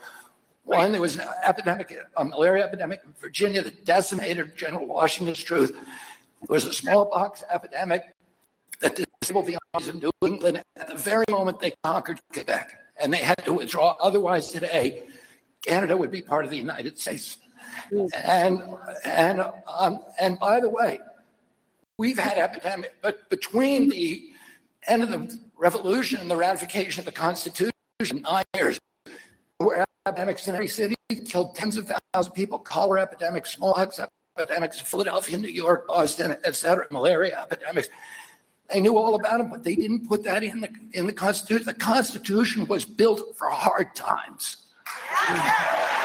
[0.64, 5.70] One, there was an epidemic, a malaria epidemic in Virginia that decimated General Washington's truth.
[5.70, 8.02] There was a smallpox epidemic
[8.80, 13.14] that disabled the armies of New England at the very moment they conquered Quebec and
[13.14, 13.96] they had to withdraw.
[14.00, 15.04] Otherwise, today,
[15.64, 17.36] Canada would be part of the United States.
[18.24, 18.64] And
[19.04, 20.98] and um, and by the way,
[21.98, 24.32] we've had epidemic, but between the
[24.88, 27.72] end of the revolution and the ratification of the Constitution,
[28.22, 28.78] nine years,
[29.58, 30.94] were epidemics in every city,
[31.26, 34.00] killed tens of thousands of people, cholera epidemics, smallpox
[34.38, 37.88] epidemics, Philadelphia, New York, Boston, et cetera, malaria epidemics.
[38.72, 41.66] They knew all about them, but they didn't put that in the in the Constitution.
[41.66, 44.56] The Constitution was built for hard times.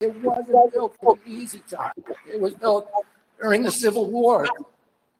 [0.00, 1.92] It wasn't, built for easy time.
[2.32, 2.88] It was built
[3.40, 4.48] during the Civil War.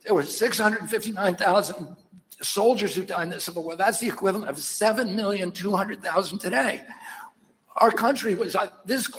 [0.04, 1.96] There were 659,000
[2.42, 3.76] soldiers who died in the Civil War.
[3.76, 6.82] That's the equivalent of 7,200,000 today
[7.76, 9.10] our country was like this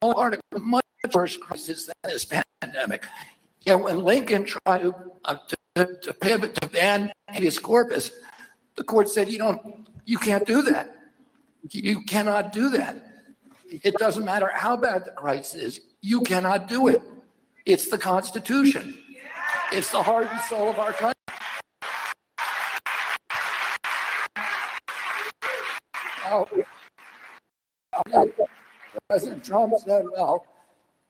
[0.00, 2.26] part of a much worse crisis than this
[2.60, 3.04] pandemic.
[3.62, 4.94] Yet when Lincoln tried to,
[5.24, 5.36] uh,
[5.76, 8.10] to, to pivot to ban habeas corpus,
[8.76, 10.94] the court said, you don't, you can't do that.
[11.70, 13.07] You cannot do that.
[13.70, 15.80] It doesn't matter how bad the crisis is.
[16.00, 17.02] You cannot do it.
[17.66, 18.98] It's the Constitution.
[19.72, 21.14] It's the heart and soul of our country.
[26.24, 26.46] Now,
[29.08, 30.46] President Trump said, well,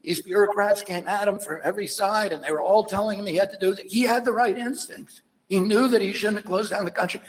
[0.03, 3.37] these bureaucrats came at him from every side and they were all telling him he
[3.37, 3.87] had to do that.
[3.87, 5.23] He had the right instincts.
[5.49, 7.21] He knew that he shouldn't have closed down the country.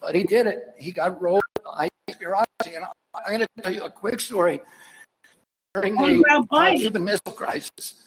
[0.00, 0.74] but he did it.
[0.76, 1.88] He got rolled by
[2.18, 2.74] bureaucracy.
[2.74, 4.60] And I'm going to tell you a quick story.
[5.74, 6.78] During the about Biden?
[6.78, 8.04] Cuban Missile Crisis,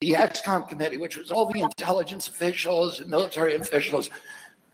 [0.00, 4.10] the ExComm committee, which was all the intelligence officials and military officials,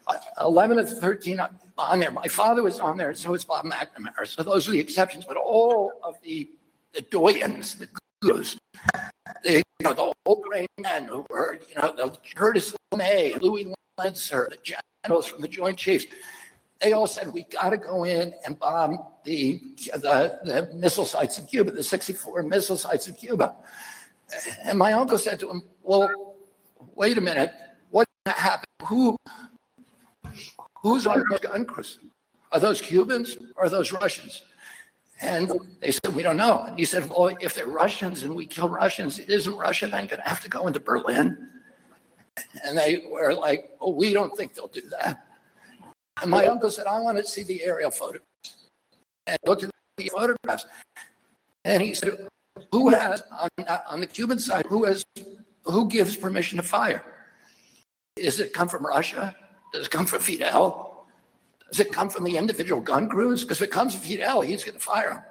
[0.07, 1.41] uh, 11 of 13
[1.79, 2.11] on there.
[2.11, 4.27] My father was on there, and so was Bob McNamara.
[4.27, 6.51] So those are the exceptions, but all of the,
[6.93, 7.89] the doyens, the
[8.23, 8.57] gurus,
[9.45, 13.73] the, you know, the old great men who were, you know, the Curtis LeMay, Louis
[13.97, 16.07] Lancer, the generals from the Joint Chiefs,
[16.81, 19.61] they all said, we got to go in and bomb the,
[19.95, 23.55] the, the missile sites in Cuba, the 64 missile sites in Cuba.
[24.63, 26.37] And my uncle said to him, well,
[26.95, 27.53] wait a minute,
[27.91, 28.67] what happened?
[28.85, 29.17] Who,
[30.77, 31.99] who's on the gun crews?
[32.53, 34.43] Are those Cubans or are those Russians?
[35.21, 35.51] And
[35.81, 36.65] they said, we don't know.
[36.69, 40.23] And he said, well, if they're Russians and we kill Russians, isn't Russia then going
[40.23, 41.49] to have to go into Berlin?
[42.65, 45.25] And they were like, oh, we don't think they'll do that.
[46.27, 48.25] My uncle said, I want to see the aerial photographs.
[49.27, 50.67] And looked at the photographs.
[51.65, 52.29] And he said,
[52.73, 53.49] who has, on,
[53.89, 55.05] on the Cuban side, who has,
[55.65, 57.05] who gives permission to fire?
[58.17, 59.35] Does it come from Russia?
[59.73, 61.07] Does it come from Fidel?
[61.71, 63.43] Does it come from the individual gun crews?
[63.43, 65.23] Because if it comes from Fidel, he's going to fire them.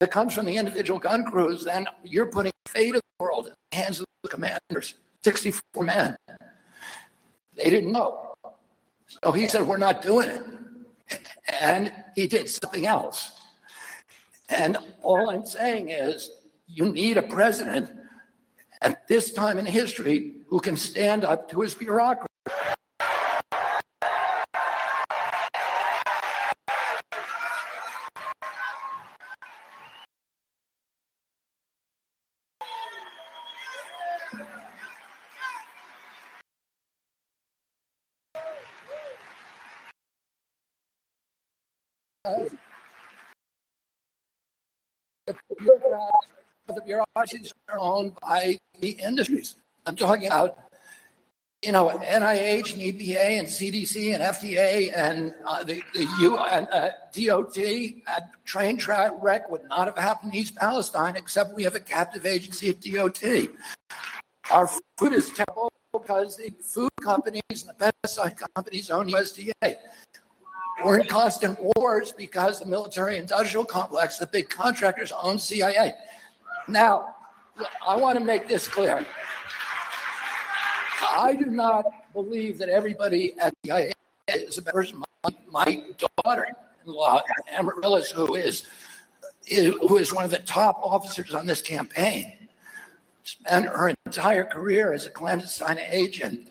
[0.00, 3.24] If it comes from the individual gun crews, then you're putting the fate of the
[3.24, 6.16] world in the hands of the commanders, 64 men.
[7.54, 8.29] They didn't know.
[9.22, 10.42] So he said, We're not doing it.
[11.60, 13.32] And he did something else.
[14.48, 16.30] And all I'm saying is,
[16.66, 17.90] you need a president
[18.82, 22.26] at this time in history who can stand up to his bureaucracy.
[45.48, 46.26] the bureaucrats,
[46.68, 49.54] the bureaucracies are owned by the industries.
[49.86, 50.58] I'm talking about,
[51.62, 56.66] you know, NIH and EPA and CDC and FDA and uh, the, the U and
[56.72, 57.56] uh, DOT.
[57.58, 58.02] A
[58.44, 62.26] train track wreck would not have happened in East Palestine except we have a captive
[62.26, 63.22] agency at DOT.
[64.50, 64.68] Our
[64.98, 69.76] food is terrible because the food companies and the pesticide companies own USDA.
[70.84, 75.94] We're in constant wars because the military industrial complex, the big contractors own CIA.
[76.68, 77.14] Now,
[77.86, 79.06] I want to make this clear.
[81.02, 83.92] I do not believe that everybody at the CIA
[84.28, 85.02] is a person.
[85.24, 85.82] My, my
[86.24, 87.22] daughter-in-law,
[87.52, 88.64] Amaryllis, who is,
[89.46, 92.32] is who is one of the top officers on this campaign,
[93.24, 96.48] spent her entire career as a clandestine agent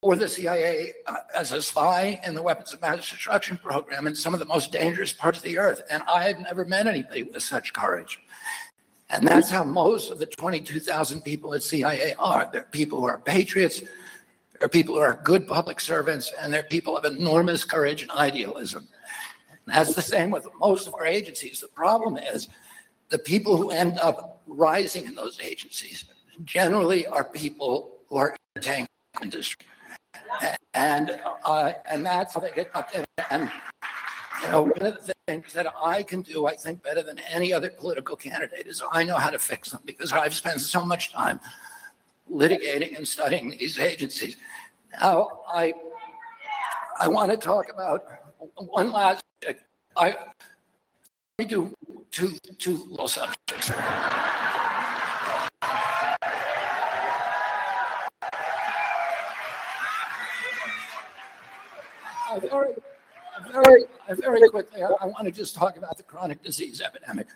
[0.00, 4.14] for the CIA uh, as a spy in the weapons of mass destruction program in
[4.14, 5.82] some of the most dangerous parts of the earth.
[5.90, 8.20] And I have never met anybody with such courage.
[9.10, 12.48] And that's how most of the 22,000 people at CIA are.
[12.52, 13.82] They're people who are patriots,
[14.58, 18.86] they're people who are good public servants, and they're people of enormous courage and idealism.
[19.66, 21.60] And that's the same with most of our agencies.
[21.60, 22.48] The problem is
[23.08, 26.04] the people who end up rising in those agencies
[26.44, 28.88] generally are people who are in the tank
[29.22, 29.66] industry
[30.74, 33.04] and uh, and that's how they get up there.
[33.30, 33.50] And
[34.42, 37.68] you know, one of the that I can do, I think, better than any other
[37.68, 41.38] political candidate is I know how to fix them because I've spent so much time
[42.32, 44.36] litigating and studying these agencies.
[44.98, 45.74] Now, I
[46.98, 48.04] I want to talk about
[48.56, 49.22] one last.
[49.98, 50.16] I
[51.38, 51.74] we do
[52.10, 53.70] two two little subjects.
[62.30, 62.74] Uh, very,
[63.52, 67.26] very, very quickly, I, I want to just talk about the chronic disease epidemic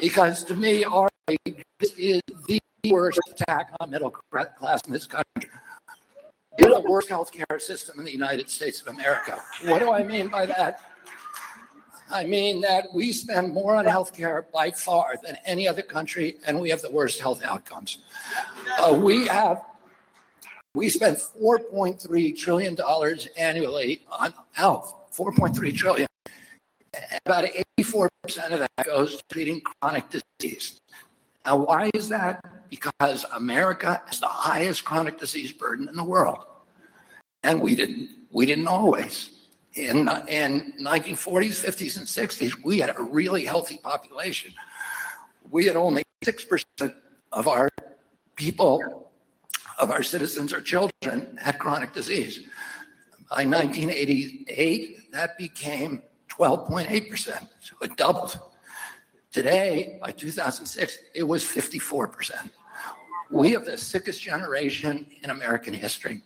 [0.00, 0.84] because to me,
[1.78, 5.50] this is the worst attack on middle class in this country.
[6.58, 9.40] It's the worst healthcare system in the United States of America.
[9.64, 10.80] What do I mean by that?
[12.10, 16.60] I mean that we spend more on healthcare by far than any other country, and
[16.60, 17.98] we have the worst health outcomes.
[18.78, 19.62] Uh, we have
[20.74, 22.76] we spend $4.3 trillion
[23.36, 26.06] annually on health, 4.3 trillion.
[27.24, 27.46] About
[27.80, 28.08] 84%
[28.50, 30.80] of that goes to treating chronic disease.
[31.44, 32.44] Now, why is that?
[32.70, 36.38] Because America has the highest chronic disease burden in the world.
[37.42, 39.30] And we didn't, we didn't always.
[39.74, 44.52] In, in 1940s, 50s, and 60s, we had a really healthy population.
[45.50, 46.94] We had only 6%
[47.32, 47.68] of our
[48.36, 49.10] people
[49.78, 52.40] of our citizens or children had chronic disease.
[53.34, 58.38] By 1988, that became 12.8%, so it doubled.
[59.32, 62.50] Today, by 2006, it was 54%.
[63.30, 66.20] We have the sickest generation in American history.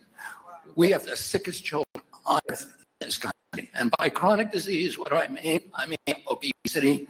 [0.75, 3.71] We have the sickest children on earth in this country.
[3.73, 5.61] And by chronic disease, what do I mean?
[5.75, 7.07] I mean obesity,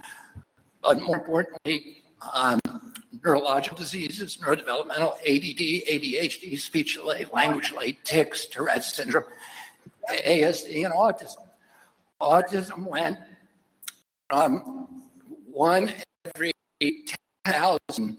[0.83, 2.03] but more importantly,
[2.35, 2.59] um,
[3.25, 9.23] neurological diseases, neurodevelopmental, ADD, ADHD, speech delay, language delay, tics, Tourette's syndrome,
[10.09, 11.47] ASD, and autism.
[12.21, 13.17] Autism went
[14.29, 15.03] from
[15.51, 15.91] one
[16.35, 16.53] every
[17.45, 18.17] 10,000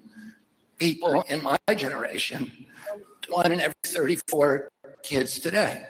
[0.78, 2.66] people in my generation
[3.22, 4.68] to one in every 34
[5.02, 5.84] kids today.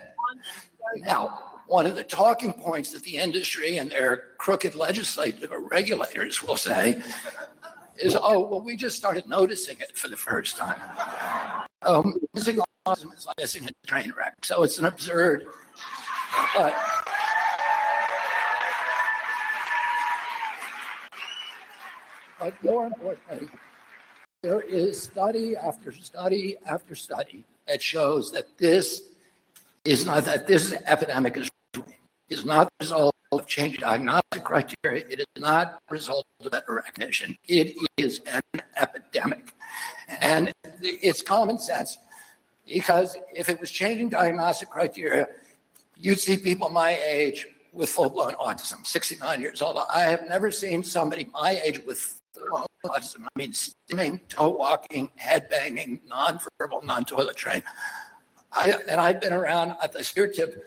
[0.96, 6.42] Now, one of the talking points that the industry and their crooked legislative or regulators
[6.42, 7.00] will say
[7.98, 10.80] is, oh, well, we just started noticing it for the first time.
[11.82, 14.34] Um, missing autism is like missing a train wreck.
[14.44, 15.46] So it's an absurd,
[16.56, 16.74] but
[22.40, 23.48] but more importantly,
[24.42, 29.02] there is study after study after study that shows that this
[29.84, 31.50] is not that this epidemic is
[32.28, 35.04] is not the result of changing diagnostic criteria.
[35.08, 37.36] It is not the result of better recognition.
[37.46, 38.42] It is an
[38.76, 39.54] epidemic.
[40.20, 41.98] And it's common sense
[42.66, 45.26] because if it was changing diagnostic criteria,
[45.98, 49.78] you'd see people my age with full blown autism, 69 years old.
[49.92, 52.20] I have never seen somebody my age with
[52.84, 53.24] autism.
[53.24, 57.64] I mean, stimming, toe walking, head banging, non-verbal, non-toilet trained.
[58.52, 60.64] I, and I've been around at the spear tip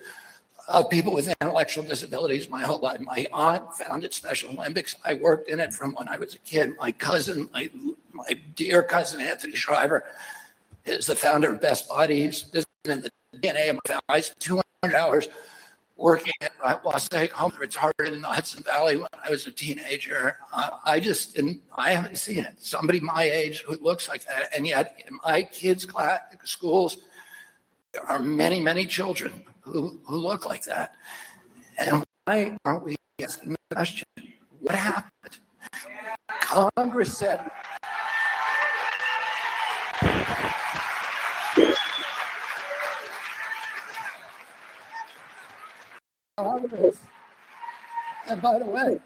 [0.68, 3.00] of people with intellectual disabilities my whole life.
[3.00, 4.96] My aunt founded Special Olympics.
[5.04, 6.76] I worked in it from when I was a kid.
[6.80, 7.70] My cousin, my,
[8.14, 10.04] my dear cousin Anthony Shriver,
[10.86, 12.46] is the founder of Best Buddies.
[12.52, 13.10] This is in the
[13.40, 14.04] DNA of my family.
[14.10, 15.28] I spent 200 hours
[15.96, 20.38] working at Wassaic Home Retarded in the Hudson Valley when I was a teenager.
[20.52, 22.56] Uh, I just didn't, I haven't seen it.
[22.58, 24.50] Somebody my age who looks like that.
[24.56, 26.98] And yet in my kids' class, schools,
[27.94, 30.94] there are many, many children who, who look like that.
[31.78, 34.08] And why aren't we asking the question,
[34.62, 35.38] what happened?
[36.28, 37.52] Congress said,
[46.72, 46.98] Congress,
[48.28, 49.00] and by the way,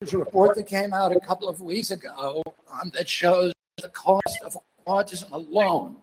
[0.00, 3.88] there's a report that came out a couple of weeks ago um, that shows the
[3.88, 4.56] cost of
[4.86, 5.96] autism alone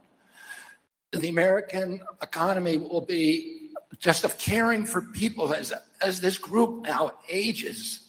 [1.20, 3.70] the American economy will be
[4.00, 8.08] just of caring for people as, as this group now ages.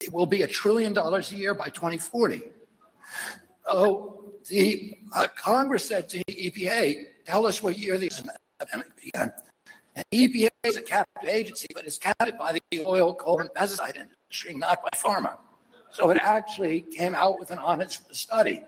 [0.00, 2.42] It will be a trillion dollars a year by 2040.
[3.66, 8.10] Oh, the uh, Congress said to the EPA, tell us what year the
[8.60, 9.32] epidemic began.
[9.96, 13.96] And EPA is a captive agency, but it's captive by the oil, coal, and pesticide
[13.96, 15.38] industry, not by pharma.
[15.90, 18.62] So it actually came out with an honest study.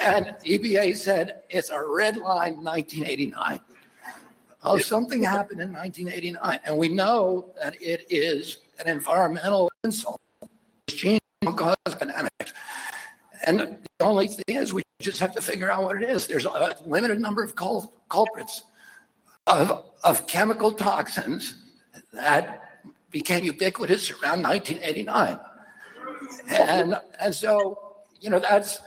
[0.00, 3.60] And EPA said it's a red line 1989.
[4.62, 10.20] Oh, something happened in 1989, and we know that it is an environmental insult.
[10.88, 11.20] Change
[11.56, 12.52] cause dynamics.
[13.46, 16.26] And the only thing is, we just have to figure out what it is.
[16.26, 18.62] There's a limited number of cul- culprits
[19.46, 21.54] of, of chemical toxins
[22.12, 25.38] that became ubiquitous around 1989.
[26.48, 27.78] And, and so,
[28.20, 28.80] you know, that's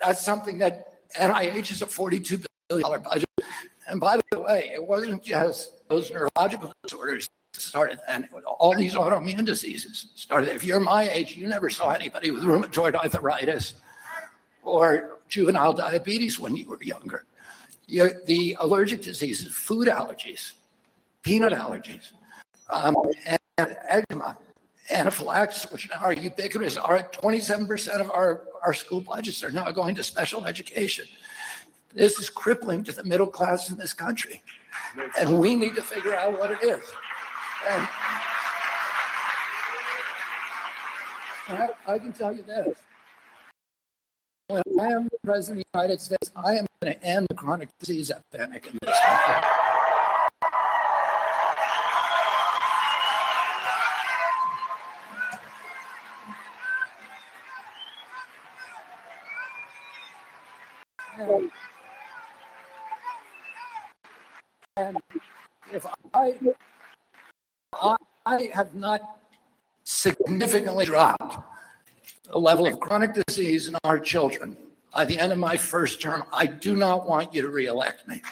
[0.00, 3.28] that's something that NIH is a $42 billion budget.
[3.88, 8.28] And by the way, it wasn't just those neurological disorders started and
[8.58, 10.54] all these autoimmune diseases started.
[10.54, 13.74] If you're my age, you never saw anybody with rheumatoid arthritis
[14.62, 17.24] or juvenile diabetes when you were younger.
[17.88, 20.52] The allergic diseases, food allergies,
[21.22, 22.10] peanut allergies,
[22.70, 22.96] um,
[23.26, 24.36] and eczema,
[24.90, 30.02] anaphylaxis, which are ubiquitous, are 27% of our, our school budgets are now going to
[30.02, 31.06] special education.
[31.94, 34.42] This is crippling to the middle class in this country.
[35.18, 36.84] And we need to figure out what it is.
[37.68, 37.88] And
[41.48, 42.76] I, I can tell you this.
[44.48, 47.34] When I am the president of the United States, I am going to end the
[47.34, 49.48] chronic disease epidemic in this country.
[64.76, 64.98] And
[65.72, 66.34] if I,
[67.74, 69.00] I, I have not
[69.82, 71.55] significantly dropped
[72.30, 74.56] the level of chronic disease in our children.
[74.94, 78.22] By the end of my first term, I do not want you to reelect me.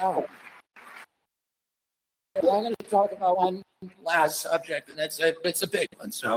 [0.00, 0.26] Oh.
[2.36, 3.62] I'm going to talk about one
[4.02, 6.36] last subject, and it's a, it's a big one, so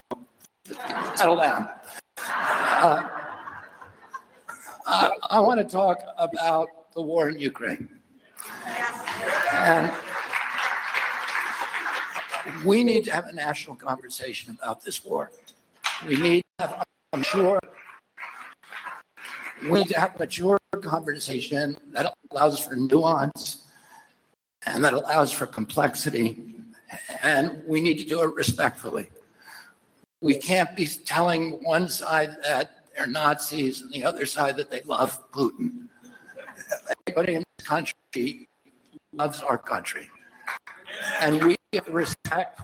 [1.16, 1.70] settle down.
[2.18, 2.22] Uh,
[2.82, 3.10] uh
[4.88, 7.90] I, I want to talk about the war in Ukraine.
[9.52, 9.92] And
[12.64, 15.32] we need to have a national conversation about this war.
[16.08, 17.60] We need to have, I'm sure,
[19.64, 23.66] we need to have a mature conversation that allows for nuance
[24.66, 26.56] and that allows for complexity.
[27.22, 29.10] And we need to do it respectfully.
[30.22, 34.82] We can't be telling one side that they're Nazis and the other side that they
[34.82, 35.88] love Putin.
[37.08, 38.48] Everybody in this country
[39.14, 40.10] loves our country.
[41.22, 42.62] And we have to respect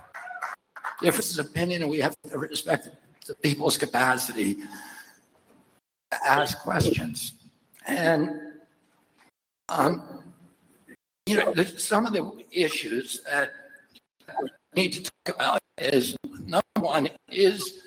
[1.00, 2.88] differences of opinion and we have to respect
[3.26, 7.34] the people's capacity to ask questions.
[7.86, 8.30] And,
[9.68, 10.22] um,
[11.26, 13.50] you know, some of the issues that
[14.40, 16.16] we need to talk about is
[16.46, 17.86] number one is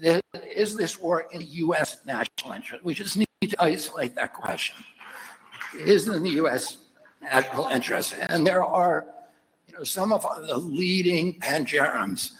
[0.00, 1.98] is this war in the U.S.
[2.04, 2.84] national interest?
[2.84, 4.76] We just need to isolate that question.
[5.76, 6.78] Is it in the U.S.
[7.20, 8.14] national interest?
[8.28, 9.06] And there are,
[9.84, 12.32] some of the leading pangerums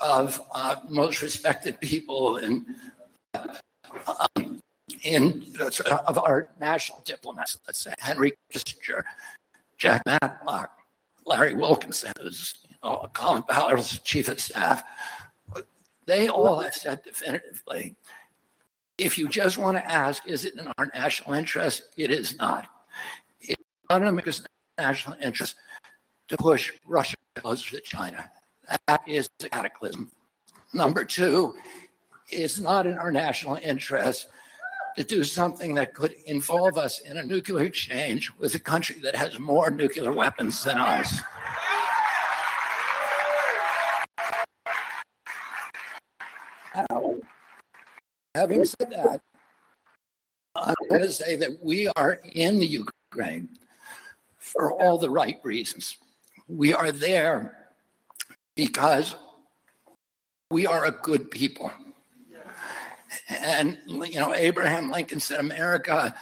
[0.00, 2.66] of uh, most respected people in
[3.34, 4.60] um,
[5.02, 7.58] in uh, of our national diplomats.
[7.66, 9.02] Let's say Henry Kissinger,
[9.78, 10.70] Jack Matlock,
[11.26, 14.82] Larry Wilkerson, who's you know, Colin Powell's chief of staff.
[16.06, 17.96] They all have said definitively,
[18.98, 21.82] if you just want to ask, is it in our national interest?
[21.96, 22.66] It is not.
[23.40, 24.44] It's not in America's
[24.78, 25.56] national interest
[26.28, 28.30] to push Russia closer to China.
[28.86, 30.10] That is cataclysm.
[30.72, 31.54] Number two,
[32.28, 34.28] it's not in our national interest
[34.96, 39.16] to do something that could involve us in a nuclear exchange with a country that
[39.16, 41.20] has more nuclear weapons than us.
[46.74, 47.14] Now,
[48.34, 49.20] having said that,
[50.56, 53.48] I'm going to say that we are in the Ukraine
[54.38, 55.96] for all the right reasons.
[56.46, 57.56] We are there
[58.54, 59.14] because
[60.50, 61.72] we are a good people.
[63.28, 66.14] And, you know, Abraham Lincoln said, America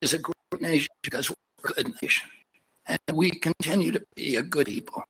[0.00, 2.28] is a great nation because we're a good nation.
[2.86, 5.02] And we continue to be a good people.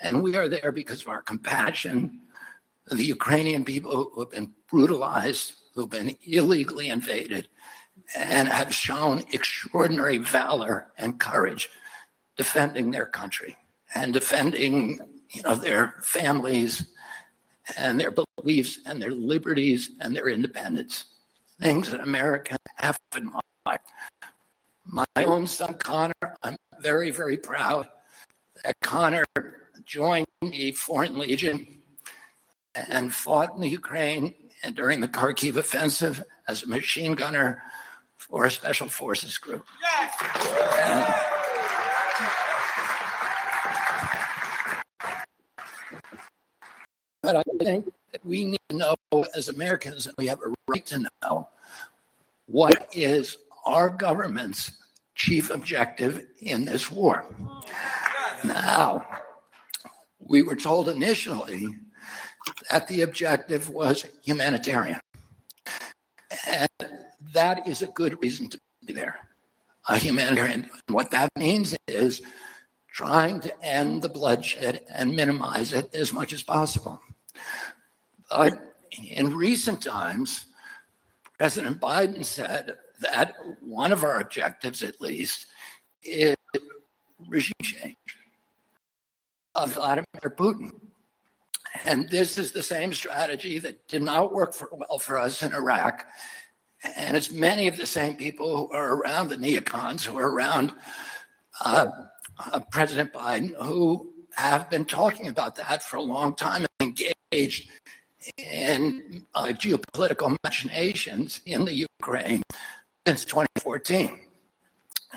[0.00, 2.20] And we are there because of our compassion,
[2.90, 7.48] the Ukrainian people who have been brutalized, who've been illegally invaded,
[8.16, 11.70] and have shown extraordinary valor and courage
[12.36, 13.56] defending their country
[13.94, 14.98] and defending
[15.30, 16.86] you know their families
[17.76, 21.04] and their beliefs and their liberties and their independence.
[21.60, 23.26] Things that america have in
[23.66, 23.78] mind.
[24.84, 27.88] My own son Conor i'm very very proud
[28.64, 29.24] that Conor
[29.84, 31.66] joined the foreign legion
[32.74, 37.62] and fought in the ukraine and during the kharkiv offensive as a machine gunner
[38.18, 39.66] for a special forces group.
[40.80, 41.14] And,
[47.22, 48.96] But I think that we need to know
[49.34, 51.48] as Americans, and we have a right to know
[52.46, 54.72] what is our government's
[55.14, 57.24] chief objective in this war.
[58.44, 59.06] Now,
[60.18, 61.68] we were told initially
[62.70, 64.98] that the objective was humanitarian.
[66.46, 66.68] And
[67.32, 69.20] that is a good reason to be there.
[69.88, 70.68] A humanitarian.
[70.88, 72.22] What that means is
[72.88, 77.00] trying to end the bloodshed and minimize it as much as possible.
[78.30, 78.74] But
[79.14, 80.46] in recent times,
[81.38, 85.46] President Biden said that one of our objectives, at least,
[86.02, 86.36] is
[87.28, 87.96] regime change
[89.54, 90.72] of Vladimir Putin.
[91.84, 95.52] And this is the same strategy that did not work for, well for us in
[95.52, 96.06] Iraq.
[96.96, 100.72] And it's many of the same people who are around the neocons, who are around
[101.64, 101.86] uh,
[102.52, 107.68] uh, President Biden, who have been talking about that for a long time and engaged
[108.38, 112.42] in uh, geopolitical machinations in the Ukraine
[113.06, 114.20] since 2014.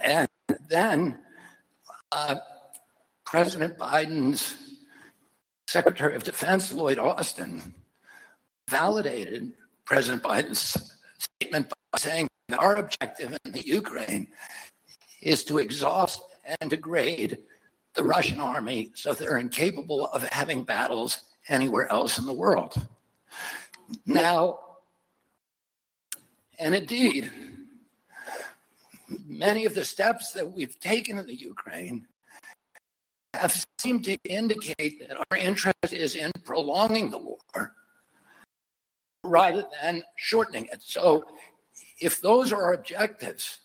[0.03, 0.27] And
[0.67, 1.19] then
[2.11, 2.35] uh,
[3.25, 4.55] President Biden's
[5.67, 7.73] Secretary of Defense, Lloyd Austin,
[8.69, 9.53] validated
[9.85, 14.27] President Biden's statement by saying that our objective in the Ukraine
[15.21, 16.21] is to exhaust
[16.59, 17.37] and degrade
[17.95, 22.73] the Russian army so they're incapable of having battles anywhere else in the world.
[24.05, 24.59] Now,
[26.59, 27.31] and indeed,
[29.25, 32.07] many of the steps that we've taken in the Ukraine
[33.33, 37.73] have seemed to indicate that our interest is in prolonging the war
[39.23, 40.81] rather than shortening it.
[40.81, 41.25] So
[41.99, 43.59] if those are our objectives,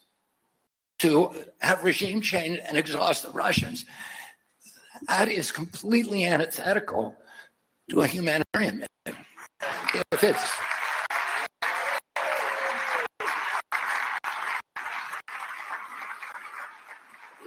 [1.00, 3.86] to have regime change and exhaust the Russians,
[5.08, 7.16] that is completely antithetical
[7.88, 9.24] to a humanitarian mission.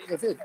[0.09, 0.37] If it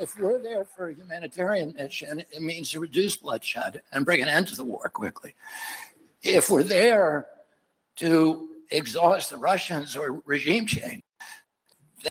[0.00, 4.28] if we're there for a humanitarian mission, it means to reduce bloodshed and bring an
[4.28, 5.34] end to the war quickly.
[6.22, 7.26] If we're there
[7.96, 11.02] to exhaust the Russians or regime change,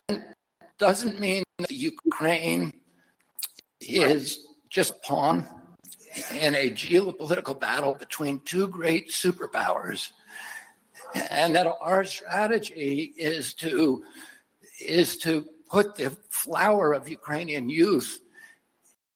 [0.08, 0.36] then
[0.78, 2.81] doesn't mean that Ukraine
[3.98, 5.48] is just a pawn
[6.34, 10.10] in a geopolitical battle between two great superpowers
[11.30, 14.04] and that our strategy is to
[14.80, 18.20] is to put the flower of Ukrainian youth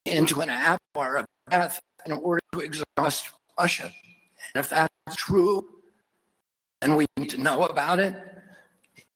[0.06, 3.91] into an avatar of death in order to exhaust Russia.
[4.53, 5.68] And if that's true,
[6.81, 8.15] then we need to know about it.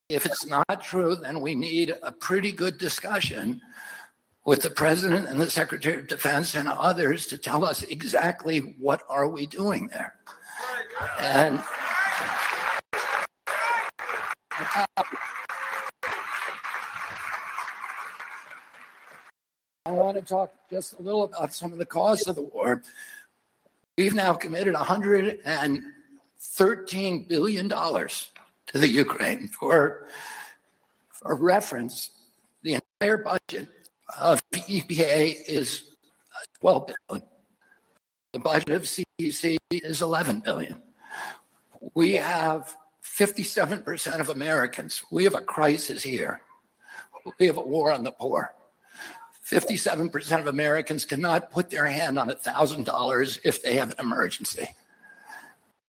[0.10, 3.62] If it's not true, then we need a pretty good discussion
[4.50, 9.04] with the president and the secretary of defense and others to tell us exactly what
[9.08, 10.16] are we doing there.
[11.20, 11.62] And
[19.86, 22.82] I want to talk just a little about some of the causes of the war.
[24.00, 28.32] We've now committed 113 billion dollars
[28.66, 29.50] to the Ukraine.
[29.50, 30.08] For,
[31.12, 32.10] for reference,
[32.64, 33.68] the entire budget
[34.18, 35.84] Uh, of EPA is
[36.62, 37.28] 12 billion.
[38.34, 40.82] The budget of CDC is 11 billion.
[41.96, 45.04] We have 57% of Americans.
[45.12, 46.42] We have a crisis here.
[47.40, 48.54] We have a war on the poor.
[49.50, 54.68] 57% of Americans cannot put their hand on $1,000 if they have an emergency.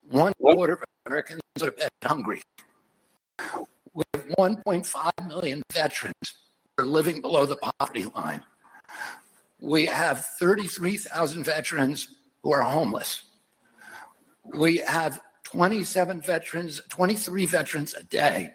[0.09, 2.43] One quarter of Americans are hungry.
[3.93, 6.15] We have 1.5 million veterans
[6.85, 8.43] living below the poverty line,
[9.61, 12.09] we have 33,000 veterans
[12.43, 13.25] who are homeless.
[14.45, 18.53] We have 27 veterans, 23 veterans a day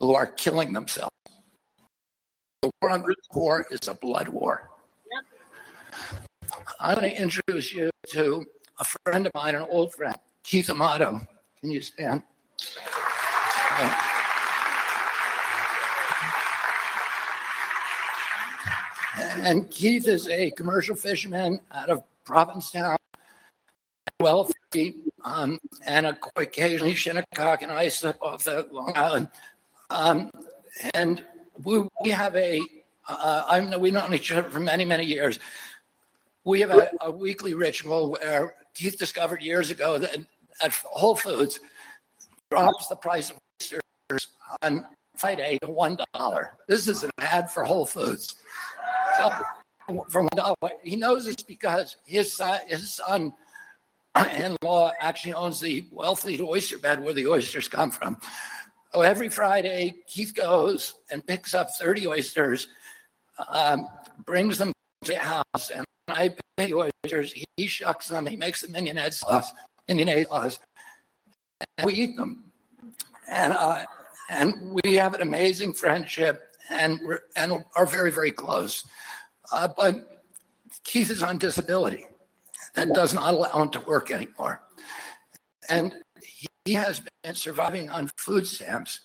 [0.00, 1.10] who are killing themselves.
[2.62, 4.70] The war on the poor is a blood war.
[6.80, 8.44] I'm going to introduce you to
[8.78, 11.20] a friend of mine, an old friend, Keith Amato.
[11.60, 12.22] Can you stand?
[19.36, 22.96] And Keith is a commercial fisherman out of Provincetown,
[24.20, 24.94] Wellfleet,
[25.24, 29.28] um, and occasionally Shinnecock and ice off the Long Island.
[29.90, 30.30] Um,
[30.94, 31.22] and
[31.62, 32.60] we, we have a,
[33.08, 35.38] uh, I'm, we known each other for many, many years.
[36.44, 40.16] We have a, a weekly ritual where Keith discovered years ago that
[40.62, 41.60] at Whole Foods
[42.50, 44.28] drops the price of oysters
[44.62, 44.86] on
[45.16, 46.52] Friday to one dollar.
[46.68, 48.36] This is an ad for Whole Foods.
[49.18, 49.32] So,
[50.34, 53.32] dollar, he knows this because his son, his son
[54.36, 58.16] in law actually owns the Wellfleet oyster bed where the oysters come from.
[58.92, 62.68] So every Friday, Keith goes and picks up 30 oysters,
[63.48, 63.88] um,
[64.24, 64.72] brings them
[65.02, 67.32] to the house, and I pay the oysters.
[67.32, 69.50] He, he shucks them, he makes the mignonette sauce,
[69.88, 70.60] mignonette sauce,
[71.76, 72.44] and we eat them.
[73.28, 73.84] And uh,
[74.28, 78.84] and we have an amazing friendship, and we're and are very very close.
[79.52, 80.22] Uh, but
[80.84, 82.06] Keith is on disability
[82.74, 84.62] that does not allow him to work anymore.
[85.68, 85.94] And
[86.64, 89.00] he has been surviving on food stamps.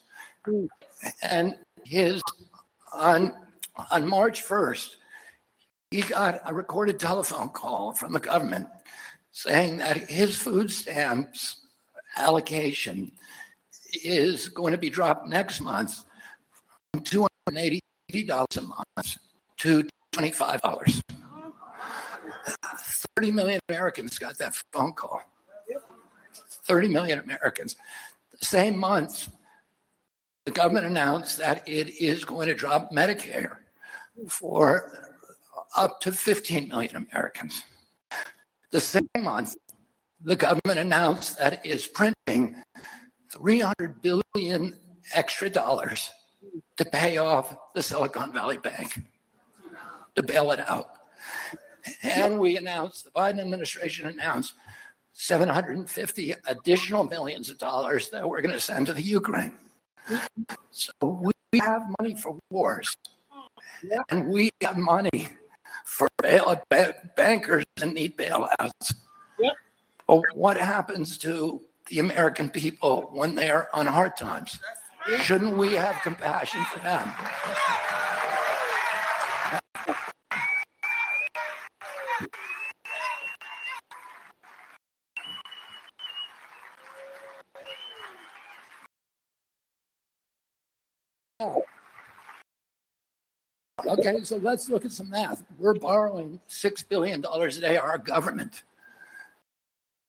[1.21, 1.55] And
[1.85, 2.21] his
[2.93, 3.33] on
[3.91, 4.89] on March 1st,
[5.91, 8.67] he got a recorded telephone call from the government
[9.31, 11.61] saying that his food stamps
[12.17, 13.11] allocation
[13.93, 16.03] is going to be dropped next month
[16.93, 17.81] from $280
[18.57, 19.17] a month
[19.57, 21.01] to $25.
[23.17, 25.21] 30 million Americans got that phone call.
[26.65, 27.75] 30 million Americans.
[28.39, 29.29] The same month,
[30.45, 33.57] the government announced that it is going to drop Medicare
[34.27, 35.09] for
[35.75, 37.63] up to 15 million Americans.
[38.71, 39.55] The same month,
[40.21, 42.55] the government announced that it is printing
[43.31, 44.75] 300 billion
[45.13, 46.09] extra dollars
[46.77, 49.01] to pay off the Silicon Valley Bank,
[50.15, 50.91] to bail it out.
[52.03, 54.53] And we announced, the Biden administration announced
[55.13, 59.53] 750 additional millions of dollars that we're going to send to the Ukraine.
[60.71, 62.95] So we have money for wars.
[64.09, 65.29] And we have money
[65.85, 68.93] for bail, ba- bankers that need bailouts.
[70.07, 74.59] But what happens to the American people when they are on hard times?
[75.21, 77.11] Shouldn't we have compassion for them?
[93.87, 95.43] Okay, so let's look at some math.
[95.57, 98.63] We're borrowing $6 billion a day, our government.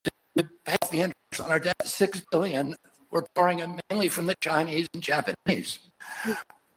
[0.05, 0.49] To
[0.91, 2.77] the interest on our debt, 6 billion,
[3.11, 5.79] we're borrowing it mainly from the Chinese and Japanese.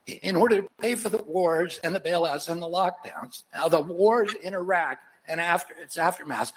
[0.08, 3.44] In order to pay for the wars and the bailouts and the lockdowns.
[3.54, 6.52] Now, the wars in Iraq and after its aftermath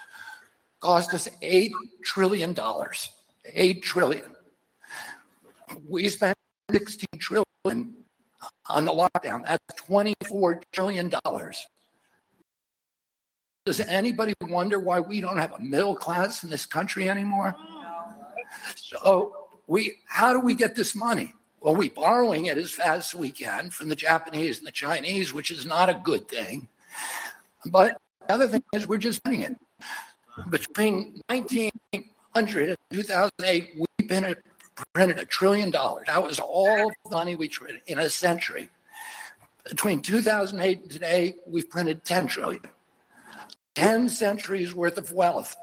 [0.81, 1.71] cost us $8
[2.03, 2.55] trillion.
[3.53, 4.35] 8 trillion.
[5.87, 6.37] We spent
[6.71, 7.45] 16 trillion
[8.69, 9.45] on the lockdown.
[9.45, 11.13] That's $24 trillion.
[13.65, 17.55] Does anybody wonder why we don't have a middle class in this country anymore?
[18.75, 21.33] So we, how do we get this money?
[21.59, 25.33] Well, we're borrowing it as fast as we can from the Japanese and the Chinese,
[25.33, 26.67] which is not a good thing.
[27.65, 27.97] But
[28.27, 29.55] the other thing is we're just spending it.
[30.49, 34.35] Between 1900 and 2008, we've been
[34.93, 36.05] printed a trillion dollars.
[36.07, 38.69] That was all the money we printed in a century.
[39.67, 42.61] Between 2008 and today, we've printed 10 trillion.
[43.75, 45.55] 10 centuries worth of wealth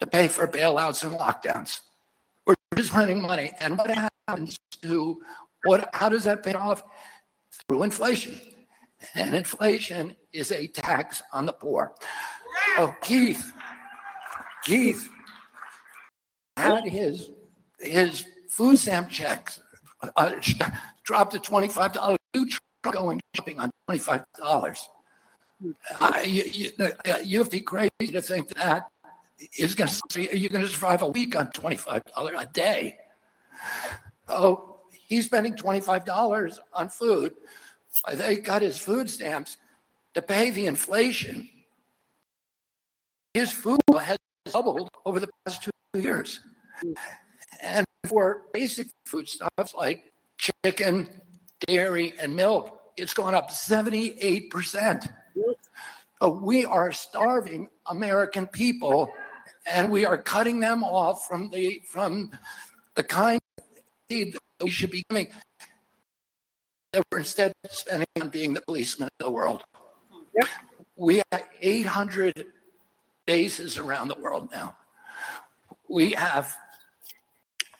[0.00, 1.80] to pay for bailouts and lockdowns.
[2.72, 3.52] We're just money.
[3.60, 5.20] And what happens to
[5.64, 6.82] what, how does that pay off?
[7.68, 8.40] Through inflation.
[9.14, 11.92] And inflation is a tax on the poor.
[12.76, 13.52] Oh, Keith,
[14.64, 15.08] Keith
[16.56, 17.30] had his,
[17.80, 19.60] his food stamp checks
[20.16, 20.32] uh,
[21.04, 22.18] dropped to twenty-five dollars.
[22.34, 22.48] You
[22.82, 24.88] try going shopping on twenty-five dollars.
[26.00, 28.88] Uh, you, you, uh, you have to be crazy to think that
[29.56, 32.96] is going to you're going to survive a week on twenty-five dollars a day.
[34.28, 37.34] Oh, he's spending twenty-five dollars on food.
[38.12, 39.56] They got his food stamps
[40.14, 41.48] to pay the inflation.
[43.34, 44.18] His food has
[44.50, 46.40] doubled over the past two years.
[47.60, 51.08] And for basic food foodstuffs like chicken,
[51.66, 55.12] dairy, and milk, it's gone up 78%.
[56.20, 59.08] Uh, we are starving American people
[59.68, 62.30] and we are cutting them off from the from
[62.94, 63.64] the kind of
[64.10, 65.28] aid that we should be giving
[66.92, 69.62] that we're instead spending on being the policeman of the world.
[70.96, 72.46] We have 800
[73.26, 74.76] bases around the world now.
[75.88, 76.56] We have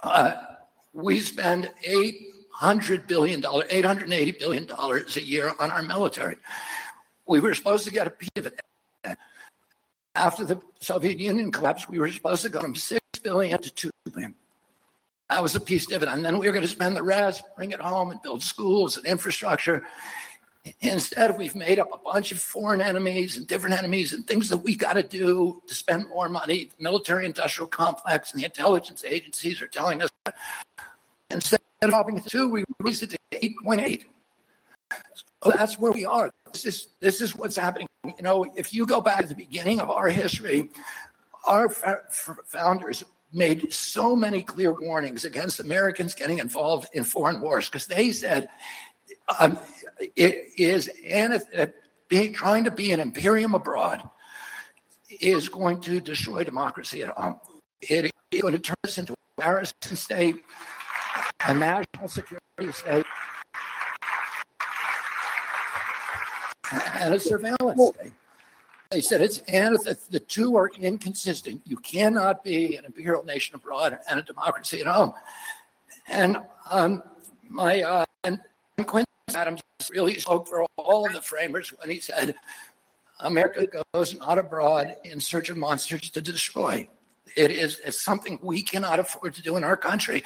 [0.02, 0.35] uh,
[0.93, 6.36] we spend $800 billion, $880 billion a year on our military.
[7.27, 8.60] We were supposed to get a piece of it.
[10.14, 13.90] After the Soviet Union collapsed, we were supposed to go from 6 billion to 2
[14.12, 14.35] billion.
[15.30, 16.16] That was a peace dividend.
[16.16, 18.97] And Then we were going to spend the rest, bring it home and build schools
[18.97, 19.86] and infrastructure.
[20.80, 24.59] Instead, we've made up a bunch of foreign enemies and different enemies and things that
[24.59, 26.70] we got to do to spend more money.
[26.76, 30.10] The military industrial complex and the intelligence agencies are telling us
[31.30, 34.05] instead of it to two, we raised it to 8.8.
[35.44, 36.31] That's where we are.
[36.52, 37.86] This is this is what's happening.
[38.05, 40.70] You know, if you go back to the beginning of our history,
[41.47, 41.69] our
[42.47, 48.10] founders made so many clear warnings against Americans getting involved in foreign wars because they
[48.10, 48.48] said
[49.39, 49.59] um,
[50.16, 51.43] it is and
[52.09, 54.02] being trying to be an imperium abroad
[55.20, 57.39] is going to destroy democracy at home.
[57.81, 60.36] It is going to turn us into a embarrassing state,
[61.47, 63.06] a national security state,
[66.73, 68.12] and a surveillance state.
[68.90, 71.61] They said it's and the, the two are inconsistent.
[71.66, 75.12] You cannot be an imperial nation abroad and a democracy at home.
[76.09, 76.39] And
[76.70, 77.03] um,
[77.49, 78.40] my uh, and
[78.86, 82.35] Quincy Adams really spoke for all of the framers when he said,
[83.20, 86.89] "America goes not abroad in search of monsters to destroy."
[87.36, 90.24] It is it's something we cannot afford to do in our country.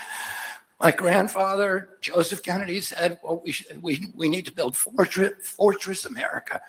[0.82, 6.04] My grandfather Joseph Kennedy said, "Well, we should, we we need to build fortress fortress
[6.06, 6.60] America.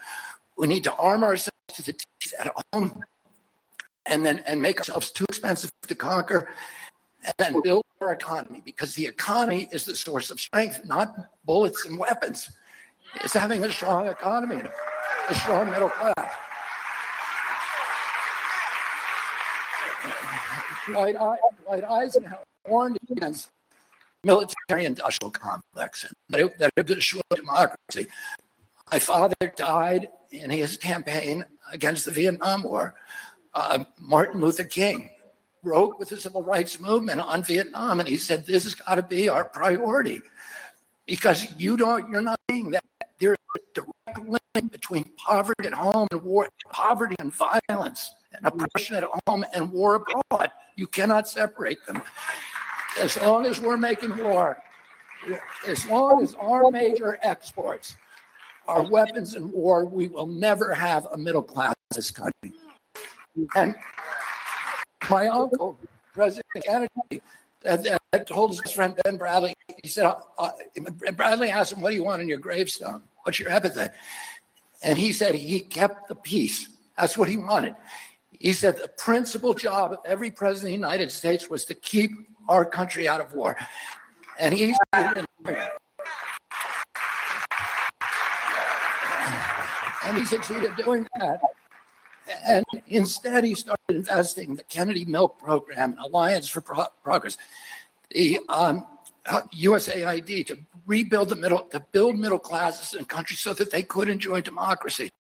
[0.56, 3.04] We need to arm ourselves to the teeth at home,
[4.06, 6.50] and then and make ourselves too expensive to conquer,
[7.24, 11.16] and then build our economy because the economy is the source of strength, not
[11.46, 12.52] bullets and weapons.
[13.16, 14.62] It's having a strong economy,
[15.28, 16.32] a strong middle class."
[20.86, 21.16] Dwight,
[21.90, 23.50] Eisenhower warned against
[24.24, 28.08] military industrial complex and that it, would democracy.
[28.92, 32.96] My father died in his campaign against the Vietnam War.
[33.54, 35.10] Uh, Martin Luther King
[35.64, 39.04] wrote with the civil rights movement on Vietnam, and he said, "This has got to
[39.04, 40.22] be our priority."
[41.06, 42.84] because you don't you're not seeing that
[43.20, 48.96] there's a direct link between poverty at home and war poverty and violence and oppression
[48.96, 52.02] at home and war abroad you cannot separate them
[53.00, 54.58] as long as we're making war
[55.68, 57.96] as long as our major exports
[58.68, 62.54] are weapons in war we will never have a middle class in this country
[63.56, 63.76] and
[65.10, 65.78] my uncle
[66.14, 67.22] president kennedy
[67.64, 70.50] that, that told his friend Ben Bradlee, he said, uh, uh,
[71.12, 73.02] Bradlee asked him, What do you want on your gravestone?
[73.24, 73.94] What's your epithet?
[74.82, 76.68] And he said he kept the peace.
[76.98, 77.76] That's what he wanted.
[78.38, 82.12] He said the principal job of every president of the United States was to keep
[82.50, 83.58] our country out of war.
[84.40, 84.76] And he
[90.06, 91.40] and he succeeded doing that.
[92.46, 97.38] And instead, he started investing the Kennedy Milk Program, Alliance for Pro- Progress,
[98.12, 98.86] the um,
[99.28, 104.10] USAID to rebuild the middle, to build middle classes in countries so that they could
[104.10, 105.12] enjoy democracy.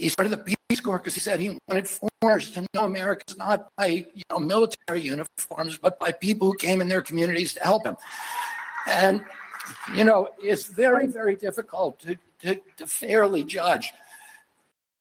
[0.00, 3.68] He started the Peace Corps because he said he wanted foreigners to know America's not
[3.76, 7.84] by you know military uniforms, but by people who came in their communities to help
[7.84, 7.96] him.
[8.86, 9.22] And
[9.94, 13.92] you know, it's very, very difficult to, to, to fairly judge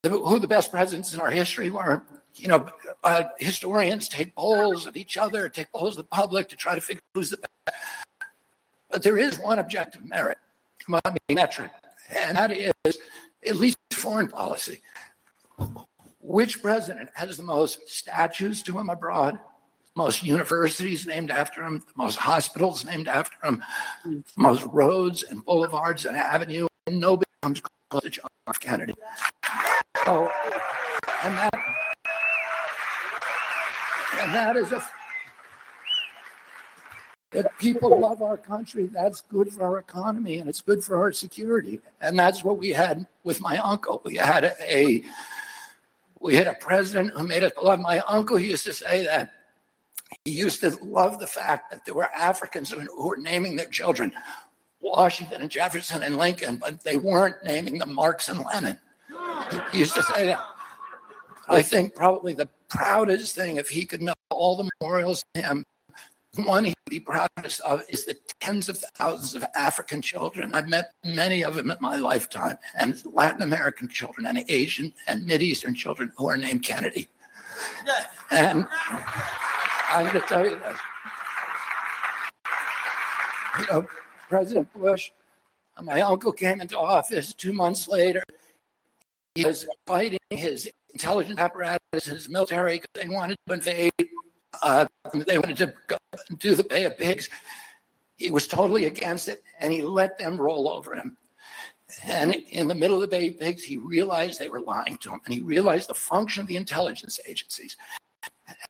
[0.03, 2.03] who the best presidents in our history were.
[2.35, 2.69] You know,
[3.03, 6.81] uh, historians take polls of each other, take polls of the public to try to
[6.81, 7.77] figure who's the best.
[8.89, 10.37] But there is one objective merit,
[10.87, 11.71] mean, metric,
[12.09, 12.97] and that is
[13.45, 14.81] at least foreign policy.
[16.21, 19.39] Which president has the most statues to him abroad,
[19.95, 23.63] most universities named after him, most hospitals named after him,
[24.37, 28.59] most roads and boulevards and avenues, and nobody comes close to John F.
[28.59, 28.95] Kennedy.
[30.05, 30.31] So,
[31.23, 31.53] and that,
[34.21, 34.87] and that is a,
[37.31, 41.11] if people love our country, that's good for our economy and it's good for our
[41.11, 41.79] security.
[42.01, 44.01] And that's what we had with my uncle.
[44.03, 45.03] We had a,
[46.19, 47.79] we had a president who made us love.
[47.79, 49.31] My uncle used to say that
[50.25, 54.11] he used to love the fact that there were Africans who were naming their children
[54.81, 58.77] Washington and Jefferson and Lincoln, but they weren't naming them Marx and Lenin.
[59.71, 60.39] He used to say that.
[61.47, 65.65] I think probably the proudest thing, if he could know all the memorials to him,
[66.45, 70.53] one he'd be proudest of is the tens of thousands of African children.
[70.53, 75.29] I've met many of them in my lifetime, and Latin American children, and Asian and
[75.31, 77.09] Eastern children who are named Kennedy.
[78.31, 78.67] And
[79.89, 80.77] I'm going to tell you this.
[83.59, 83.87] You know,
[84.29, 85.11] President Bush,
[85.81, 88.23] my uncle came into office two months later
[89.35, 93.91] he was fighting his intelligence apparatus, his military, because they wanted to invade.
[94.61, 95.97] Uh, they wanted to
[96.37, 97.29] do the Bay of Pigs.
[98.17, 101.17] He was totally against it, and he let them roll over him.
[102.03, 105.11] And in the middle of the Bay of Pigs, he realized they were lying to
[105.11, 107.77] him, and he realized the function of the intelligence agencies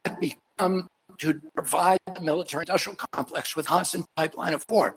[0.06, 0.88] had become
[1.18, 4.96] to provide the military industrial complex with constant pipeline of war.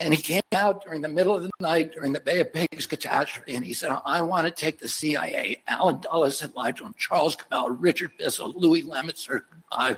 [0.00, 2.86] And he came out during the middle of the night during the Bay of Pigs
[2.86, 5.62] catastrophe, and he said, I want to take the CIA.
[5.68, 9.94] Allen Dulles had lied to him, Charles Cabell, Richard Bissell, Lyman Lemnitzer, uh,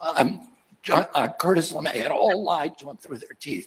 [0.00, 0.48] um,
[0.82, 3.66] John, uh, Curtis LeMay had all lied to him through their teeth.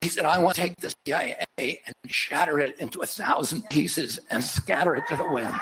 [0.00, 4.18] He said, I want to take the CIA and shatter it into a thousand pieces
[4.30, 5.58] and scatter it to the winds.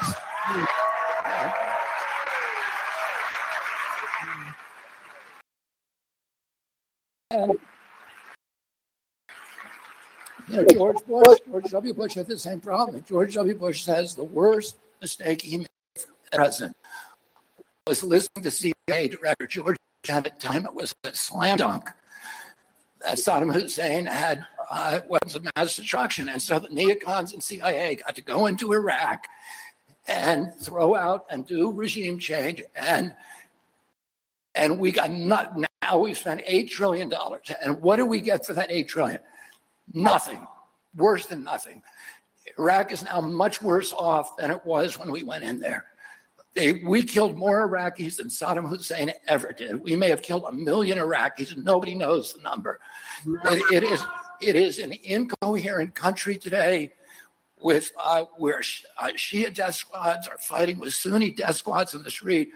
[7.31, 7.53] And
[10.49, 11.95] you know, George Bush, George W.
[11.95, 13.05] Bush had the same problem.
[13.09, 13.55] George W.
[13.55, 15.66] Bush says the worst mistake he made
[15.97, 16.77] as president
[17.86, 19.76] was listening to CIA director George
[20.08, 21.88] at the time it was a slam dunk
[23.00, 26.28] that Saddam Hussein had uh, weapons of mass destruction.
[26.28, 29.26] And so the neocons and CIA got to go into Iraq
[30.08, 32.62] and throw out and do regime change.
[32.74, 33.14] And
[34.54, 37.50] and we got not now we spent eight trillion dollars.
[37.62, 39.20] And what do we get for that 8 trillion?
[39.92, 40.46] Nothing,
[40.96, 41.82] worse than nothing.
[42.58, 45.84] Iraq is now much worse off than it was when we went in there.
[46.57, 49.83] They, we killed more Iraqis than Saddam Hussein ever did.
[49.83, 52.81] We may have killed a million Iraqis, and nobody knows the number.
[53.27, 54.03] It, is
[54.41, 56.95] it is an incoherent country today,
[57.61, 58.62] with uh, where
[58.99, 62.49] uh, Shia death squads are fighting with Sunni death squads in the street.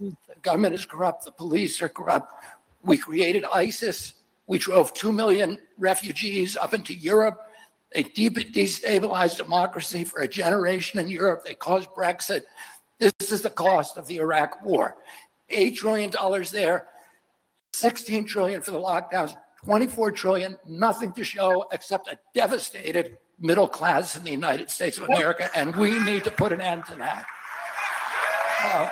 [0.00, 1.24] The government is corrupt.
[1.24, 2.32] The police are corrupt.
[2.82, 4.14] We created ISIS
[4.48, 7.40] We drove 2 million refugees up into Europe.
[7.94, 11.44] They deep destabilized democracy for a generation in Europe.
[11.44, 12.42] They caused Brexit.
[12.98, 14.96] This is the cost of the Iraq war.
[15.50, 16.12] $8 trillion
[16.52, 16.86] there,
[17.72, 19.34] 16 trillion for the lockdowns,
[19.64, 25.04] 24 trillion, nothing to show except a devastated middle class in the United States of
[25.04, 27.26] America, and we need to put an end to that.
[28.62, 28.90] Uh,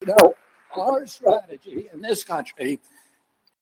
[0.00, 0.34] you know,
[0.76, 2.80] our strategy in this country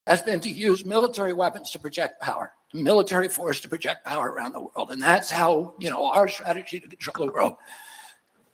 [0.08, 4.52] has been to use military weapons to project power, military force to project power around
[4.52, 4.90] the world.
[4.90, 7.56] And that's how, you know, our strategy to control the world.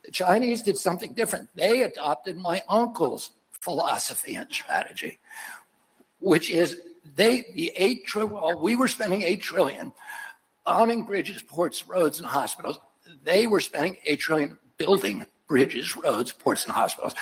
[0.05, 1.49] The Chinese did something different.
[1.55, 5.21] They adopted my uncle's philosophy and strategy,
[6.19, 6.81] which is
[7.15, 9.93] they, the eight trillion, well, we were spending eight trillion
[10.67, 12.81] owning bridges, ports, roads, and hospitals.
[13.23, 17.15] They were spending eight trillion building bridges, roads, ports, and hospitals.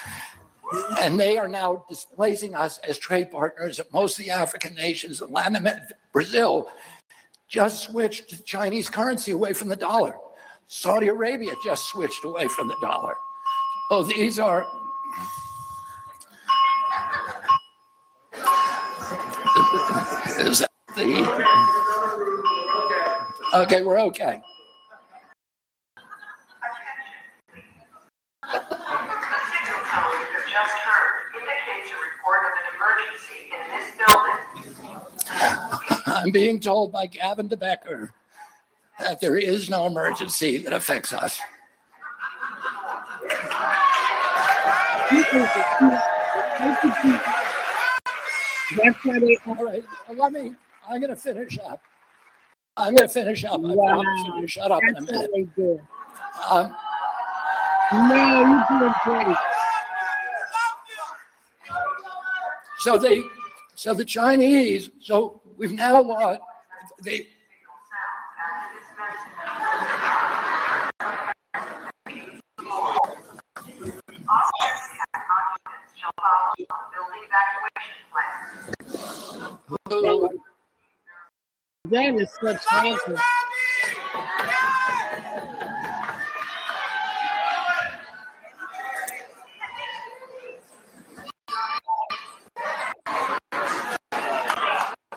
[1.00, 3.80] And they are now displacing us as trade partners.
[3.92, 6.68] Most of the African nations, Latin America, Brazil,
[7.48, 10.16] just switched to Chinese currency away from the dollar.
[10.68, 13.14] Saudi Arabia just switched away from the dollar.
[13.90, 14.64] Oh, these are.
[20.38, 21.52] Is that the.
[23.54, 24.40] Okay, we're okay.
[33.02, 34.38] Emergency in this building.
[36.06, 38.10] I'm being told by Gavin de Becker
[39.00, 41.40] that there is no emergency that affects us.
[48.76, 49.84] That's why they All right,
[50.16, 50.54] let me,
[50.88, 51.80] I'm gonna finish up.
[52.76, 53.60] I'm gonna finish up.
[53.64, 54.04] I Wow.
[54.46, 55.30] shut up in a that's minute.
[55.30, 55.80] what they do.
[56.48, 56.74] Um,
[57.92, 59.36] No, you're doing great.
[62.82, 63.22] So they,
[63.76, 66.40] so the Chinese, so we've now lost,
[67.04, 67.28] they.
[81.84, 83.16] That is such hassle.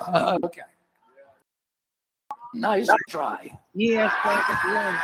[0.07, 0.61] Uh, okay.
[2.53, 3.51] Nice try.
[3.73, 4.13] Yes,
[4.49, 4.57] it.
[4.67, 5.01] Yeah.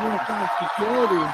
[0.00, 1.24] Yes, security.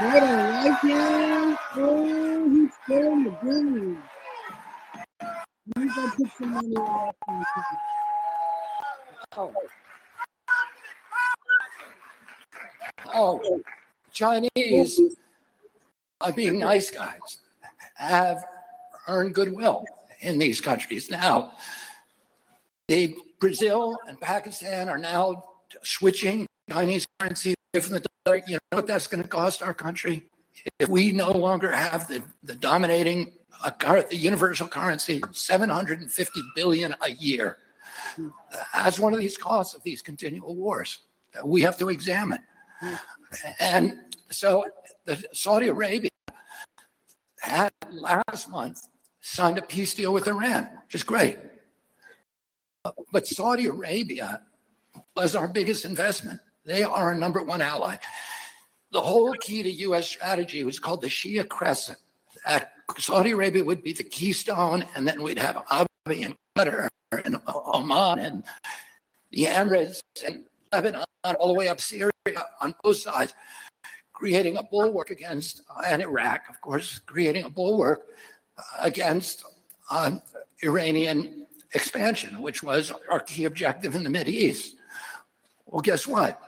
[0.00, 1.58] They don't like him.
[1.76, 3.96] Oh, he's killing the.
[5.76, 7.14] You gonna put some money that.
[9.36, 9.52] Oh.
[13.14, 13.62] Oh,
[14.12, 15.00] Chinese,
[16.20, 17.38] are being nice guys,
[17.94, 18.44] have
[19.06, 19.84] earned goodwill
[20.20, 21.10] in these countries.
[21.10, 21.52] Now,
[22.88, 25.44] the Brazil and Pakistan are now
[25.82, 28.42] switching Chinese currency from the dollar.
[28.46, 30.26] You know what that's going to cost our country?
[30.78, 33.32] If we no longer have the, the dominating
[33.64, 37.58] uh, the universal currency, 750 billion a year.
[38.74, 40.98] That's one of these costs of these continual wars
[41.32, 42.40] that we have to examine.
[43.58, 43.98] And
[44.30, 44.66] so
[45.04, 46.10] the Saudi Arabia
[47.40, 48.86] had last month
[49.26, 51.38] signed a peace deal with Iran, which is great.
[52.84, 54.42] Uh, but Saudi Arabia
[55.16, 56.40] was our biggest investment.
[56.64, 57.96] They are our number one ally.
[58.92, 60.06] The whole key to U.S.
[60.06, 61.98] strategy was called the Shia Crescent.
[62.46, 66.88] That Saudi Arabia would be the keystone, and then we'd have Abu and Qatar
[67.24, 68.44] and Oman and
[69.32, 72.12] the Emirates and Lebanon all the way up Syria
[72.60, 73.34] on both sides,
[74.12, 78.02] creating a bulwark against, and Iraq, of course, creating a bulwark
[78.80, 79.44] against
[79.90, 80.22] um,
[80.62, 84.76] Iranian expansion, which was our key objective in the Middle East.
[85.66, 86.40] Well, guess what?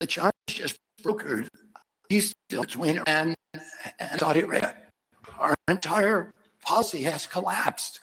[0.00, 1.48] The Chinese just brokered
[2.08, 3.34] peace deal between Iran
[3.98, 4.76] and Saudi Arabia.
[5.38, 6.32] Our entire
[6.62, 8.00] policy has collapsed.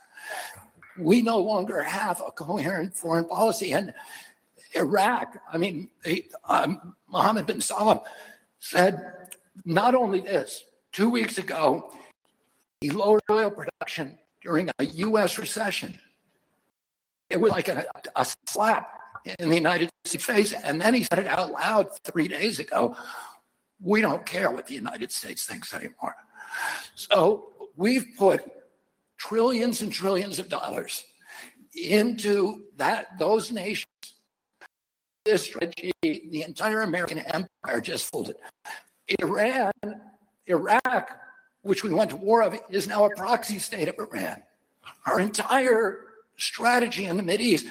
[0.98, 3.74] We no longer have a coherent foreign policy.
[3.74, 3.94] And
[4.74, 5.90] Iraq, I mean,
[6.46, 8.00] um, Mohammed bin Salman
[8.60, 9.30] said
[9.66, 11.92] not only this, two weeks ago,
[12.82, 16.00] he lowered oil production during a US recession.
[17.30, 17.86] It was like a,
[18.16, 18.90] a slap
[19.40, 20.54] in the United States face.
[20.54, 22.96] And then he said it out loud three days ago.
[23.82, 26.16] We don't care what the United States thinks anymore.
[26.96, 28.44] So we've put
[29.18, 31.04] trillions and trillions of dollars
[31.74, 33.86] into that those nations
[35.28, 38.38] this strategy, the entire American empire just folded.
[39.20, 39.74] Iran,
[40.48, 41.20] Iraq,
[41.68, 44.42] which we went to war of, is now a proxy state of Iran.
[45.06, 46.06] Our entire
[46.38, 47.68] strategy in the Mideast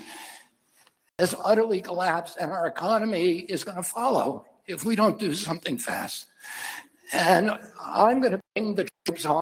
[1.19, 5.79] has utterly collapsed, and our economy is going to follow if we don't do something
[5.79, 6.27] fast.
[7.13, 7.51] And
[7.81, 9.41] I'm going to bring the troops home,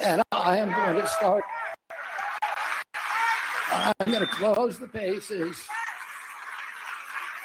[0.00, 1.44] and I am going to start.
[3.72, 5.56] I'm going to close the bases,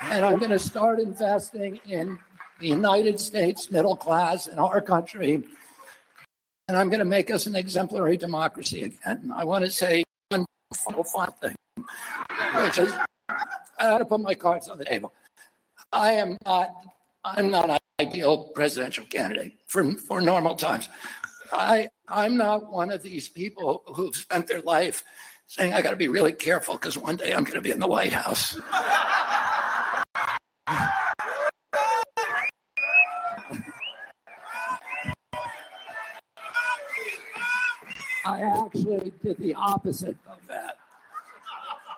[0.04, 2.18] and I'm going to start investing in
[2.60, 5.44] the United States middle class in our country.
[6.68, 9.32] And I'm going to make us an exemplary democracy again.
[9.36, 11.56] I want to say one final thing,
[12.64, 12.92] which is
[13.80, 15.14] I had to put my cards on the table.
[15.92, 16.72] I am not.
[17.24, 20.90] I'm not an ideal presidential candidate for for normal times.
[21.52, 25.04] I I'm not one of these people who've spent their life
[25.48, 27.80] saying I got to be really careful because one day I'm going to be in
[27.80, 28.60] the White House.
[38.26, 40.78] I actually did the opposite of that.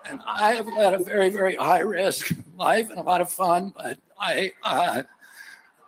[0.09, 3.73] And I have led a very, very high risk life and a lot of fun,
[3.75, 5.03] but I, uh,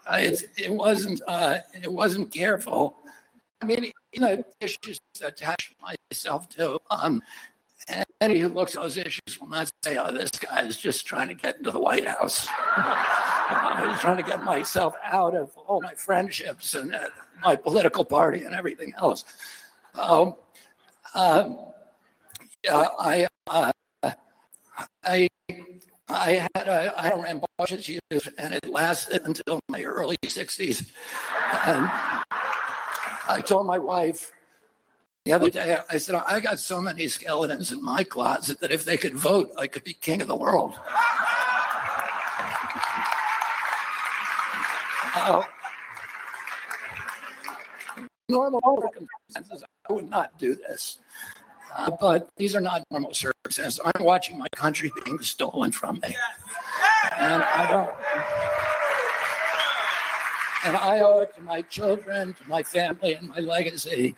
[0.07, 2.95] I it, it wasn't, uh, it wasn't careful.
[3.61, 6.79] I mean, you know, issues to attach myself to.
[6.89, 7.21] Um,
[7.89, 11.05] and any who looks at those issues will not say, oh, this guy is just
[11.05, 12.47] trying to get into the White House.
[12.77, 17.07] I was trying to get myself out of all my friendships and uh,
[17.43, 19.25] my political party and everything else.
[19.95, 20.35] Um,
[22.63, 23.71] yeah, I, uh,
[25.03, 25.29] I,
[26.09, 30.85] I had a, I had a rambunctious youth, and it lasted until my early 60s.
[31.65, 31.89] And
[33.27, 34.31] I told my wife
[35.25, 38.85] the other day, I said, I got so many skeletons in my closet that if
[38.85, 40.73] they could vote, I could be king of the world.
[45.15, 45.43] Uh,
[48.29, 50.99] normal circumstances, I would not do this.
[51.75, 53.79] Uh, but these are not normal circumstances.
[53.83, 56.15] I'm watching my country being stolen from me.
[57.17, 57.89] And I don't.
[60.65, 64.15] And I owe it to my children, to my family, and my legacy.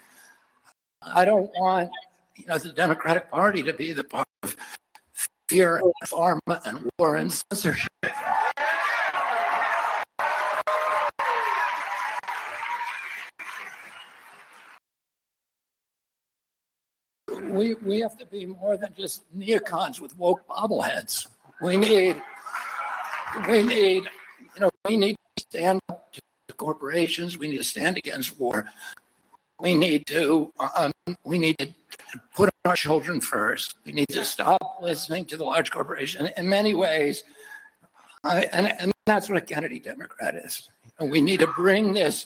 [1.02, 1.92] I don't want,
[2.36, 4.56] you know, the Democratic Party to be the part of
[5.48, 7.92] fear and pharma and war and censorship.
[17.62, 21.28] We, we have to be more than just neocons with woke bobbleheads.
[21.62, 22.20] We need,
[23.48, 24.06] we need,
[24.56, 26.22] you know, we need to stand up to
[26.56, 27.38] corporations.
[27.38, 28.72] We need to stand against war.
[29.60, 30.92] We need to, um,
[31.24, 31.72] we need to
[32.36, 33.76] put our children first.
[33.86, 36.32] We need to stop listening to the large corporation.
[36.38, 37.24] In many ways,
[38.24, 40.68] I, and, and that's what a Kennedy Democrat is.
[41.00, 42.26] And we need to bring this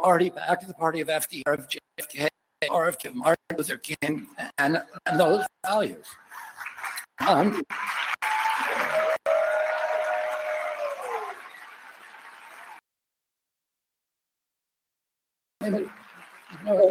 [0.00, 2.28] party back to the party of FDR, of JFK,
[2.70, 4.26] of Martin Luther King
[4.58, 6.04] and, and those values.
[7.26, 7.62] Um,
[15.60, 15.90] in,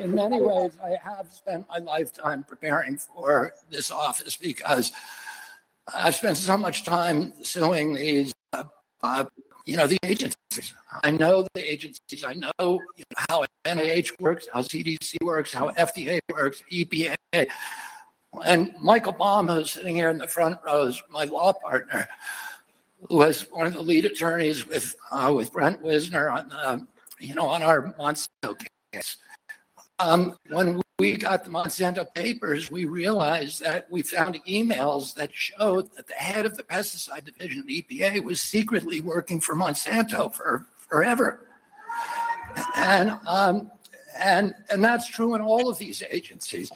[0.01, 4.91] in many ways, I have spent my lifetime preparing for this office because
[5.93, 8.63] I've spent so much time suing these, uh,
[9.01, 9.25] uh,
[9.65, 10.37] you know, the agencies.
[11.03, 12.23] I know the agencies.
[12.23, 12.79] I know,
[13.29, 17.15] how NIH works, how CDC works, how FDA works, EPA.
[18.43, 22.07] And Michael Baum, who's sitting here in the front row, is my law partner,
[23.07, 26.87] who was one of the lead attorneys with uh, with Brent Wisner on the,
[27.19, 28.57] you know, on our Monsanto
[28.91, 29.17] case.
[29.99, 35.89] Um, when we got the Monsanto papers, we realized that we found emails that showed
[35.95, 40.67] that the head of the pesticide division the EPA was secretly working for Monsanto for
[40.87, 41.47] forever.
[42.75, 43.71] And um,
[44.19, 46.71] and and that's true in all of these agencies.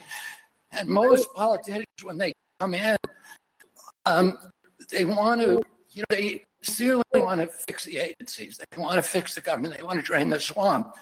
[0.72, 2.96] And most politicians, when they come in,
[4.04, 4.36] um,
[4.90, 8.58] they want to, you know, they sincerely want to fix the agencies.
[8.58, 9.76] They want to fix the government.
[9.76, 10.92] They want to drain the swamp.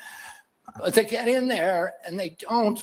[0.79, 2.83] But they get in there and they don't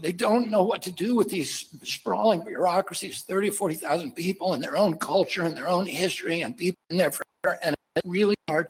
[0.00, 4.76] they don't know what to do with these sprawling bureaucracies, 30, 40,000 people and their
[4.76, 7.58] own culture and their own history and people in there forever.
[7.62, 8.68] And it's really hard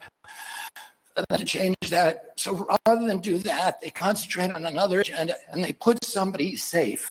[1.16, 2.32] to change that.
[2.36, 7.10] So rather than do that, they concentrate on another agenda and they put somebody safe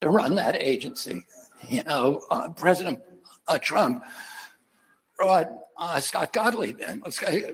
[0.00, 1.24] to run that agency.
[1.68, 3.00] You know, uh, President
[3.48, 4.04] uh, Trump
[5.16, 7.02] brought uh, Scott Gottlieb in.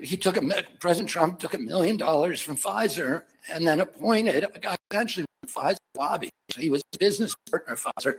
[0.01, 4.59] He took a President Trump took a million dollars from Pfizer and then appointed a
[4.59, 6.29] guy essentially Pfizer lobby.
[6.51, 8.15] So he was a business partner of Pfizer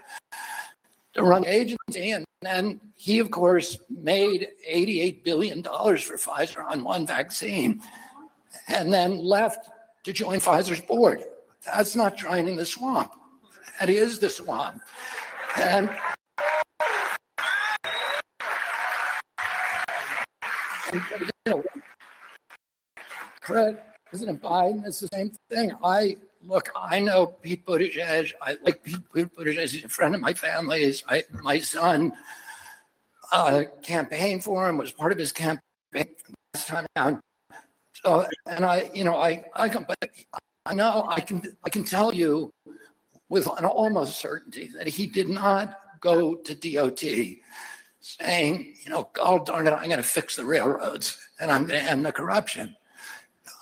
[1.15, 2.11] to run agency.
[2.11, 7.81] And then he, of course, made $88 billion for Pfizer on one vaccine
[8.69, 9.71] and then left
[10.05, 11.25] to join Pfizer's board.
[11.65, 13.13] That's not draining the swamp.
[13.81, 14.81] That is the swamp.
[15.57, 15.91] And
[20.84, 20.84] and, you know,
[23.43, 25.73] Fred, President Biden, it's the same thing.
[25.83, 28.33] I look, I know Pete Buttigieg.
[28.41, 29.71] I like Pete Buttigieg.
[29.71, 31.03] He's a friend of my family's.
[31.09, 32.13] I, my son
[33.33, 35.61] uh, campaigned for him, was part of his campaign
[35.93, 37.21] last time around.
[38.05, 39.99] So, and I, you know, I, I can, but
[40.67, 42.53] I know I can, I can tell you
[43.29, 47.03] with an almost certainty that he did not go to DOT
[48.05, 51.83] saying, you know, God darn it, I'm going to fix the railroads and I'm going
[51.83, 52.77] to end the corruption.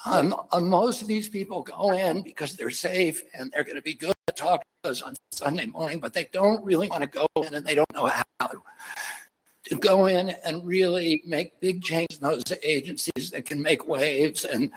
[0.04, 3.82] Um, uh, most of these people go in because they're safe and they're going to
[3.82, 7.06] be good to talk to us on Sunday morning, but they don't really want to
[7.08, 12.18] go in and they don't know how to go in and really make big changes
[12.20, 14.72] in those agencies that can make waves and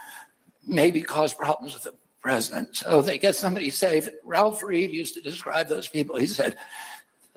[0.68, 2.76] maybe cause problems with the president.
[2.76, 4.08] So they get somebody safe.
[4.24, 6.18] Ralph Reed used to describe those people.
[6.18, 6.56] He said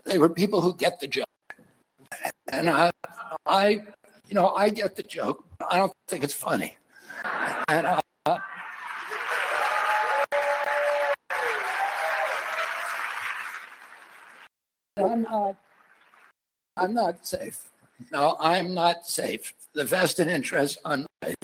[0.04, 1.27] they were people who get the joke.
[2.48, 2.90] And I,
[3.46, 3.82] I
[4.28, 5.44] you know, I get the joke.
[5.70, 6.76] I don't think it's funny.
[7.68, 8.00] And uh,
[14.96, 15.56] I'm not,
[16.76, 17.70] I'm not safe.
[18.12, 19.52] No, I'm not safe.
[19.74, 21.36] The vested interest unsafe.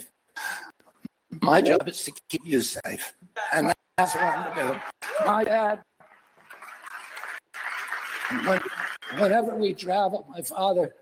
[1.42, 3.12] My job is to keep you safe,
[3.52, 5.26] and that's what I'm gonna do.
[5.26, 5.80] My dad,
[8.44, 8.60] when,
[9.18, 10.94] whenever we travel, my father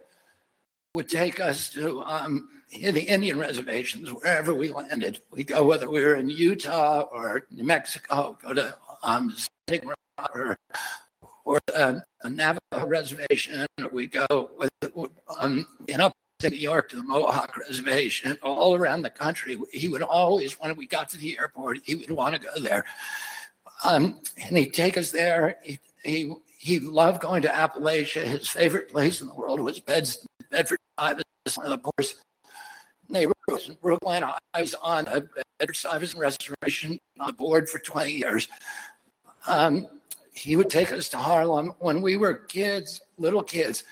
[0.94, 5.20] would take us to um, the Indian reservations, wherever we landed.
[5.30, 9.34] We go, whether we were in Utah or New Mexico, go to um,
[10.34, 10.56] or,
[11.44, 13.66] or uh, a Navajo reservation.
[13.90, 14.70] We go with,
[15.38, 19.58] um, in upstate New York to the Mohawk reservation, all around the country.
[19.72, 22.84] He would always, when we got to the airport, he would want to go there.
[23.84, 25.56] Um, and he'd take us there.
[25.62, 26.32] He, he,
[26.62, 28.22] he loved going to Appalachia.
[28.22, 31.26] His favorite place in the world was Beds, Bedford, Stuyvesant,
[31.56, 32.22] one of the poorest
[33.08, 34.22] neighborhoods in Brooklyn.
[34.22, 35.24] I was on a
[35.58, 38.46] Bedford Stuyvesant restoration on the board for 20 years.
[39.48, 39.88] Um,
[40.32, 43.82] he would take us to Harlem when we were kids, little kids.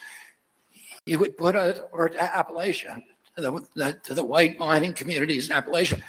[1.06, 3.02] He would put us, or to Appalachia,
[3.34, 6.00] to the, the, to the white mining communities in Appalachia.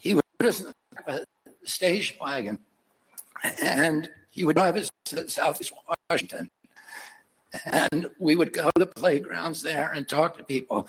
[0.00, 0.72] He would put us in
[1.06, 1.20] a
[1.64, 2.60] station wagon
[3.62, 5.72] and he would drive us to Southeast
[6.10, 6.50] Washington.
[7.66, 10.88] And we would go to the playgrounds there and talk to people.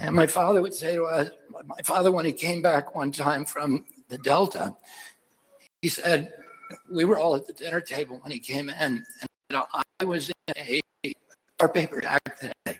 [0.00, 1.30] And my father would say to us,
[1.64, 4.74] my father, when he came back one time from the Delta,
[5.82, 6.32] he said,
[6.90, 9.04] we were all at the dinner table when he came in,
[9.50, 9.64] and
[10.00, 10.80] I was in a
[11.60, 12.78] our paper today.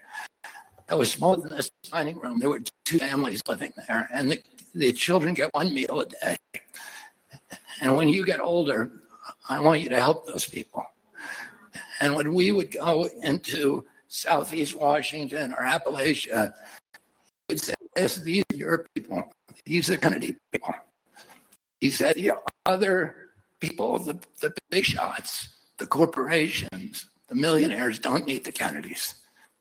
[0.86, 2.38] That was smaller than this dining room.
[2.38, 4.42] There were two families living there, and the,
[4.74, 6.36] the children get one meal a day.
[7.80, 8.90] And when you get older,
[9.48, 10.84] I want you to help those people.
[12.00, 16.52] And when we would go into Southeast Washington or Appalachia,
[17.48, 17.74] would say,
[18.24, 19.32] these are your people.
[19.64, 20.74] These are Kennedy people.
[21.80, 22.32] He said, the
[22.66, 23.16] other
[23.60, 29.14] people, the, the big shots, the corporations, the millionaires don't need the Kennedys.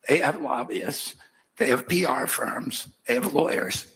[0.08, 1.16] They have lobbyists,
[1.58, 3.88] they have PR firms, they have lawyers.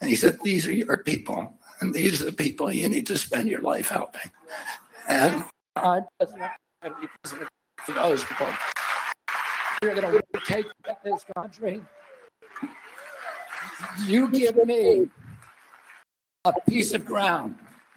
[0.00, 3.18] And he said, These are your people, and these are the people you need to
[3.18, 4.30] spend your life helping.
[5.08, 5.44] And
[5.76, 6.52] I'm president
[7.84, 8.48] for those people.
[9.82, 10.66] You're going to take
[11.04, 11.82] this country.
[14.04, 15.08] You give me
[16.44, 17.56] a piece of ground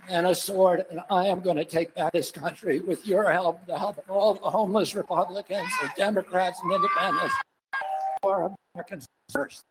[0.10, 3.66] and a sword, and I am going to take back this country with your help,
[3.66, 7.34] the help of all the homeless Republicans, the Democrats, and independents,
[8.22, 9.64] for Americans first.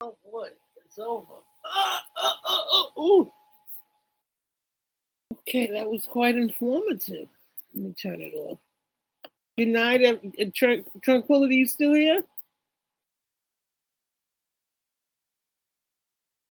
[0.00, 0.48] Oh boy,
[0.84, 1.24] it's over.
[5.48, 7.28] Okay, that was quite informative.
[7.74, 8.58] Let me turn it off.
[9.56, 10.16] Good night, uh,
[10.46, 11.56] Tran- Tranquility.
[11.56, 12.22] You still here?